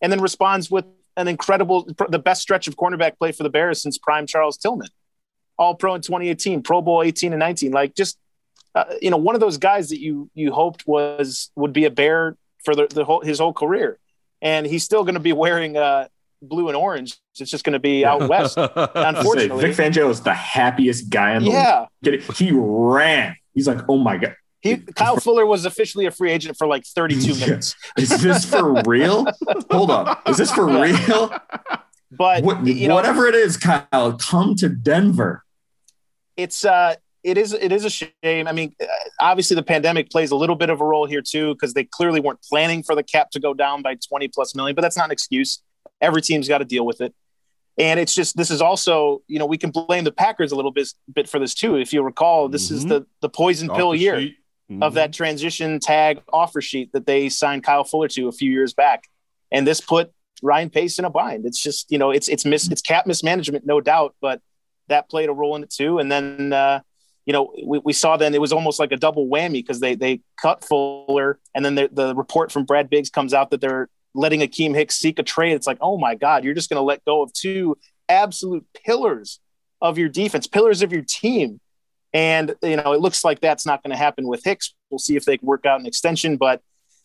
and 0.00 0.12
then 0.12 0.20
responds 0.20 0.70
with 0.70 0.84
an 1.16 1.28
incredible, 1.28 1.88
the 2.08 2.18
best 2.18 2.42
stretch 2.42 2.68
of 2.68 2.76
cornerback 2.76 3.18
play 3.18 3.32
for 3.32 3.42
the 3.42 3.50
Bears 3.50 3.80
since 3.82 3.98
prime 3.98 4.26
Charles 4.26 4.56
Tillman. 4.56 4.88
All 5.58 5.74
Pro 5.74 5.94
in 5.94 6.02
2018, 6.02 6.62
Pro 6.62 6.82
Bowl 6.82 7.02
18 7.02 7.32
and 7.32 7.40
19. 7.40 7.72
Like 7.72 7.94
just 7.94 8.18
uh, 8.76 8.84
you 9.00 9.10
know, 9.10 9.16
one 9.16 9.34
of 9.34 9.40
those 9.40 9.56
guys 9.56 9.88
that 9.88 10.00
you 10.00 10.30
you 10.34 10.52
hoped 10.52 10.86
was 10.86 11.50
would 11.56 11.72
be 11.72 11.86
a 11.86 11.90
Bear 11.90 12.36
for 12.62 12.74
the, 12.74 12.86
the 12.86 13.04
whole 13.04 13.22
his 13.22 13.38
whole 13.38 13.54
career, 13.54 13.98
and 14.42 14.66
he's 14.66 14.84
still 14.84 15.02
going 15.02 15.14
to 15.14 15.20
be 15.20 15.32
wearing 15.32 15.78
uh, 15.78 16.08
blue 16.42 16.68
and 16.68 16.76
orange. 16.76 17.16
It's 17.40 17.50
just 17.50 17.64
going 17.64 17.72
to 17.72 17.78
be 17.78 18.04
out 18.04 18.28
west. 18.28 18.58
Unfortunately, 18.58 19.62
Vic 19.62 19.76
Fangio 19.76 20.10
is 20.10 20.20
the 20.20 20.34
happiest 20.34 21.08
guy 21.08 21.36
in 21.36 21.44
the 21.44 21.50
yeah. 21.52 21.86
world. 22.04 22.22
He 22.36 22.50
ran. 22.52 23.36
He's 23.54 23.66
like, 23.66 23.78
oh 23.88 23.96
my 23.96 24.18
god. 24.18 24.36
He, 24.60 24.78
Kyle 24.78 25.16
Fuller 25.16 25.46
was 25.46 25.64
officially 25.64 26.06
a 26.06 26.10
free 26.10 26.30
agent 26.32 26.56
for 26.56 26.66
like 26.66 26.84
32 26.84 27.34
minutes. 27.40 27.74
Is 27.96 28.08
this 28.22 28.44
for 28.44 28.82
real? 28.82 29.26
Hold 29.70 29.90
on. 29.90 30.16
Is 30.26 30.36
this 30.38 30.50
for 30.50 30.66
real? 30.66 31.32
But 32.10 32.42
What, 32.44 32.66
you 32.66 32.88
know, 32.88 32.94
whatever 32.94 33.26
it 33.26 33.34
is, 33.34 33.56
Kyle, 33.56 34.12
come 34.18 34.54
to 34.56 34.68
Denver. 34.68 35.44
it's 36.36 36.64
uh 36.64 36.94
it 37.22 37.36
is 37.36 37.52
it 37.52 37.72
is 37.72 37.84
a 37.84 37.90
shame. 37.90 38.46
I 38.46 38.52
mean, 38.52 38.74
uh, 38.80 38.86
obviously 39.20 39.56
the 39.56 39.62
pandemic 39.62 40.10
plays 40.10 40.30
a 40.30 40.36
little 40.36 40.54
bit 40.54 40.70
of 40.70 40.80
a 40.80 40.84
role 40.84 41.06
here 41.06 41.22
too 41.22 41.54
because 41.54 41.74
they 41.74 41.82
clearly 41.84 42.20
weren't 42.20 42.40
planning 42.42 42.82
for 42.84 42.94
the 42.94 43.02
cap 43.02 43.30
to 43.32 43.40
go 43.40 43.52
down 43.52 43.82
by 43.82 43.96
20 44.08 44.28
plus 44.28 44.54
million, 44.54 44.74
but 44.76 44.82
that's 44.82 44.96
not 44.96 45.06
an 45.06 45.10
excuse. 45.10 45.60
Every 46.00 46.22
team's 46.22 46.46
got 46.48 46.58
to 46.58 46.64
deal 46.64 46.86
with 46.86 47.00
it. 47.00 47.12
And 47.78 47.98
it's 48.00 48.14
just 48.14 48.36
this 48.36 48.50
is 48.50 48.62
also, 48.62 49.22
you 49.26 49.38
know, 49.40 49.46
we 49.46 49.58
can 49.58 49.70
blame 49.70 50.04
the 50.04 50.12
Packers 50.12 50.52
a 50.52 50.56
little 50.56 50.70
bit, 50.70 50.88
bit 51.12 51.28
for 51.28 51.38
this 51.40 51.52
too. 51.52 51.76
If 51.76 51.92
you 51.92 52.02
recall, 52.02 52.48
this 52.48 52.70
is 52.70 52.84
Mhm. 52.84 52.88
the 52.90 53.06
the 53.22 53.28
poison 53.28 53.68
Off 53.70 53.76
pill 53.76 53.90
the 53.90 53.98
year 53.98 54.20
sheet. 54.20 54.36
Of 54.68 54.92
Mhm. 54.92 54.94
that 54.96 55.12
transition 55.12 55.78
tag 55.78 56.22
offer 56.32 56.60
sheet 56.60 56.92
that 56.92 57.06
they 57.06 57.28
signed 57.28 57.62
Kyle 57.62 57.84
Fuller 57.84 58.08
to 58.08 58.26
a 58.26 58.32
few 58.32 58.50
years 58.50 58.74
back. 58.74 59.04
And 59.52 59.64
this 59.64 59.80
put 59.80 60.10
Ryan 60.42 60.70
Pace 60.70 60.98
in 60.98 61.04
a 61.04 61.10
bind. 61.10 61.46
It's 61.46 61.62
just, 61.62 61.90
you 61.90 61.98
know, 61.98 62.10
it's 62.10 62.28
it's 62.28 62.44
mis 62.44 62.68
it's 62.70 62.82
cap 62.82 63.06
mismanagement, 63.06 63.64
no 63.64 63.80
doubt, 63.80 64.16
but 64.20 64.40
that 64.88 65.08
played 65.08 65.28
a 65.28 65.32
role 65.32 65.54
in 65.54 65.62
it 65.62 65.70
too. 65.70 65.98
And 66.00 66.10
then 66.10 66.52
uh, 66.52 66.80
you 67.26 67.32
know, 67.32 67.52
we, 67.64 67.80
we 67.84 67.92
saw 67.92 68.16
then 68.16 68.34
it 68.34 68.40
was 68.40 68.52
almost 68.52 68.80
like 68.80 68.90
a 68.90 68.96
double 68.96 69.28
whammy 69.28 69.52
because 69.54 69.78
they 69.78 69.94
they 69.94 70.20
cut 70.40 70.64
Fuller 70.64 71.38
and 71.54 71.64
then 71.64 71.76
the, 71.76 71.88
the 71.92 72.14
report 72.16 72.50
from 72.50 72.64
Brad 72.64 72.90
Biggs 72.90 73.08
comes 73.08 73.32
out 73.32 73.50
that 73.50 73.60
they're 73.60 73.88
letting 74.14 74.40
Akiem 74.40 74.74
Hicks 74.74 74.96
seek 74.96 75.18
a 75.20 75.22
trade. 75.22 75.52
It's 75.52 75.66
like, 75.66 75.78
oh 75.80 75.96
my 75.96 76.16
God, 76.16 76.42
you're 76.42 76.54
just 76.54 76.70
gonna 76.70 76.82
let 76.82 77.04
go 77.04 77.22
of 77.22 77.32
two 77.32 77.78
absolute 78.08 78.66
pillars 78.84 79.38
of 79.80 79.96
your 79.96 80.08
defense, 80.08 80.48
pillars 80.48 80.82
of 80.82 80.90
your 80.92 81.04
team. 81.06 81.60
And 82.16 82.54
you 82.62 82.76
know, 82.76 82.94
it 82.94 83.00
looks 83.00 83.24
like 83.24 83.40
that's 83.40 83.66
not 83.66 83.82
going 83.82 83.90
to 83.90 83.96
happen 83.96 84.26
with 84.26 84.42
Hicks. 84.42 84.72
We'll 84.88 84.98
see 84.98 85.16
if 85.16 85.26
they 85.26 85.36
can 85.36 85.46
work 85.46 85.66
out 85.66 85.80
an 85.80 85.86
extension, 85.86 86.38
but 86.38 86.62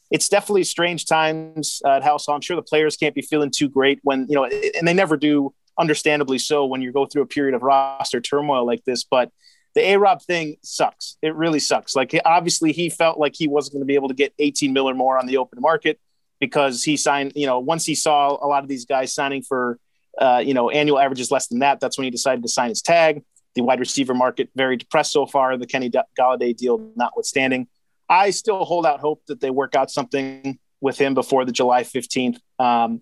it's 0.09 0.29
definitely 0.29 0.63
strange 0.63 1.05
times 1.05 1.81
at 1.85 2.01
House 2.01 2.29
I'm 2.29 2.39
sure 2.39 2.55
the 2.55 2.61
players 2.61 2.95
can't 2.95 3.13
be 3.13 3.21
feeling 3.21 3.51
too 3.51 3.67
great 3.67 3.99
when 4.03 4.25
you 4.29 4.35
know, 4.35 4.45
and 4.45 4.87
they 4.87 4.93
never 4.93 5.17
do, 5.17 5.53
understandably 5.77 6.37
so, 6.37 6.65
when 6.65 6.81
you 6.81 6.93
go 6.93 7.05
through 7.05 7.23
a 7.23 7.25
period 7.25 7.55
of 7.55 7.61
roster 7.61 8.21
turmoil 8.21 8.65
like 8.65 8.85
this. 8.85 9.03
But 9.03 9.31
the 9.75 9.81
A 9.81 9.97
Rob 9.97 10.21
thing 10.21 10.55
sucks. 10.63 11.17
It 11.21 11.35
really 11.35 11.59
sucks. 11.59 11.93
Like 11.93 12.17
obviously, 12.23 12.71
he 12.71 12.89
felt 12.89 13.19
like 13.19 13.33
he 13.35 13.49
wasn't 13.49 13.73
going 13.73 13.81
to 13.81 13.87
be 13.87 13.95
able 13.95 14.07
to 14.07 14.13
get 14.13 14.33
18 14.39 14.71
mil 14.71 14.89
or 14.89 14.93
more 14.93 15.19
on 15.19 15.27
the 15.27 15.35
open 15.35 15.59
market 15.59 15.99
because 16.39 16.85
he 16.85 16.95
signed. 16.95 17.33
You 17.35 17.47
know, 17.47 17.59
once 17.59 17.85
he 17.85 17.95
saw 17.95 18.29
a 18.41 18.47
lot 18.47 18.63
of 18.63 18.69
these 18.69 18.85
guys 18.85 19.13
signing 19.13 19.41
for, 19.41 19.77
uh, 20.17 20.41
you 20.45 20.53
know, 20.53 20.69
annual 20.69 20.99
averages 20.99 21.31
less 21.31 21.47
than 21.47 21.59
that, 21.59 21.81
that's 21.81 21.97
when 21.97 22.05
he 22.05 22.11
decided 22.11 22.43
to 22.43 22.49
sign 22.49 22.69
his 22.69 22.81
tag. 22.81 23.23
The 23.55 23.61
wide 23.61 23.79
receiver 23.79 24.13
market 24.13 24.49
very 24.55 24.77
depressed 24.77 25.11
so 25.11 25.25
far. 25.25 25.57
The 25.57 25.67
Kenny 25.67 25.89
Golladay 25.89 26.55
deal 26.55 26.91
notwithstanding. 26.95 27.67
I 28.09 28.31
still 28.31 28.65
hold 28.65 28.85
out 28.85 28.99
hope 28.99 29.25
that 29.27 29.39
they 29.39 29.49
work 29.49 29.75
out 29.75 29.89
something 29.89 30.59
with 30.81 30.97
him 30.97 31.13
before 31.13 31.45
the 31.45 31.51
July 31.51 31.83
15th 31.83 32.39
um, 32.59 33.01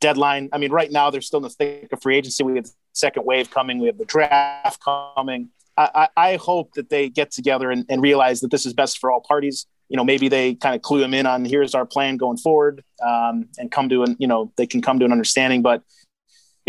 deadline. 0.00 0.48
I 0.52 0.58
mean, 0.58 0.72
right 0.72 0.90
now 0.90 1.10
they're 1.10 1.20
still 1.20 1.38
in 1.38 1.44
the 1.44 1.50
thick 1.50 1.88
of 1.92 2.02
free 2.02 2.16
agency. 2.16 2.42
We 2.42 2.56
have 2.56 2.64
the 2.64 2.72
second 2.92 3.24
wave 3.24 3.50
coming. 3.50 3.78
We 3.78 3.86
have 3.86 3.98
the 3.98 4.04
draft 4.04 4.82
coming. 4.82 5.50
I, 5.76 6.08
I, 6.14 6.36
hope 6.36 6.74
that 6.74 6.90
they 6.90 7.08
get 7.08 7.30
together 7.30 7.70
and, 7.70 7.86
and 7.88 8.02
realize 8.02 8.40
that 8.40 8.50
this 8.50 8.66
is 8.66 8.74
best 8.74 8.98
for 8.98 9.10
all 9.10 9.20
parties. 9.20 9.66
You 9.88 9.96
know, 9.96 10.04
maybe 10.04 10.28
they 10.28 10.54
kind 10.54 10.74
of 10.74 10.82
clue 10.82 11.02
him 11.02 11.14
in 11.14 11.24
on 11.24 11.46
here's 11.46 11.74
our 11.74 11.86
plan 11.86 12.18
going 12.18 12.36
forward 12.36 12.84
um, 13.02 13.48
and 13.56 13.70
come 13.70 13.88
to 13.88 14.02
an, 14.02 14.16
you 14.18 14.26
know, 14.26 14.52
they 14.56 14.66
can 14.66 14.82
come 14.82 14.98
to 14.98 15.06
an 15.06 15.12
understanding. 15.12 15.62
But 15.62 15.82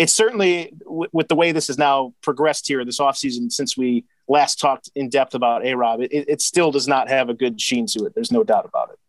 it's 0.01 0.13
certainly 0.13 0.73
w- 0.83 1.09
with 1.11 1.27
the 1.27 1.35
way 1.35 1.51
this 1.51 1.67
has 1.67 1.77
now 1.77 2.13
progressed 2.21 2.67
here 2.67 2.83
this 2.83 2.99
offseason 2.99 3.51
since 3.51 3.77
we 3.77 4.03
last 4.27 4.59
talked 4.59 4.89
in 4.95 5.09
depth 5.09 5.35
about 5.35 5.63
A 5.63 5.75
Rob, 5.75 6.01
it, 6.01 6.09
it 6.11 6.41
still 6.41 6.71
does 6.71 6.87
not 6.87 7.07
have 7.09 7.29
a 7.29 7.35
good 7.35 7.61
sheen 7.61 7.85
to 7.87 8.05
it. 8.05 8.15
There's 8.15 8.31
no 8.31 8.43
doubt 8.43 8.65
about 8.65 8.89
it. 8.93 8.99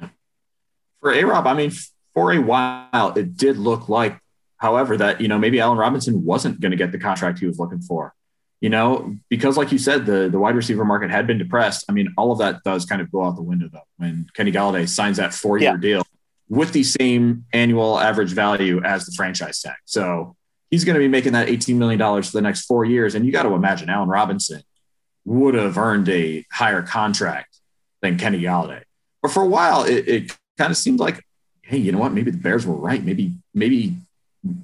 Yeah. 0.00 0.08
For 1.00 1.12
A 1.12 1.24
Rob, 1.24 1.46
I 1.46 1.54
mean, 1.54 1.72
for 2.14 2.32
a 2.32 2.38
while, 2.38 3.12
it 3.16 3.36
did 3.36 3.56
look 3.56 3.88
like, 3.88 4.16
however, 4.58 4.96
that, 4.98 5.20
you 5.20 5.26
know, 5.26 5.38
maybe 5.38 5.58
Allen 5.60 5.78
Robinson 5.78 6.24
wasn't 6.24 6.60
going 6.60 6.70
to 6.70 6.76
get 6.76 6.92
the 6.92 6.98
contract 6.98 7.40
he 7.40 7.46
was 7.46 7.58
looking 7.58 7.80
for. 7.80 8.14
You 8.60 8.70
know, 8.70 9.16
because 9.28 9.58
like 9.58 9.72
you 9.72 9.78
said, 9.78 10.06
the, 10.06 10.28
the 10.30 10.38
wide 10.38 10.54
receiver 10.54 10.84
market 10.86 11.10
had 11.10 11.26
been 11.26 11.38
depressed. 11.38 11.84
I 11.88 11.92
mean, 11.92 12.14
all 12.16 12.32
of 12.32 12.38
that 12.38 12.62
does 12.64 12.86
kind 12.86 13.02
of 13.02 13.12
go 13.12 13.24
out 13.24 13.34
the 13.36 13.42
window, 13.42 13.68
though, 13.70 13.86
when 13.98 14.26
Kenny 14.34 14.52
Golladay 14.52 14.88
signs 14.88 15.16
that 15.18 15.34
four 15.34 15.58
year 15.58 15.72
Yeah. 15.72 15.76
deal 15.76 16.06
with 16.48 16.72
the 16.72 16.82
same 16.82 17.46
annual 17.52 17.98
average 17.98 18.32
value 18.32 18.82
as 18.82 19.06
the 19.06 19.12
franchise 19.12 19.60
tag. 19.60 19.76
So 19.84 20.36
he's 20.70 20.84
going 20.84 20.94
to 20.94 21.00
be 21.00 21.08
making 21.08 21.32
that 21.32 21.48
$18 21.48 21.76
million 21.76 21.98
for 22.22 22.32
the 22.32 22.42
next 22.42 22.66
four 22.66 22.84
years. 22.84 23.14
And 23.14 23.24
you 23.24 23.32
got 23.32 23.44
to 23.44 23.54
imagine 23.54 23.88
Allen 23.88 24.08
Robinson 24.08 24.62
would 25.24 25.54
have 25.54 25.78
earned 25.78 26.08
a 26.08 26.44
higher 26.52 26.82
contract 26.82 27.58
than 28.02 28.18
Kenny 28.18 28.40
Golladay. 28.42 28.82
But 29.22 29.30
for 29.30 29.42
a 29.42 29.46
while, 29.46 29.84
it, 29.84 30.06
it 30.06 30.36
kind 30.58 30.70
of 30.70 30.76
seemed 30.76 31.00
like, 31.00 31.24
hey, 31.62 31.78
you 31.78 31.92
know 31.92 31.98
what? 31.98 32.12
Maybe 32.12 32.30
the 32.30 32.38
Bears 32.38 32.66
were 32.66 32.74
right. 32.74 33.02
Maybe, 33.02 33.32
maybe 33.54 33.96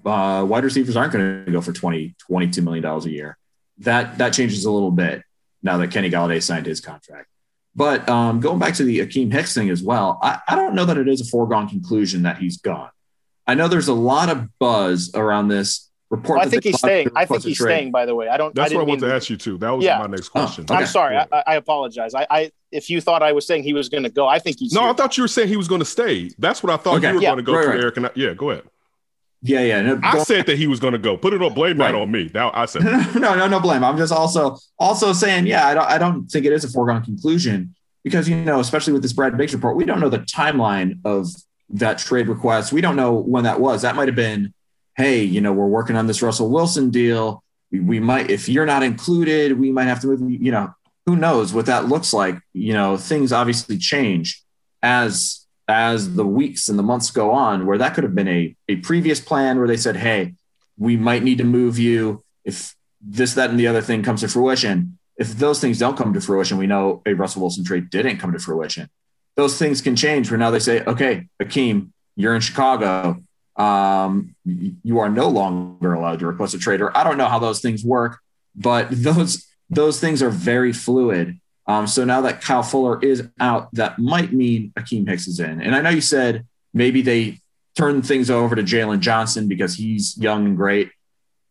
uh, 0.04 0.44
wide 0.46 0.64
receivers 0.64 0.96
aren't 0.96 1.12
going 1.12 1.46
to 1.46 1.52
go 1.52 1.62
for 1.62 1.72
20, 1.72 2.14
$22 2.30 2.62
million 2.62 2.84
a 2.84 2.98
year. 3.08 3.38
That, 3.78 4.18
that 4.18 4.34
changes 4.34 4.66
a 4.66 4.70
little 4.70 4.90
bit 4.90 5.22
now 5.62 5.78
that 5.78 5.90
Kenny 5.90 6.10
Golladay 6.10 6.42
signed 6.42 6.66
his 6.66 6.80
contract. 6.82 7.28
But 7.76 8.08
um, 8.08 8.40
going 8.40 8.58
back 8.58 8.74
to 8.74 8.84
the 8.84 8.98
Akiem 8.98 9.32
Hicks 9.32 9.54
thing 9.54 9.70
as 9.70 9.82
well, 9.82 10.18
I, 10.22 10.40
I 10.48 10.56
don't 10.56 10.74
know 10.74 10.84
that 10.84 10.98
it 10.98 11.08
is 11.08 11.20
a 11.20 11.24
foregone 11.24 11.68
conclusion 11.68 12.22
that 12.22 12.38
he's 12.38 12.56
gone. 12.58 12.90
I 13.46 13.54
know 13.54 13.68
there's 13.68 13.88
a 13.88 13.94
lot 13.94 14.28
of 14.28 14.48
buzz 14.58 15.12
around 15.14 15.48
this 15.48 15.88
report. 16.10 16.38
Well, 16.38 16.46
I 16.46 16.50
think 16.50 16.64
he's 16.64 16.78
staying. 16.78 17.08
I 17.14 17.24
think 17.24 17.42
he's 17.44 17.56
trade. 17.56 17.74
staying. 17.76 17.90
By 17.92 18.06
the 18.06 18.14
way, 18.14 18.28
I 18.28 18.36
don't. 18.36 18.54
That's 18.54 18.72
I 18.72 18.76
what 18.76 18.82
I 18.82 18.84
didn't 18.86 19.00
wanted 19.02 19.10
to 19.12 19.14
ask 19.14 19.30
you 19.30 19.36
too. 19.36 19.56
That 19.58 19.70
was 19.70 19.84
Yeah. 19.84 19.98
my 19.98 20.06
next 20.08 20.28
Oh, 20.28 20.30
question. 20.32 20.64
okay. 20.64 20.74
I'm 20.74 20.86
sorry. 20.86 21.14
Yeah. 21.14 21.26
I, 21.32 21.42
I 21.46 21.54
apologize. 21.56 22.14
I, 22.14 22.26
I 22.30 22.50
if 22.72 22.90
you 22.90 23.00
thought 23.00 23.22
I 23.22 23.32
was 23.32 23.46
saying 23.46 23.62
he 23.62 23.72
was 23.72 23.88
going 23.88 24.02
to 24.02 24.10
go, 24.10 24.26
I 24.26 24.38
think 24.40 24.58
he's 24.58 24.72
No, 24.72 24.82
here. 24.82 24.90
I 24.90 24.92
thought 24.92 25.16
you 25.16 25.22
were 25.24 25.28
saying 25.28 25.48
he 25.48 25.56
was 25.56 25.68
going 25.68 25.80
to 25.80 25.84
stay. 25.84 26.30
That's 26.38 26.62
what 26.62 26.72
I 26.72 26.76
thought 26.76 26.96
Okay. 26.98 27.08
you 27.08 27.14
were 27.16 27.22
Yeah. 27.22 27.30
going 27.30 27.38
to 27.38 27.42
go 27.44 27.54
Right, 27.54 27.62
to, 27.62 27.68
right. 27.70 27.80
Eric. 27.80 27.96
And 27.96 28.06
I, 28.06 28.10
yeah, 28.14 28.34
go 28.34 28.50
ahead. 28.50 28.64
Yeah, 29.42 29.60
yeah. 29.60 29.80
No, 29.80 30.00
I 30.02 30.22
said 30.22 30.46
that 30.46 30.58
he 30.58 30.66
was 30.66 30.80
going 30.80 30.92
to 30.92 30.98
go. 30.98 31.16
Put 31.16 31.32
it 31.32 31.40
on 31.42 31.54
blame 31.54 31.78
Right. 31.78 31.94
on 31.94 32.10
me. 32.10 32.30
Now 32.34 32.50
I 32.52 32.66
said 32.66 32.82
no, 33.14 33.34
no, 33.34 33.46
no 33.48 33.60
blame. 33.60 33.82
I'm 33.82 33.96
just 33.96 34.12
also 34.12 34.58
also 34.78 35.12
saying, 35.12 35.46
yeah, 35.46 35.66
I 35.66 35.74
don't, 35.74 35.86
I 35.86 35.98
don't 35.98 36.26
think 36.30 36.44
it 36.46 36.52
is 36.52 36.64
a 36.64 36.68
foregone 36.68 37.02
conclusion 37.02 37.74
because 38.04 38.28
you 38.28 38.36
know, 38.36 38.60
especially 38.60 38.92
with 38.92 39.02
this 39.02 39.12
Brad 39.14 39.36
Biggs 39.38 39.54
report, 39.54 39.76
we 39.76 39.84
don't 39.84 39.98
know 40.00 40.08
the 40.10 40.18
timeline 40.20 40.98
of 41.04 41.28
that 41.70 41.98
trade 41.98 42.28
request. 42.28 42.72
We 42.72 42.80
don't 42.82 42.96
know 42.96 43.14
when 43.14 43.44
that 43.44 43.60
was. 43.60 43.82
That 43.82 43.94
might 43.96 44.08
have 44.08 44.16
been, 44.16 44.52
hey, 44.96 45.22
you 45.22 45.40
know, 45.40 45.52
we're 45.52 45.66
working 45.68 45.96
on 45.96 46.06
this 46.06 46.20
Russell 46.20 46.50
Wilson 46.50 46.90
deal. 46.90 47.42
We, 47.70 47.80
we 47.80 48.00
might, 48.00 48.30
if 48.30 48.48
you're 48.48 48.66
not 48.66 48.82
included, 48.82 49.58
we 49.58 49.70
might 49.72 49.84
have 49.84 50.00
to 50.00 50.08
move. 50.08 50.20
You 50.30 50.50
know, 50.52 50.74
who 51.06 51.16
knows 51.16 51.54
what 51.54 51.66
that 51.66 51.86
looks 51.86 52.12
like? 52.12 52.36
You 52.52 52.72
know, 52.74 52.96
things 52.98 53.32
obviously 53.32 53.78
change 53.78 54.42
as 54.82 55.46
as 55.70 56.14
the 56.14 56.26
weeks 56.26 56.68
and 56.68 56.78
the 56.78 56.82
months 56.82 57.10
go 57.10 57.30
on. 57.30 57.66
Where 57.66 57.78
that 57.78 57.94
could 57.94 58.04
have 58.04 58.14
been 58.14 58.28
a 58.28 58.56
a 58.68 58.76
previous 58.76 59.20
plan 59.20 59.58
where 59.58 59.68
they 59.68 59.76
said, 59.76 59.96
hey, 59.96 60.34
we 60.78 60.96
might 60.96 61.22
need 61.22 61.38
to 61.38 61.44
move 61.44 61.78
you 61.78 62.22
if 62.44 62.74
this, 63.00 63.34
that, 63.34 63.50
and 63.50 63.58
the 63.58 63.66
other 63.66 63.80
thing 63.80 64.02
comes 64.02 64.20
to 64.20 64.28
fruition. 64.28 64.98
If 65.16 65.36
those 65.36 65.60
things 65.60 65.78
don't 65.78 65.96
come 65.96 66.12
to 66.14 66.20
fruition, 66.20 66.58
we 66.58 66.66
know 66.66 67.02
a 67.06 67.12
Russell 67.12 67.42
Wilson 67.42 67.64
trade 67.64 67.90
didn't 67.90 68.18
come 68.18 68.32
to 68.32 68.38
fruition. 68.38 68.88
Those 69.36 69.58
things 69.58 69.80
can 69.80 69.96
change 69.96 70.30
where 70.30 70.38
now 70.38 70.50
they 70.50 70.58
say, 70.58 70.82
okay, 70.84 71.28
Akiem, 71.40 71.90
you're 72.16 72.34
in 72.34 72.40
Chicago. 72.40 73.22
Um, 73.56 74.34
you 74.44 74.98
are 75.00 75.10
no 75.10 75.28
longer 75.28 75.92
allowed 75.92 76.20
to 76.20 76.26
request 76.26 76.54
a 76.54 76.58
trade. 76.58 76.80
Or 76.80 76.96
I 76.96 77.04
don't 77.04 77.18
know 77.18 77.28
how 77.28 77.38
those 77.38 77.60
things 77.60 77.84
work, 77.84 78.18
but 78.54 78.88
those 78.90 79.46
those 79.68 80.00
things 80.00 80.22
are 80.22 80.30
very 80.30 80.72
fluid. 80.72 81.38
Um, 81.70 81.86
so 81.86 82.04
now 82.04 82.20
that 82.22 82.40
Kyle 82.40 82.64
Fuller 82.64 83.00
is 83.00 83.28
out, 83.38 83.72
that 83.74 84.00
might 84.00 84.32
mean 84.32 84.72
Akiem 84.76 85.08
Hicks 85.08 85.28
is 85.28 85.38
in. 85.38 85.60
And 85.60 85.76
I 85.76 85.80
know 85.80 85.90
you 85.90 86.00
said 86.00 86.44
maybe 86.74 87.00
they 87.00 87.38
turn 87.76 88.02
things 88.02 88.28
over 88.28 88.56
to 88.56 88.62
Jaylon 88.62 88.98
Johnson 88.98 89.46
because 89.46 89.76
he's 89.76 90.18
young 90.18 90.46
and 90.46 90.56
great. 90.56 90.90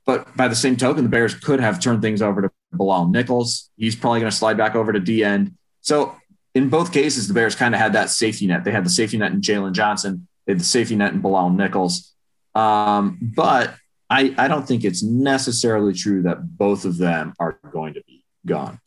But 0.05 0.35
by 0.35 0.49
the 0.49 0.55
same 0.55 0.75
token, 0.75 1.05
the 1.05 1.09
Bears 1.09 1.35
could 1.35 1.61
have 1.61 1.79
turned 1.79 2.01
things 2.01 2.21
over 2.21 2.41
to 2.41 2.51
Bilal 2.73 3.07
Nichols. 3.07 3.69
He's 3.77 3.95
probably 3.95 4.19
going 4.19 4.29
to 4.29 4.35
slide 4.35 4.57
back 4.57 4.75
over 4.75 4.91
to 4.91 4.99
D 4.99 5.23
end. 5.23 5.55
So 5.79 6.17
in 6.53 6.67
both 6.67 6.91
cases, 6.91 7.29
the 7.29 7.33
Bears 7.33 7.55
kind 7.55 7.73
of 7.73 7.79
had 7.79 7.93
that 7.93 8.09
safety 8.09 8.45
net. 8.45 8.65
They 8.65 8.71
had 8.71 8.83
the 8.83 8.89
safety 8.89 9.17
net 9.17 9.31
in 9.31 9.39
Jaylon 9.39 9.71
Johnson. 9.71 10.27
They 10.45 10.51
had 10.51 10.59
the 10.59 10.65
safety 10.65 10.97
net 10.97 11.13
in 11.13 11.21
Bilal 11.21 11.51
Nichols. 11.51 12.13
Um, 12.55 13.19
but 13.21 13.73
I, 14.09 14.35
I 14.37 14.49
don't 14.49 14.67
think 14.67 14.83
it's 14.83 15.01
necessarily 15.01 15.93
true 15.93 16.23
that 16.23 16.57
both 16.57 16.83
of 16.83 16.97
them 16.97 17.35
are 17.39 17.57
going 17.71 17.93
to 17.93 18.03
be 18.05 18.25
gone. 18.45 18.81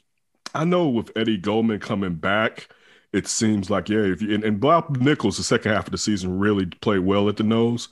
I 0.54 0.64
know 0.64 0.88
with 0.88 1.10
Eddie 1.16 1.38
Goldman 1.38 1.80
coming 1.80 2.14
back, 2.14 2.68
it 3.12 3.26
seems 3.26 3.70
like 3.70 3.88
yeah, 3.88 4.00
if 4.00 4.22
you 4.22 4.34
and, 4.34 4.44
and 4.44 4.60
Bilal 4.60 4.86
Nichols 4.98 5.36
the 5.36 5.42
second 5.44 5.72
half 5.72 5.86
of 5.86 5.92
the 5.92 5.98
season 5.98 6.38
really 6.38 6.66
played 6.66 7.00
well 7.00 7.28
at 7.28 7.36
the 7.36 7.42
nose, 7.42 7.88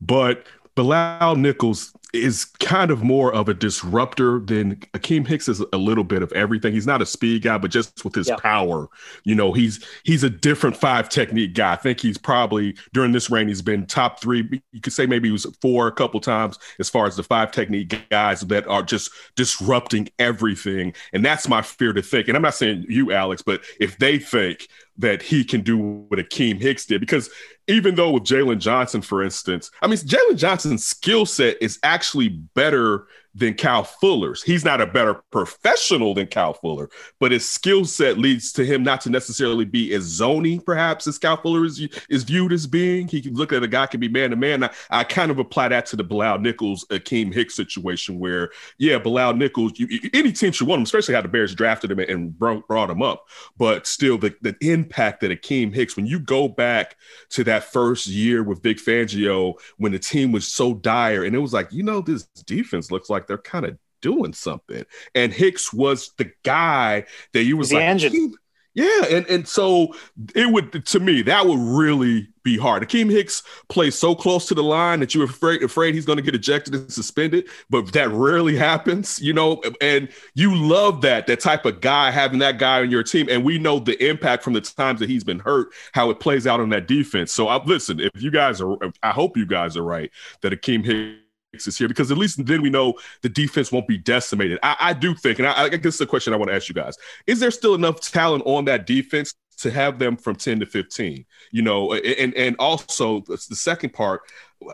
but 0.00 0.44
Bilal 0.74 1.36
Nichols 1.36 1.92
is 2.14 2.46
kind 2.60 2.90
of 2.90 3.02
more 3.02 3.32
of 3.34 3.48
a 3.48 3.54
disruptor 3.54 4.38
than 4.40 4.76
Akiem 4.94 5.26
Hicks 5.26 5.48
is 5.48 5.62
a 5.72 5.76
little 5.76 6.04
bit 6.04 6.22
of 6.22 6.32
everything. 6.32 6.72
He's 6.72 6.86
not 6.86 7.02
a 7.02 7.06
speed 7.06 7.42
guy, 7.42 7.58
but 7.58 7.70
just 7.70 8.02
with 8.04 8.14
his 8.14 8.28
yeah. 8.28 8.36
power, 8.36 8.88
you 9.24 9.34
know, 9.34 9.52
he's 9.52 9.84
he's 10.04 10.22
a 10.22 10.30
different 10.30 10.76
five 10.76 11.08
technique 11.08 11.54
guy. 11.54 11.72
I 11.72 11.76
think 11.76 12.00
he's 12.00 12.16
probably 12.16 12.76
during 12.94 13.12
this 13.12 13.30
reign 13.30 13.48
he's 13.48 13.62
been 13.62 13.86
top 13.86 14.20
three. 14.20 14.62
You 14.72 14.80
could 14.80 14.92
say 14.92 15.06
maybe 15.06 15.28
he 15.28 15.32
was 15.32 15.46
four 15.60 15.86
a 15.86 15.92
couple 15.92 16.20
times 16.20 16.58
as 16.78 16.88
far 16.88 17.06
as 17.06 17.16
the 17.16 17.22
five 17.22 17.52
technique 17.52 18.08
guys 18.08 18.40
that 18.40 18.66
are 18.66 18.82
just 18.82 19.10
disrupting 19.36 20.08
everything. 20.18 20.94
And 21.12 21.24
that's 21.24 21.46
my 21.46 21.60
fear 21.60 21.92
to 21.92 22.02
think. 22.02 22.28
And 22.28 22.36
I'm 22.36 22.42
not 22.42 22.54
saying 22.54 22.86
you, 22.88 23.12
Alex, 23.12 23.42
but 23.42 23.62
if 23.80 23.98
they 23.98 24.18
think 24.18 24.68
that 24.98 25.22
he 25.22 25.44
can 25.44 25.62
do 25.62 25.78
what 25.78 26.18
Akiem 26.18 26.60
Hicks 26.60 26.86
did, 26.86 27.00
because 27.00 27.30
even 27.68 27.94
though 27.94 28.12
with 28.12 28.24
Jaylon 28.24 28.58
Johnson, 28.58 29.00
for 29.00 29.22
instance, 29.22 29.70
I 29.80 29.86
mean, 29.86 29.98
Jaylon 29.98 30.36
Johnson's 30.36 30.84
skill 30.84 31.24
set 31.24 31.56
is 31.60 31.78
actually 31.82 32.28
better 32.28 33.06
than 33.38 33.54
Cal 33.54 33.84
Fuller's. 33.84 34.42
He's 34.42 34.64
not 34.64 34.80
a 34.80 34.86
better 34.86 35.22
professional 35.30 36.12
than 36.12 36.26
Cal 36.26 36.54
Fuller, 36.54 36.90
but 37.20 37.30
his 37.30 37.48
skill 37.48 37.84
set 37.84 38.18
leads 38.18 38.52
to 38.54 38.64
him 38.64 38.82
not 38.82 39.00
to 39.02 39.10
necessarily 39.10 39.64
be 39.64 39.94
as 39.94 40.04
zony, 40.18 40.64
perhaps, 40.64 41.06
as 41.06 41.18
Cal 41.18 41.36
Fuller 41.36 41.64
is, 41.64 41.86
is 42.10 42.24
viewed 42.24 42.52
as 42.52 42.66
being. 42.66 43.06
He 43.06 43.22
can 43.22 43.34
look 43.34 43.52
at 43.52 43.62
a 43.62 43.68
guy 43.68 43.86
can 43.86 44.00
be 44.00 44.08
man 44.08 44.30
to 44.30 44.36
man. 44.36 44.64
I, 44.64 44.70
I 44.90 45.04
kind 45.04 45.30
of 45.30 45.38
apply 45.38 45.68
that 45.68 45.86
to 45.86 45.96
the 45.96 46.02
Bilal 46.02 46.40
Nichols, 46.40 46.84
Akiem 46.90 47.32
Hicks 47.32 47.54
situation 47.54 48.18
where, 48.18 48.50
yeah, 48.78 48.98
Bilal 48.98 49.34
Nichols, 49.34 49.78
you, 49.78 50.10
any 50.12 50.32
team 50.32 50.50
should 50.50 50.66
want 50.66 50.80
him, 50.80 50.84
especially 50.84 51.14
how 51.14 51.22
the 51.22 51.28
Bears 51.28 51.54
drafted 51.54 51.92
him 51.92 52.00
and 52.00 52.36
brought, 52.36 52.90
him 52.90 53.02
up. 53.02 53.26
But 53.56 53.86
still, 53.86 54.18
the, 54.18 54.34
the 54.40 54.56
impact 54.62 55.20
that 55.20 55.30
Akiem 55.30 55.72
Hicks, 55.72 55.96
when 55.96 56.06
you 56.06 56.18
go 56.18 56.48
back 56.48 56.96
to 57.30 57.44
that 57.44 57.64
first 57.64 58.08
year 58.08 58.42
with 58.42 58.62
Vic 58.62 58.78
Fangio, 58.78 59.54
when 59.76 59.92
the 59.92 59.98
team 59.98 60.32
was 60.32 60.48
so 60.48 60.74
dire, 60.74 61.24
and 61.24 61.36
it 61.36 61.38
was 61.38 61.52
like, 61.52 61.72
you 61.72 61.84
know, 61.84 62.00
this 62.00 62.24
defense 62.46 62.90
looks 62.90 63.08
like 63.08 63.27
they're 63.28 63.38
kind 63.38 63.66
of 63.66 63.78
doing 64.00 64.32
something. 64.32 64.84
And 65.14 65.32
Hicks 65.32 65.72
was 65.72 66.12
the 66.16 66.32
guy 66.42 67.04
that 67.32 67.44
you 67.44 67.56
was 67.56 67.70
the 67.70 67.76
like, 67.76 67.84
engine. 67.84 68.34
Yeah, 68.74 69.06
and 69.10 69.26
and 69.26 69.48
so 69.48 69.92
it 70.36 70.52
would 70.52 70.86
to 70.86 71.00
me 71.00 71.22
that 71.22 71.46
would 71.46 71.58
really 71.58 72.28
be 72.44 72.56
hard. 72.56 72.86
Akiem 72.86 73.10
Hicks 73.10 73.42
plays 73.68 73.96
so 73.96 74.14
close 74.14 74.46
to 74.46 74.54
the 74.54 74.62
line 74.62 75.00
that 75.00 75.16
you're 75.16 75.24
afraid 75.24 75.64
afraid 75.64 75.96
he's 75.96 76.04
going 76.04 76.18
to 76.18 76.22
get 76.22 76.36
ejected 76.36 76.74
and 76.76 76.92
suspended, 76.92 77.48
but 77.68 77.90
that 77.92 78.08
rarely 78.10 78.54
happens, 78.54 79.20
you 79.20 79.32
know. 79.32 79.60
And 79.80 80.08
you 80.34 80.54
love 80.54 81.00
that 81.00 81.26
that 81.26 81.40
type 81.40 81.64
of 81.64 81.80
guy 81.80 82.12
having 82.12 82.38
that 82.38 82.60
guy 82.60 82.82
on 82.82 82.90
your 82.90 83.02
team, 83.02 83.26
and 83.28 83.44
we 83.44 83.58
know 83.58 83.80
the 83.80 84.00
impact 84.06 84.44
from 84.44 84.52
the 84.52 84.60
times 84.60 85.00
that 85.00 85.08
he's 85.08 85.24
been 85.24 85.40
hurt, 85.40 85.70
how 85.92 86.10
it 86.10 86.20
plays 86.20 86.46
out 86.46 86.60
on 86.60 86.68
that 86.68 86.86
defense. 86.86 87.32
So 87.32 87.48
I 87.48 87.60
listen, 87.64 87.98
if 87.98 88.22
you 88.22 88.30
guys 88.30 88.60
are, 88.60 88.76
I 89.02 89.10
hope 89.10 89.36
you 89.36 89.46
guys 89.46 89.76
are 89.76 89.82
right 89.82 90.12
that 90.42 90.52
Akiem 90.52 90.84
Hicks 90.84 91.27
is 91.52 91.78
here 91.78 91.88
because 91.88 92.10
at 92.10 92.18
least 92.18 92.44
then 92.44 92.62
we 92.62 92.70
know 92.70 92.94
the 93.22 93.28
defense 93.28 93.72
won't 93.72 93.88
be 93.88 93.98
decimated. 93.98 94.58
I, 94.62 94.76
I 94.80 94.92
do 94.92 95.14
think, 95.14 95.38
and 95.38 95.48
I, 95.48 95.64
I 95.64 95.68
guess 95.68 95.98
the 95.98 96.06
question 96.06 96.32
I 96.32 96.36
want 96.36 96.50
to 96.50 96.54
ask 96.54 96.68
you 96.68 96.74
guys: 96.74 96.96
Is 97.26 97.40
there 97.40 97.50
still 97.50 97.74
enough 97.74 98.00
talent 98.00 98.42
on 98.46 98.64
that 98.66 98.86
defense 98.86 99.34
to 99.58 99.70
have 99.70 99.98
them 99.98 100.16
from 100.16 100.36
10 100.36 100.60
to 100.60 100.66
15 100.66 101.26
you 101.50 101.62
know 101.62 101.92
and 101.92 102.32
and 102.34 102.54
also 102.58 103.20
the 103.26 103.36
second 103.36 103.92
part 103.92 104.22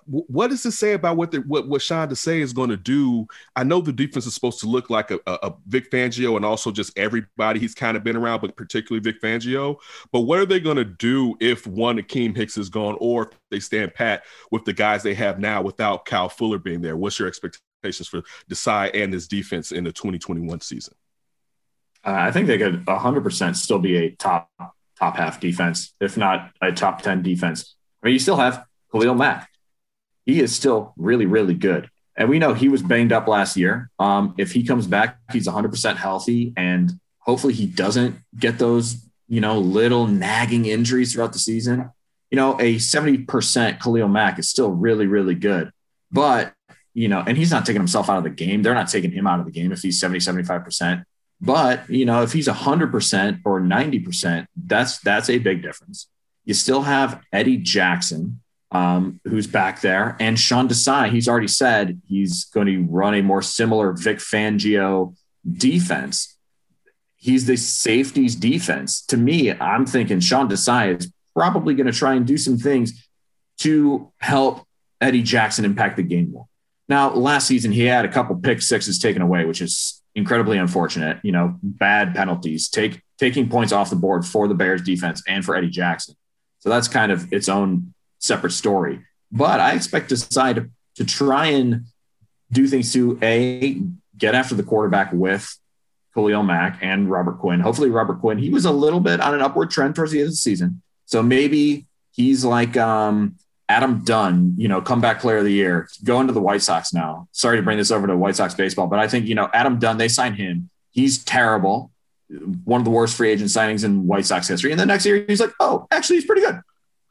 what 0.07 0.51
does 0.51 0.65
it 0.67 0.73
say 0.73 0.93
about 0.93 1.17
what 1.17 1.31
the, 1.31 1.39
what 1.39 1.69
what 1.69 1.83
Sean 1.83 2.09
Desai 2.09 2.41
is 2.41 2.53
going 2.53 2.71
to 2.71 2.77
do? 2.77 3.27
I 3.57 3.65
know 3.65 3.81
the 3.81 3.93
defense 3.93 4.27
is 4.27 4.35
supposed 4.35 4.61
to 4.61 4.67
look 4.67 4.91
like 4.91 5.11
a, 5.11 5.21
a, 5.27 5.33
a, 5.33 5.55
Vic 5.67 5.91
Fangio 5.91 6.37
and 6.37 6.45
also 6.45 6.71
just 6.71 6.97
everybody 6.99 7.61
he's 7.61 7.75
kind 7.75 7.97
of 7.97 8.05
been 8.05 8.17
around, 8.17 8.41
but 8.41 8.57
particularly 8.57 9.03
Vic 9.03 9.21
Fangio. 9.21 9.77
But 10.13 10.21
what 10.21 10.39
are 10.39 10.47
they 10.47 10.61
going 10.61 10.77
to 10.77 10.85
do 10.85 11.37
if 11.41 11.67
one 11.67 11.99
Akiem 11.99 12.37
Hicks 12.37 12.57
is 12.57 12.69
gone, 12.69 12.97
or 13.01 13.25
if 13.25 13.39
they 13.51 13.61
stand 13.61 13.95
pat 13.95 14.25
with 14.51 14.65
the 14.65 14.73
guys 14.73 15.03
they 15.03 15.15
have 15.15 15.39
now 15.39 15.63
without 15.63 16.05
Kyle 16.05 16.29
Fuller 16.29 16.59
being 16.59 16.81
there? 16.81 16.97
What's 16.97 17.19
your 17.19 17.29
expectations 17.29 18.09
for 18.09 18.23
Desai 18.51 18.91
and 18.95 19.13
his 19.13 19.29
defense 19.29 19.73
in 19.73 19.85
the 19.85 19.93
2021 19.93 20.61
season? 20.61 20.95
Uh, 22.05 22.13
I 22.13 22.31
think 22.33 22.47
they 22.47 22.59
could 22.59 22.85
100% 22.85 23.57
still 23.57 23.79
be 23.79 23.97
a 23.97 24.11
top 24.11 24.51
top 24.99 25.17
half 25.17 25.41
defense, 25.41 25.93
if 26.01 26.17
not 26.17 26.53
a 26.61 26.73
top 26.73 27.03
10 27.03 27.23
defense. 27.23 27.75
I 28.03 28.07
mean, 28.07 28.13
you 28.13 28.19
still 28.19 28.37
have 28.37 28.65
Khalil 28.93 29.15
Mack. 29.15 29.51
He 30.27 30.41
is 30.41 30.55
still 30.55 30.93
really, 30.97 31.27
really 31.27 31.55
good. 31.55 31.91
And 32.17 32.29
we 32.29 32.39
know 32.39 32.55
he 32.55 32.69
was 32.69 32.83
banged 32.83 33.13
up 33.13 33.27
last 33.27 33.57
year. 33.57 33.91
Um, 33.99 34.35
if 34.39 34.53
he 34.53 34.63
comes 34.65 34.87
back, 34.87 35.19
he's 35.33 35.49
100% 35.49 35.97
healthy. 35.97 36.53
And 36.57 36.93
hopefully 37.19 37.55
he 37.55 37.67
doesn't 37.67 38.19
get 38.39 38.59
those, 38.59 39.05
you 39.29 39.41
know, 39.41 39.59
little 39.59 40.07
nagging 40.07 40.67
injuries 40.67 41.13
throughout 41.13 41.33
the 41.33 41.39
season. 41.39 41.91
You 42.31 42.37
know, 42.37 42.55
a 42.61 42.77
70% 42.77 43.81
Khalil 43.81 44.09
Mack 44.09 44.39
is 44.39 44.49
still 44.49 44.71
really, 44.71 45.07
really 45.07 45.35
good. 45.35 45.71
But, 46.13 46.53
you 46.95 47.09
know, 47.09 47.25
and 47.27 47.37
he's 47.37 47.51
not 47.51 47.67
taking 47.67 47.81
himself 47.81 48.09
out 48.09 48.19
of 48.19 48.25
the 48.25 48.31
game. 48.31 48.63
They're 48.63 48.75
not 48.75 48.89
taking 48.89 49.11
him 49.11 49.27
out 49.27 49.41
of 49.41 49.47
the 49.47 49.53
game 49.53 49.73
if 49.73 49.81
he's 49.81 49.99
70, 49.99 50.21
75%. 50.21 51.05
But 51.45 51.89
you 51.91 52.07
know, 52.07 52.23
if 52.23 52.33
he's 52.33 52.47
hundred 52.47 52.91
percent 52.91 53.41
or 53.45 53.61
ninety 53.61 54.01
percent, 54.01 54.49
that's 54.57 54.99
that's 55.01 55.29
a 55.29 55.39
big 55.39 55.63
difference. 55.63 56.09
You 56.45 56.55
still 56.55 56.83
have 56.83 57.23
Eddie 57.33 57.59
Jackson, 57.59 58.41
um, 58.75 59.21
who's 59.25 59.47
back 59.47 59.81
there, 59.81 60.17
and 60.19 60.39
Sean 60.39 60.69
Desai. 60.69 61.09
He's 61.09 61.29
already 61.29 61.49
said 61.49 62.03
he's 62.09 62.45
going 62.47 62.67
to 62.67 62.83
run 62.91 63.15
a 63.15 63.23
more 63.23 63.41
similar 63.41 63.93
Vic 63.93 64.19
Fangio 64.19 65.15
defense. 65.51 66.37
He's 67.17 67.47
the 67.47 67.57
safeties 67.57 68.35
defense. 68.35 69.01
To 69.07 69.17
me, 69.17 69.53
I'm 69.53 69.87
thinking 69.87 70.19
Sean 70.21 70.49
Desai 70.49 70.99
is 70.99 71.13
probably 71.35 71.75
going 71.75 71.87
to 71.87 71.93
try 71.93 72.15
and 72.15 72.27
do 72.27 72.37
some 72.37 72.59
things 72.59 73.09
to 73.59 74.13
help 74.19 74.67
Eddie 75.01 75.23
Jackson 75.23 75.65
impact 75.65 75.97
the 75.97 76.03
game 76.03 76.33
more. 76.33 76.47
Now, 76.89 77.15
last 77.15 77.47
season 77.47 77.71
he 77.71 77.85
had 77.85 78.05
a 78.05 78.13
couple 78.13 78.37
pick 78.37 78.61
sixes 78.61 78.99
taken 78.99 79.23
away, 79.23 79.45
which 79.45 79.63
is 79.63 80.03
incredibly 80.17 80.59
unfortunate. 80.59 81.19
You 81.23 81.33
know, 81.33 81.59
bad 81.63 82.15
penalties, 82.15 82.69
take 82.69 83.01
taking 83.19 83.49
points 83.49 83.73
off 83.73 83.89
the 83.89 83.97
board 83.97 84.27
for 84.27 84.49
the 84.49 84.55
Bears 84.55 84.83
defense 84.83 85.23
and 85.29 85.45
for 85.45 85.55
Eddie 85.55 85.71
Jackson. 85.71 86.17
So 86.59 86.69
that's 86.69 86.89
kind 86.89 87.13
of 87.13 87.33
its 87.33 87.49
own 87.49 87.95
separate 88.25 88.53
story. 88.53 89.01
But 89.31 89.61
I 89.61 89.75
expect 89.75 90.09
to, 90.11 90.71
to 90.97 91.05
try 91.05 91.47
and 91.47 91.87
do 92.51 92.67
things 92.67 92.93
to 92.93 93.19
a 93.23 93.81
get 94.17 94.35
after 94.35 94.55
the 94.55 94.63
quarterback 94.63 95.13
with 95.13 95.59
Khalil 96.15 96.43
Mack 96.43 96.79
and 96.81 97.11
Robert 97.11 97.39
Quinn. 97.39 97.61
Hopefully, 97.61 97.91
Robert 97.91 98.21
Quinn, 98.21 98.39
he 98.39 98.51
was 98.51 98.65
a 98.65 98.71
little 98.71 99.01
bit 99.01 99.21
on 99.21 99.35
an 99.35 99.41
upward 99.41 99.71
trend 99.71 99.95
towards 99.95 100.13
the 100.13 100.21
end 100.21 100.27
of 100.27 100.33
the 100.33 100.37
season. 100.37 100.83
So 101.07 101.23
maybe 101.23 101.87
he's 102.13 102.45
like 102.45 102.77
um, 102.77 103.37
Adam 103.69 104.05
Dunn, 104.05 104.55
you 104.57 104.69
know, 104.69 104.81
comeback 104.81 105.21
player 105.21 105.39
of 105.39 105.45
the 105.45 105.53
year, 105.53 105.89
going 106.05 106.29
to 106.29 106.33
the 106.33 106.41
White 106.41 106.63
Sox 106.63 106.95
now. 106.95 107.29
Sorry 107.33 107.57
to 107.57 107.63
bring 107.63 107.79
this 107.79 107.91
over 107.91 108.07
to 108.07 108.17
White 108.17 108.37
Sox 108.37 108.55
baseball, 108.55 108.87
but 108.87 109.01
I 109.01 109.09
think, 109.09 109.27
you 109.27 109.35
know, 109.35 109.51
Adam 109.53 109.79
Dunn, 109.79 109.99
they 109.99 110.09
signed 110.09 110.37
him. 110.37 110.71
He's 110.93 111.23
terrible. 111.25 111.91
One 112.65 112.81
of 112.81 112.85
the 112.85 112.91
worst 112.91 113.17
free 113.17 113.31
agent 113.31 113.51
signings 113.51 113.85
in 113.85 114.07
White 114.07 114.27
Sox 114.27 114.47
history. 114.49 114.71
And 114.71 114.81
the 114.81 114.87
next 114.87 115.05
year, 115.05 115.25
he's 115.27 115.41
like, 115.41 115.53
oh, 115.61 115.87
actually, 115.91 116.17
he's 116.17 116.27
pretty 116.27 116.43
good. 116.43 116.61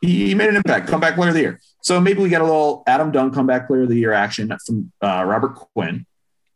He, 0.05 0.35
made 0.35 0.49
an 0.49 0.57
impact, 0.57 0.87
comeback 0.87 1.15
player 1.15 1.29
of 1.29 1.35
the 1.35 1.41
year. 1.41 1.59
So 1.81 2.01
maybe 2.01 2.21
we 2.21 2.29
get 2.29 2.41
a 2.41 2.43
little 2.43 2.83
Adam 2.87 3.11
Dunn 3.11 3.31
comeback 3.31 3.67
player 3.67 3.83
of 3.83 3.89
the 3.89 3.95
year 3.95 4.11
action 4.11 4.55
from 4.65 4.91
uh, 5.01 5.23
Robert 5.25 5.55
Quinn. 5.55 6.05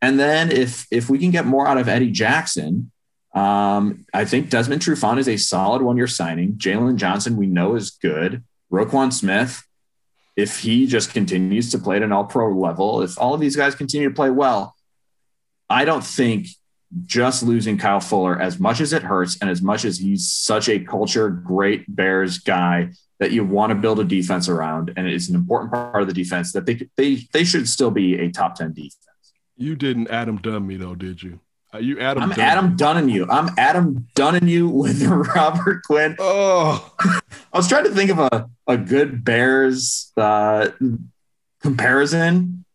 And 0.02 0.20
then 0.20 0.52
if 0.52 0.86
if 0.92 1.10
we 1.10 1.18
can 1.18 1.32
get 1.32 1.46
more 1.46 1.68
out 1.68 1.78
of 1.78 1.88
Eddie 1.88 2.12
Jackson, 2.12 2.92
um, 3.34 4.06
I 4.14 4.26
think 4.26 4.50
Desmond 4.50 4.82
Trufant 4.82 5.18
is 5.18 5.28
a 5.28 5.38
solid 5.38 5.82
one 5.82 5.98
year 5.98 6.08
signing. 6.08 6.54
Jaylon 6.54 6.98
Johnson, 6.98 7.38
we 7.38 7.48
know 7.48 7.76
is 7.76 7.92
good. 7.92 8.44
Roquan 8.72 9.14
Smith, 9.14 9.66
if 10.36 10.60
he 10.60 10.86
just 10.86 11.14
continues 11.14 11.72
to 11.72 11.80
play 11.80 11.98
at 11.98 12.04
an 12.04 12.12
all 12.12 12.26
pro 12.26 12.54
level, 12.54 13.02
if 13.02 13.18
all 13.18 13.34
of 13.34 13.40
these 13.40 13.56
guys 13.56 13.76
continue 13.76 14.10
to 14.10 14.16
play 14.16 14.30
well, 14.30 14.76
I 15.70 15.86
don't 15.86 16.04
think 16.04 16.48
just 17.06 17.44
losing 17.44 17.78
Kyle 17.78 18.00
Fuller, 18.00 18.40
as 18.40 18.60
much 18.60 18.80
as 18.80 18.94
it 18.94 19.04
hurts 19.04 19.38
and 19.42 19.50
as 19.50 19.62
much 19.62 19.86
as 19.86 19.98
he's 19.98 20.32
such 20.32 20.70
a 20.70 20.80
culture 20.80 21.30
great 21.30 21.84
Bears 21.94 22.40
guy 22.40 22.92
that 23.20 23.32
you 23.32 23.44
want 23.44 23.72
to 23.72 23.76
build 23.76 24.00
a 24.00 24.04
defense 24.04 24.48
around, 24.48 24.94
and 24.96 25.08
it's 25.08 25.28
an 25.30 25.36
important 25.36 25.72
part 25.72 26.02
of 26.02 26.08
the 26.08 26.14
defense 26.14 26.52
that 26.54 26.66
they 26.66 26.88
they 26.96 27.28
they 27.34 27.44
should 27.44 27.68
still 27.68 27.92
be 27.92 28.20
a 28.20 28.32
top 28.32 28.56
ten 28.56 28.74
defense. 28.74 29.34
You 29.56 29.76
didn't 29.76 30.10
Adam 30.10 30.38
Dunn 30.38 30.68
me 30.68 30.78
though, 30.78 30.96
did 30.96 31.22
you? 31.24 31.40
Are 31.74 31.82
you 31.82 32.00
Adam? 32.00 32.24
I'm 32.24 32.30
Dunn? 32.30 32.40
Adam 32.40 32.76
Dunning 32.76 33.10
you. 33.10 33.28
I'm 33.30 33.50
Adam 33.58 34.08
Dunning 34.16 34.48
you 34.48 34.70
with 34.70 35.04
Robert 35.36 35.84
Quinn. 35.84 36.16
Oh, 36.20 36.94
I 37.00 37.58
was 37.58 37.68
trying 37.68 37.84
to 37.86 37.92
think 37.92 38.12
of 38.12 38.20
a 38.20 38.50
a 38.68 38.78
good 38.78 39.26
Bears 39.26 40.12
uh, 40.16 40.70
comparison, 41.62 42.66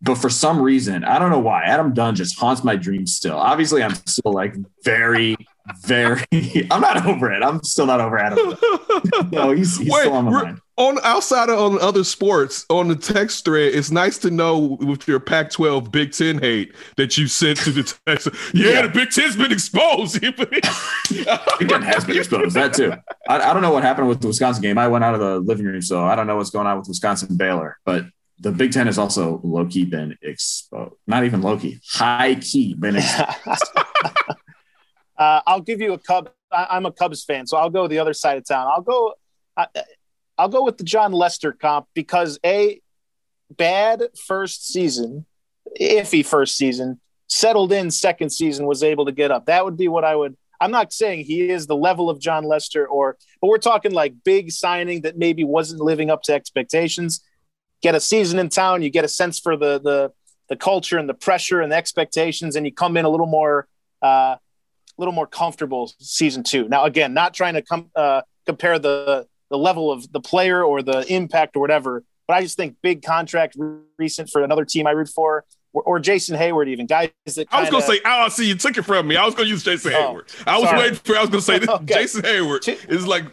but 0.00 0.14
for 0.16 0.30
some 0.30 0.60
reason, 0.62 1.02
I 1.04 1.18
don't 1.18 1.30
know 1.30 1.40
why, 1.40 1.64
Adam 1.64 1.92
Dunn 1.92 2.14
just 2.14 2.38
haunts 2.38 2.62
my 2.62 2.76
dreams 2.76 3.14
still. 3.14 3.36
Obviously, 3.36 3.82
I'm 3.82 3.94
still 3.94 4.32
like 4.32 4.54
very, 4.84 5.36
very. 5.84 6.24
I'm 6.70 6.80
not 6.80 7.04
over 7.04 7.32
it. 7.32 7.42
I'm 7.42 7.62
still 7.64 7.86
not 7.86 8.00
over 8.00 8.16
Adam. 8.16 8.54
no, 9.32 9.50
he's, 9.50 9.76
he's 9.76 9.90
Wait, 9.90 10.02
still 10.02 10.12
on 10.12 10.26
my 10.26 10.30
mind. 10.44 10.60
on 10.76 10.98
outside 11.02 11.48
of 11.48 11.58
on 11.58 11.80
other 11.80 12.04
sports 12.04 12.64
on 12.70 12.86
the 12.86 12.94
text 12.94 13.44
thread, 13.44 13.74
it's 13.74 13.90
nice 13.90 14.18
to 14.18 14.30
know 14.30 14.78
with 14.80 15.08
your 15.08 15.18
Pac-12 15.18 15.90
Big 15.90 16.12
Ten 16.12 16.38
hate 16.38 16.76
that 16.96 17.18
you 17.18 17.26
sent 17.26 17.58
to 17.60 17.72
the 17.72 17.82
text. 18.06 18.28
Yeah, 18.54 18.70
yeah. 18.70 18.82
the 18.82 18.90
Big 18.90 19.10
Ten's 19.10 19.34
been 19.34 19.50
exposed. 19.50 20.20
Big 20.20 20.36
Ten 20.36 21.82
has 21.82 22.04
been 22.04 22.18
exposed. 22.18 22.54
That 22.54 22.72
too. 22.72 22.92
I, 23.28 23.50
I 23.50 23.52
don't 23.52 23.62
know 23.62 23.72
what 23.72 23.82
happened 23.82 24.08
with 24.08 24.20
the 24.20 24.28
Wisconsin 24.28 24.62
game. 24.62 24.78
I 24.78 24.86
went 24.86 25.02
out 25.02 25.14
of 25.14 25.20
the 25.20 25.40
living 25.40 25.66
room, 25.66 25.82
so 25.82 26.04
I 26.04 26.14
don't 26.14 26.28
know 26.28 26.36
what's 26.36 26.50
going 26.50 26.68
on 26.68 26.78
with 26.78 26.86
Wisconsin 26.86 27.36
Baylor. 27.36 27.78
But 27.84 28.04
the 28.40 28.52
Big 28.52 28.72
Ten 28.72 28.86
has 28.86 28.98
also 28.98 29.40
low 29.42 29.66
key 29.66 29.84
been 29.84 30.16
exposed. 30.22 30.94
Not 31.06 31.24
even 31.24 31.42
low 31.42 31.58
key, 31.58 31.80
high 31.90 32.36
key 32.36 32.74
been 32.74 32.96
exposed. 32.96 33.72
uh, 35.18 35.40
I'll 35.46 35.60
give 35.60 35.80
you 35.80 35.92
a 35.92 35.98
Cub. 35.98 36.30
I, 36.50 36.76
am 36.76 36.86
a 36.86 36.92
Cubs 36.92 37.24
fan, 37.24 37.46
so 37.46 37.56
I'll 37.56 37.70
go 37.70 37.88
the 37.88 37.98
other 37.98 38.14
side 38.14 38.38
of 38.38 38.46
town. 38.46 38.68
I'll 38.72 38.82
go. 38.82 39.14
I, 39.56 39.66
I'll 40.38 40.48
go 40.48 40.64
with 40.64 40.78
the 40.78 40.84
Jon 40.84 41.12
Lester 41.12 41.52
comp 41.52 41.88
because 41.94 42.38
a 42.46 42.80
bad 43.50 44.04
first 44.26 44.68
season, 44.68 45.26
iffy 45.80 46.24
first 46.24 46.56
season, 46.56 47.00
settled 47.26 47.72
in 47.72 47.90
second 47.90 48.30
season, 48.30 48.66
was 48.66 48.82
able 48.84 49.06
to 49.06 49.12
get 49.12 49.32
up. 49.32 49.46
That 49.46 49.64
would 49.64 49.76
be 49.76 49.88
what 49.88 50.04
I 50.04 50.14
would. 50.14 50.36
I'm 50.60 50.70
not 50.70 50.92
saying 50.92 51.24
he 51.24 51.50
is 51.50 51.66
the 51.66 51.76
level 51.76 52.08
of 52.08 52.20
Jon 52.20 52.44
Lester, 52.44 52.86
or 52.86 53.16
but 53.40 53.48
we're 53.48 53.58
talking 53.58 53.92
like 53.92 54.14
big 54.24 54.52
signing 54.52 55.02
that 55.02 55.18
maybe 55.18 55.42
wasn't 55.44 55.80
living 55.80 56.08
up 56.08 56.22
to 56.24 56.32
expectations. 56.32 57.20
Get 57.82 57.94
a 57.94 58.00
season 58.00 58.38
in 58.38 58.48
town, 58.48 58.82
you 58.82 58.90
get 58.90 59.04
a 59.04 59.08
sense 59.08 59.38
for 59.38 59.56
the 59.56 59.78
the 59.78 60.12
the 60.48 60.56
culture 60.56 60.98
and 60.98 61.08
the 61.08 61.14
pressure 61.14 61.60
and 61.60 61.70
the 61.70 61.76
expectations, 61.76 62.56
and 62.56 62.66
you 62.66 62.72
come 62.72 62.96
in 62.96 63.04
a 63.04 63.08
little 63.08 63.26
more 63.26 63.68
uh, 64.02 64.36
a 64.36 64.38
little 64.96 65.14
more 65.14 65.26
comfortable 65.26 65.92
season 66.00 66.42
two. 66.42 66.68
Now, 66.68 66.84
again, 66.84 67.14
not 67.14 67.34
trying 67.34 67.54
to 67.54 67.62
come 67.62 67.90
uh, 67.94 68.22
compare 68.46 68.78
the 68.78 69.26
the 69.50 69.58
level 69.58 69.90
of 69.90 70.10
the 70.12 70.20
player 70.20 70.62
or 70.62 70.82
the 70.82 71.06
impact 71.12 71.56
or 71.56 71.60
whatever. 71.60 72.04
But 72.26 72.34
I 72.34 72.42
just 72.42 72.56
think 72.56 72.76
big 72.82 73.02
contract 73.02 73.56
recent 73.98 74.28
for 74.28 74.42
another 74.42 74.64
team 74.64 74.86
I 74.86 74.90
root 74.90 75.08
for, 75.08 75.46
or, 75.72 75.82
or 75.82 75.98
Jason 75.98 76.38
Heyward, 76.38 76.68
even 76.68 76.86
guys 76.86 77.10
that 77.24 77.46
I 77.50 77.62
was 77.62 77.70
going 77.70 77.82
to 77.82 77.88
say, 77.88 78.00
oh, 78.04 78.28
see, 78.28 78.46
you 78.46 78.54
took 78.54 78.76
it 78.76 78.82
from 78.82 79.08
me. 79.08 79.16
I 79.16 79.24
was 79.24 79.34
going 79.34 79.46
to 79.46 79.50
use 79.50 79.62
Jason 79.62 79.94
oh, 79.94 79.96
Heyward. 79.96 80.44
I 80.46 80.58
was 80.58 80.68
sorry. 80.68 80.78
waiting 80.78 80.96
for. 80.96 81.16
I 81.16 81.20
was 81.20 81.30
going 81.30 81.40
to 81.40 81.46
say 81.46 81.58
this, 81.60 81.68
okay. 81.68 81.94
Jason 81.94 82.22
Heyward 82.22 82.90
is 82.90 83.06
like. 83.06 83.24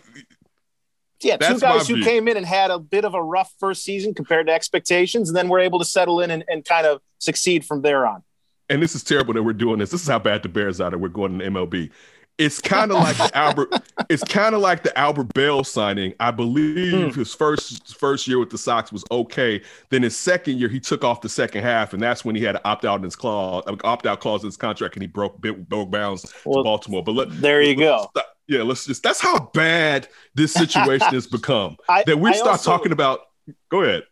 Yeah, 1.22 1.38
two 1.38 1.60
guys 1.60 1.88
who 1.88 2.04
came 2.04 2.28
in 2.28 2.38
and 2.38 2.46
had 2.46 2.72
a 2.72 2.80
bit 2.80 3.06
of 3.06 3.14
a 3.14 3.24
rough 3.24 3.54
first 3.60 3.84
season 3.84 4.14
compared 4.14 4.48
to 4.48 4.54
expectations, 4.54 5.30
and 5.30 5.36
then 5.36 5.48
were 5.50 5.60
able 5.60 5.80
to 5.80 5.86
settle 5.86 6.20
in 6.22 6.30
and, 6.30 6.44
and 6.48 6.66
kind 6.66 6.86
of 6.86 7.02
succeed 7.20 7.66
from 7.66 7.82
there 7.82 8.06
on. 8.06 8.24
And 8.70 8.82
this 8.82 8.96
is 8.96 9.04
terrible 9.04 9.34
that 9.36 9.44
we're 9.44 9.54
doing 9.54 9.80
this. 9.80 9.92
This 9.92 10.02
is 10.02 10.08
how 10.08 10.20
bad 10.20 10.44
the 10.44 10.50
Bears 10.50 10.82
are 10.82 10.90
that 10.92 10.98
we're 10.98 11.10
going 11.10 11.40
to 11.40 11.46
MLB 11.46 11.92
it's 12.38 12.60
kind 12.60 12.92
of 12.92 12.98
like 12.98 13.18
the 13.18 13.32
Albert. 13.38 13.70
It's 14.10 14.24
kind 14.24 14.56
of 14.56 14.62
like 14.62 14.84
the 14.84 14.98
Albert 14.98 15.34
Belle 15.34 15.64
signing. 15.64 16.14
I 16.20 16.32
believe 16.32 16.94
mm. 16.94 17.16
his 17.16 17.34
first 17.34 17.96
first 17.98 18.28
year 18.28 18.40
with 18.40 18.50
the 18.50 18.58
Sox 18.58 18.92
was 18.92 19.04
okay. 19.12 19.62
Then 19.90 20.04
his 20.04 20.16
second 20.16 20.60
year, 20.60 20.70
he 20.70 20.80
took 20.80 21.04
off 21.04 21.22
the 21.22 21.30
second 21.30 21.64
half, 21.64 21.94
and 21.94 22.02
that's 22.02 22.26
when 22.26 22.36
he 22.36 22.44
had 22.44 22.54
to 22.54 22.68
opt 22.68 22.86
out 22.86 22.98
in 22.98 23.04
his 23.04 23.16
clause, 23.16 23.64
opt 23.84 24.06
out 24.06 24.20
clause 24.20 24.44
in 24.44 24.48
his 24.48 24.58
contract, 24.58 24.96
and 24.96 25.04
he 25.04 25.08
broke 25.08 25.40
broke 25.40 25.90
bounds 25.90 26.34
well, 26.46 26.58
to 26.58 26.64
Baltimore. 26.64 27.04
But 27.04 27.14
let, 27.14 27.42
there 27.42 27.62
you 27.62 27.76
go. 27.76 28.10
Yeah, 28.48 28.64
let's 28.64 28.86
just. 28.86 29.04
That's 29.04 29.20
how 29.20 29.50
bad 29.54 30.08
this 30.36 30.54
situation 30.54 31.14
has 31.14 31.28
become. 31.32 31.78
I, 31.90 32.04
that 32.04 32.20
we 32.20 32.30
I 32.30 32.34
start 32.34 32.52
also, 32.52 32.72
talking 32.72 32.92
about. 32.92 33.22
Go 33.70 33.82
ahead. 33.82 34.04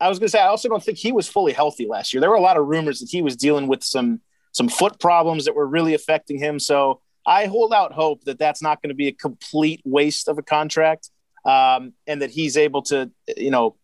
I 0.00 0.08
was 0.08 0.18
going 0.18 0.28
to 0.28 0.30
say 0.30 0.40
I 0.40 0.46
also 0.46 0.68
don't 0.68 0.82
think 0.82 0.98
he 0.98 1.12
was 1.12 1.28
fully 1.28 1.52
healthy 1.52 1.86
last 1.86 2.12
year. 2.12 2.20
There 2.20 2.30
were 2.30 2.36
a 2.36 2.40
lot 2.40 2.56
of 2.56 2.66
rumors 2.66 3.00
that 3.00 3.10
he 3.10 3.22
was 3.22 3.36
dealing 3.36 3.66
with 3.66 3.84
some 3.84 4.20
some 4.52 4.68
foot 4.68 4.98
problems 4.98 5.44
that 5.44 5.54
were 5.54 5.66
really 5.66 5.94
affecting 5.94 6.38
him. 6.38 6.58
So 6.58 7.00
I 7.26 7.46
hold 7.46 7.72
out 7.72 7.92
hope 7.92 8.24
that 8.24 8.38
that's 8.38 8.62
not 8.62 8.82
going 8.82 8.88
to 8.88 8.94
be 8.94 9.08
a 9.08 9.12
complete 9.12 9.80
waste 9.84 10.28
of 10.28 10.38
a 10.38 10.42
contract, 10.42 11.10
um, 11.44 11.92
and 12.06 12.22
that 12.22 12.30
he's 12.30 12.56
able 12.56 12.82
to, 12.82 13.10
you 13.36 13.50
know, 13.50 13.76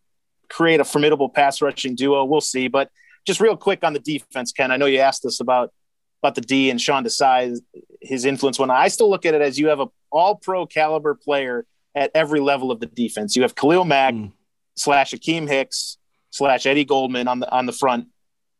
create 0.48 0.80
a 0.80 0.84
formidable 0.84 1.28
pass 1.28 1.61
rushing 1.61 1.94
duo. 1.94 2.24
We'll 2.24 2.40
see. 2.40 2.68
But 2.68 2.90
just 3.26 3.40
real 3.40 3.57
quick 3.57 3.84
on 3.84 3.92
the 3.92 4.00
defense, 4.00 4.52
Ken. 4.52 4.70
I 4.70 4.76
know 4.76 4.86
you 4.86 5.00
asked 5.00 5.24
us 5.24 5.40
about 5.40 5.72
about 6.22 6.34
the 6.34 6.40
D 6.40 6.70
and 6.70 6.80
Sean 6.80 7.04
Desai, 7.04 7.59
his 8.01 8.24
influence. 8.24 8.59
When 8.59 8.70
I 8.70 8.88
still 8.88 9.11
look 9.11 9.26
at 9.26 9.34
it 9.34 9.42
as 9.42 9.59
you 9.59 9.68
have 9.68 9.80
a 9.80 9.86
All 10.11 10.36
Pro 10.36 10.66
caliber 10.66 11.14
player 11.14 11.66
at 11.94 12.11
every 12.14 12.40
level 12.40 12.70
of 12.70 12.80
the 12.80 12.86
defense. 12.86 13.36
You 13.36 13.42
have 13.42 13.55
Khalil 13.55 13.84
Mack 13.84 14.14
mm. 14.14 14.32
slash 14.76 15.12
Akiem 15.12 15.49
Hicks 15.49 15.99
slash 16.30 16.66
Eddie 16.66 16.84
Goldman 16.84 17.28
on 17.28 17.40
the 17.40 17.51
on 17.51 17.66
the 17.66 17.72
front, 17.72 18.09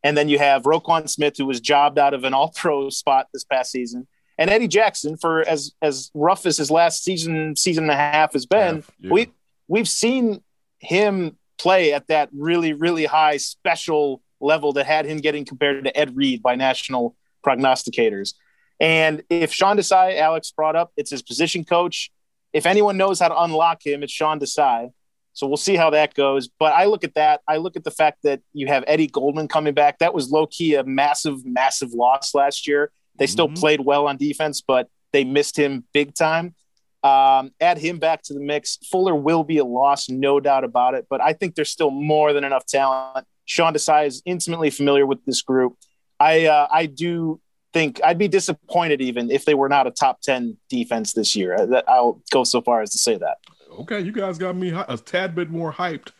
and 0.03 0.16
then 0.16 0.28
you 0.28 0.39
have 0.39 0.62
Roquan 0.62 1.09
Smith, 1.09 1.37
who 1.37 1.47
was 1.47 1.61
jobbed 1.61 1.99
out 1.99 2.14
of 2.14 2.24
an 2.24 2.34
All 2.34 2.51
Pro 2.51 2.89
spot 2.91 3.28
this 3.32 3.45
past 3.45 3.70
season 3.70 4.07
and 4.39 4.51
Eddie 4.51 4.68
Jackson, 4.68 5.16
for 5.16 5.47
as 5.49 5.72
as 5.80 6.11
rough 6.14 6.47
as 6.47 6.57
his 6.57 6.70
last 6.70 7.05
season, 7.05 7.57
season 7.57 7.84
and 7.84 7.91
a 7.91 7.97
half 7.97 8.32
has 8.34 8.47
been, 8.47 8.84
yeah. 9.01 9.11
we 9.11 9.32
we've 9.68 9.89
seen 9.89 10.43
him 10.78 11.37
play 11.59 11.93
at 11.93 12.07
that 12.09 12.28
really, 12.32 12.72
really 12.74 13.07
high 13.07 13.39
special 13.39 14.22
level 14.41 14.74
that 14.74 14.84
had 14.84 15.07
him 15.07 15.18
getting 15.18 15.45
compared 15.45 15.84
to 15.84 15.97
Ed 15.97 16.14
Reed 16.14 16.43
by 16.43 16.55
national 16.55 17.16
prognosticators. 17.45 18.34
And 18.81 19.22
if 19.31 19.53
Sean 19.53 19.77
Desai, 19.77 20.18
Alex 20.18 20.51
brought 20.51 20.77
up, 20.77 20.93
it's 20.97 21.11
his 21.11 21.22
position 21.22 21.64
coach. 21.64 22.11
If 22.53 22.66
anyone 22.66 22.97
knows 22.97 23.20
how 23.20 23.29
to 23.29 23.43
unlock 23.43 23.85
him, 23.85 24.03
it's 24.03 24.12
Sean 24.12 24.39
Desai. 24.39 24.91
So 25.33 25.47
we'll 25.47 25.59
see 25.59 25.77
how 25.77 25.91
that 25.91 26.14
goes. 26.14 26.49
But 26.49 26.72
I 26.72 26.87
look 26.87 27.05
at 27.05 27.14
that. 27.14 27.43
I 27.47 27.59
look 27.59 27.77
at 27.77 27.85
the 27.85 27.91
fact 27.91 28.20
that 28.22 28.41
you 28.55 28.68
have 28.68 28.85
Eddie 28.87 29.07
Goldman 29.07 29.49
coming 29.49 29.74
back. 29.74 29.99
That 29.99 30.14
was 30.14 30.31
low 30.31 30.47
key 30.47 30.74
a 30.74 30.85
massive, 30.85 31.45
massive 31.45 31.93
loss 31.93 32.35
last 32.35 32.66
year. 32.66 32.91
They 33.18 33.27
still 33.27 33.49
mm-hmm. 33.49 33.61
played 33.61 33.81
well 33.81 34.07
on 34.07 34.16
defense, 34.16 34.62
but 34.66 34.89
they 35.12 35.24
missed 35.24 35.59
him 35.59 35.85
big 35.93 36.14
time. 36.14 36.55
Um, 37.03 37.53
add 37.61 37.79
him 37.79 37.99
back 37.99 38.22
to 38.24 38.35
the 38.35 38.41
mix. 38.41 38.79
Fuller 38.91 39.14
will 39.14 39.45
be 39.45 39.59
a 39.59 39.64
loss, 39.64 40.09
no 40.09 40.41
doubt 40.41 40.64
about 40.64 40.95
it. 40.95 41.07
But 41.09 41.20
I 41.20 41.35
think 41.35 41.55
there's 41.55 41.70
still 41.70 41.91
more 41.91 42.33
than 42.33 42.43
enough 42.43 42.66
talent. 42.66 43.27
Sean 43.45 43.74
Desai 43.74 44.07
is 44.07 44.22
intimately 44.24 44.70
familiar 44.70 45.07
with 45.07 45.24
this 45.24 45.43
group. 45.43 45.77
I 46.18 46.47
uh, 46.47 46.66
I 46.70 46.87
do 46.87 47.41
think 47.73 48.01
I'd 48.05 48.19
be 48.19 48.29
disappointed 48.29 49.01
even 49.01 49.31
if 49.31 49.45
they 49.45 49.55
were 49.55 49.69
not 49.69 49.87
a 49.87 49.91
top 49.91 50.21
ten 50.21 50.57
defense 50.69 51.12
this 51.12 51.37
year. 51.37 51.57
I'll 51.89 52.21
go 52.31 52.45
so 52.45 52.61
far 52.61 52.83
as 52.83 52.91
to 52.91 52.99
say 52.99 53.17
that. 53.17 53.39
Okay, 53.81 54.01
you 54.01 54.12
guys 54.12 54.39
got 54.39 54.57
me 54.57 54.71
a 54.71 54.97
tad 54.97 55.35
bit 55.35 55.51
more 55.51 55.73
hyped 55.73 56.11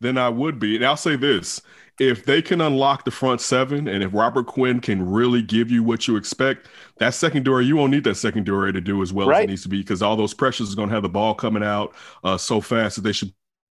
than 0.00 0.18
I 0.18 0.28
would 0.28 0.58
be, 0.58 0.76
and 0.76 0.84
I'll 0.84 0.96
say 0.96 1.16
this: 1.16 1.60
if 1.98 2.24
they 2.24 2.42
can 2.42 2.60
unlock 2.60 3.04
the 3.04 3.10
front 3.10 3.40
seven 3.40 3.86
and 3.86 4.02
if 4.02 4.12
Robert 4.14 4.46
Quinn 4.46 4.80
can 4.80 5.08
really 5.08 5.42
give 5.42 5.70
you 5.70 5.82
what 5.82 6.08
you 6.08 6.16
expect, 6.16 6.68
that 6.98 7.14
secondary, 7.14 7.64
you 7.66 7.76
won't 7.76 7.92
need 7.92 8.04
that 8.04 8.16
secondary 8.16 8.72
to 8.72 8.80
do 8.80 9.02
as 9.02 9.12
well 9.12 9.28
right. 9.28 9.40
as 9.40 9.44
it 9.44 9.48
needs 9.48 9.62
to 9.62 9.68
be 9.68 9.78
because 9.78 10.02
all 10.02 10.16
those 10.16 10.34
pressures 10.34 10.72
are 10.72 10.76
going 10.76 10.88
to 10.88 10.94
have 10.94 11.02
the 11.02 11.08
ball 11.08 11.34
coming 11.34 11.62
out 11.62 11.94
uh, 12.24 12.36
so 12.36 12.60
fast 12.60 12.96
that 12.96 13.02
they 13.02 13.12
should 13.12 13.32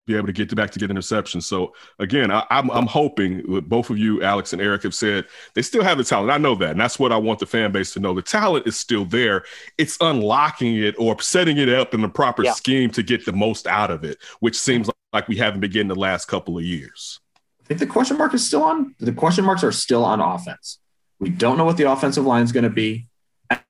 be 0.07 0.17
able 0.17 0.27
to 0.27 0.33
get 0.33 0.55
back 0.55 0.71
to 0.71 0.79
get 0.79 0.91
interceptions. 0.91 1.45
So 1.45 1.75
again, 1.99 2.31
I, 2.31 2.41
am 2.51 2.71
I'm, 2.71 2.71
I'm 2.71 2.87
hoping 2.87 3.43
uh, 3.55 3.61
both 3.61 3.91
of 3.91 3.99
you, 3.99 4.23
Alex 4.23 4.53
and 4.53 4.61
Eric, 4.61 4.83
have 4.83 4.95
said 4.95 5.27
they 5.55 5.63
still 5.63 5.83
have 5.83 5.99
the 5.99 6.05
talent. 6.05 6.31
I 6.31 6.39
know 6.39 6.55
that, 6.57 6.73
and 6.73 6.81
that's 6.81 6.99
what 6.99 7.13
I 7.13 7.17
want 7.17 7.39
the 7.39 7.47
fan 7.47 7.73
base 7.73 7.93
to 7.95 8.01
know. 8.01 8.15
The 8.15 8.23
talent 8.23 8.67
is 8.67 8.79
still 8.79 9.05
there. 9.05 9.45
It's 9.79 9.97
unlocking 10.01 10.77
it 10.77 10.95
or 10.99 11.21
setting 11.21 11.57
it 11.59 11.69
up 11.69 11.95
in 11.95 12.03
the 12.03 12.09
proper 12.09 12.45
yeah. 12.45 12.53
scheme 12.53 12.91
to 12.91 13.03
get 13.03 13.25
the 13.25 13.33
most 13.33 13.67
out 13.67 13.91
of 13.91 14.05
it, 14.05 14.19
which 14.41 14.59
seems 14.59 14.91
like 15.13 15.29
we 15.29 15.37
haven't 15.37 15.61
been 15.61 15.71
getting 15.71 15.89
the 15.89 15.95
last 15.95 16.27
couple 16.27 16.59
of 16.59 16.65
years. 16.65 17.21
I 17.63 17.67
think 17.67 17.81
the 17.81 17.87
question 17.87 18.19
mark 18.19 18.35
is 18.35 18.47
still 18.47 18.63
on. 18.63 18.95
The 18.99 19.13
question 19.13 19.45
marks 19.45 19.65
are 19.65 19.73
still 19.73 20.05
on 20.05 20.21
offense. 20.21 20.81
We 21.19 21.31
don't 21.31 21.57
know 21.57 21.65
what 21.65 21.79
the 21.79 21.91
offensive 21.91 22.27
line 22.27 22.43
is 22.43 22.53
going 22.53 22.65
to 22.65 22.71
be. 22.71 23.07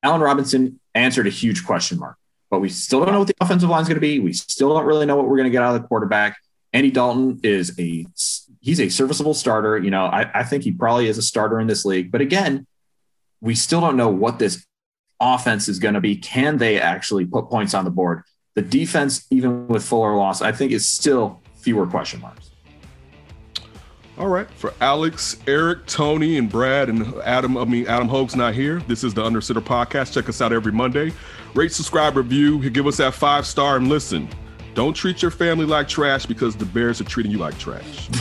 Allen 0.02 0.20
Robinson 0.20 0.80
answered 0.94 1.26
a 1.26 1.30
huge 1.30 1.64
question 1.64 1.98
mark, 1.98 2.16
but 2.50 2.60
we 2.60 2.68
still 2.68 3.00
don't 3.04 3.12
know 3.12 3.20
what 3.20 3.28
the 3.28 3.34
offensive 3.40 3.68
line 3.68 3.82
is 3.82 3.88
going 3.88 3.96
to 3.96 4.00
be. 4.00 4.20
We 4.20 4.32
still 4.32 4.74
don't 4.74 4.86
really 4.86 5.06
know 5.06 5.16
what 5.16 5.26
we're 5.26 5.36
going 5.36 5.44
to 5.44 5.50
get 5.50 5.62
out 5.62 5.74
of 5.74 5.82
the 5.82 5.88
quarterback. 5.88 6.36
Andy 6.72 6.90
Dalton 6.90 7.40
is 7.42 7.78
a 7.78 8.06
he's 8.60 8.80
a 8.80 8.88
serviceable 8.88 9.34
starter. 9.34 9.78
You 9.78 9.90
know, 9.90 10.06
I, 10.06 10.30
I 10.40 10.42
think 10.42 10.64
he 10.64 10.72
probably 10.72 11.08
is 11.08 11.18
a 11.18 11.22
starter 11.22 11.60
in 11.60 11.66
this 11.66 11.84
league. 11.84 12.10
But 12.10 12.20
again, 12.20 12.66
we 13.40 13.54
still 13.54 13.80
don't 13.80 13.96
know 13.96 14.08
what 14.08 14.38
this 14.38 14.66
offense 15.20 15.68
is 15.68 15.78
going 15.78 15.94
to 15.94 16.00
be. 16.00 16.16
Can 16.16 16.56
they 16.58 16.80
actually 16.80 17.26
put 17.26 17.48
points 17.48 17.74
on 17.74 17.84
the 17.84 17.90
board? 17.90 18.22
The 18.54 18.62
defense, 18.62 19.26
even 19.30 19.68
with 19.68 19.84
Fuller 19.84 20.14
loss, 20.16 20.42
I 20.42 20.52
think 20.52 20.72
is 20.72 20.86
still 20.86 21.42
fewer 21.56 21.86
question 21.86 22.20
marks. 22.20 22.50
All 24.16 24.28
right. 24.28 24.48
For 24.50 24.72
Alex, 24.80 25.38
Eric, 25.48 25.86
Tony, 25.86 26.38
and 26.38 26.48
Brad, 26.48 26.88
and 26.88 27.14
Adam, 27.24 27.56
I 27.56 27.64
mean, 27.64 27.86
Adam 27.88 28.06
Hoge's 28.06 28.36
not 28.36 28.54
here. 28.54 28.78
This 28.86 29.02
is 29.02 29.12
the 29.12 29.24
Under 29.24 29.40
Center 29.40 29.60
Podcast. 29.60 30.12
Check 30.12 30.28
us 30.28 30.40
out 30.40 30.52
every 30.52 30.70
Monday. 30.70 31.12
Rate, 31.54 31.72
subscribe, 31.72 32.16
review. 32.16 32.70
Give 32.70 32.86
us 32.86 32.98
that 32.98 33.14
five 33.14 33.44
star 33.46 33.76
and 33.76 33.88
listen. 33.88 34.28
Don't 34.74 34.94
treat 34.94 35.20
your 35.20 35.30
family 35.30 35.66
like 35.66 35.88
trash 35.88 36.26
because 36.26 36.56
the 36.56 36.64
Bears 36.64 37.00
are 37.00 37.04
treating 37.04 37.32
you 37.32 37.38
like 37.38 37.58
trash. 37.58 38.08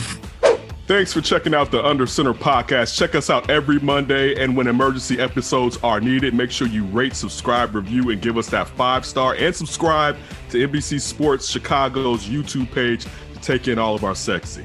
Thanks 0.86 1.12
for 1.14 1.22
checking 1.22 1.54
out 1.54 1.70
the 1.70 1.82
Under 1.82 2.06
Center 2.06 2.34
podcast. 2.34 2.96
Check 2.96 3.14
us 3.14 3.30
out 3.30 3.48
every 3.48 3.78
Monday. 3.78 4.34
And 4.42 4.54
when 4.54 4.66
emergency 4.66 5.18
episodes 5.18 5.78
are 5.82 5.98
needed, 5.98 6.34
make 6.34 6.50
sure 6.50 6.66
you 6.68 6.84
rate, 6.86 7.14
subscribe, 7.14 7.74
review, 7.74 8.10
and 8.10 8.20
give 8.20 8.36
us 8.36 8.48
that 8.50 8.68
five 8.68 9.06
star. 9.06 9.34
And 9.34 9.54
subscribe 9.54 10.16
to 10.50 10.68
NBC 10.68 11.00
Sports 11.00 11.48
Chicago's 11.48 12.26
YouTube 12.26 12.70
page 12.70 13.04
to 13.32 13.40
take 13.40 13.66
in 13.68 13.78
all 13.78 13.94
of 13.94 14.04
our 14.04 14.14
sexy. 14.14 14.64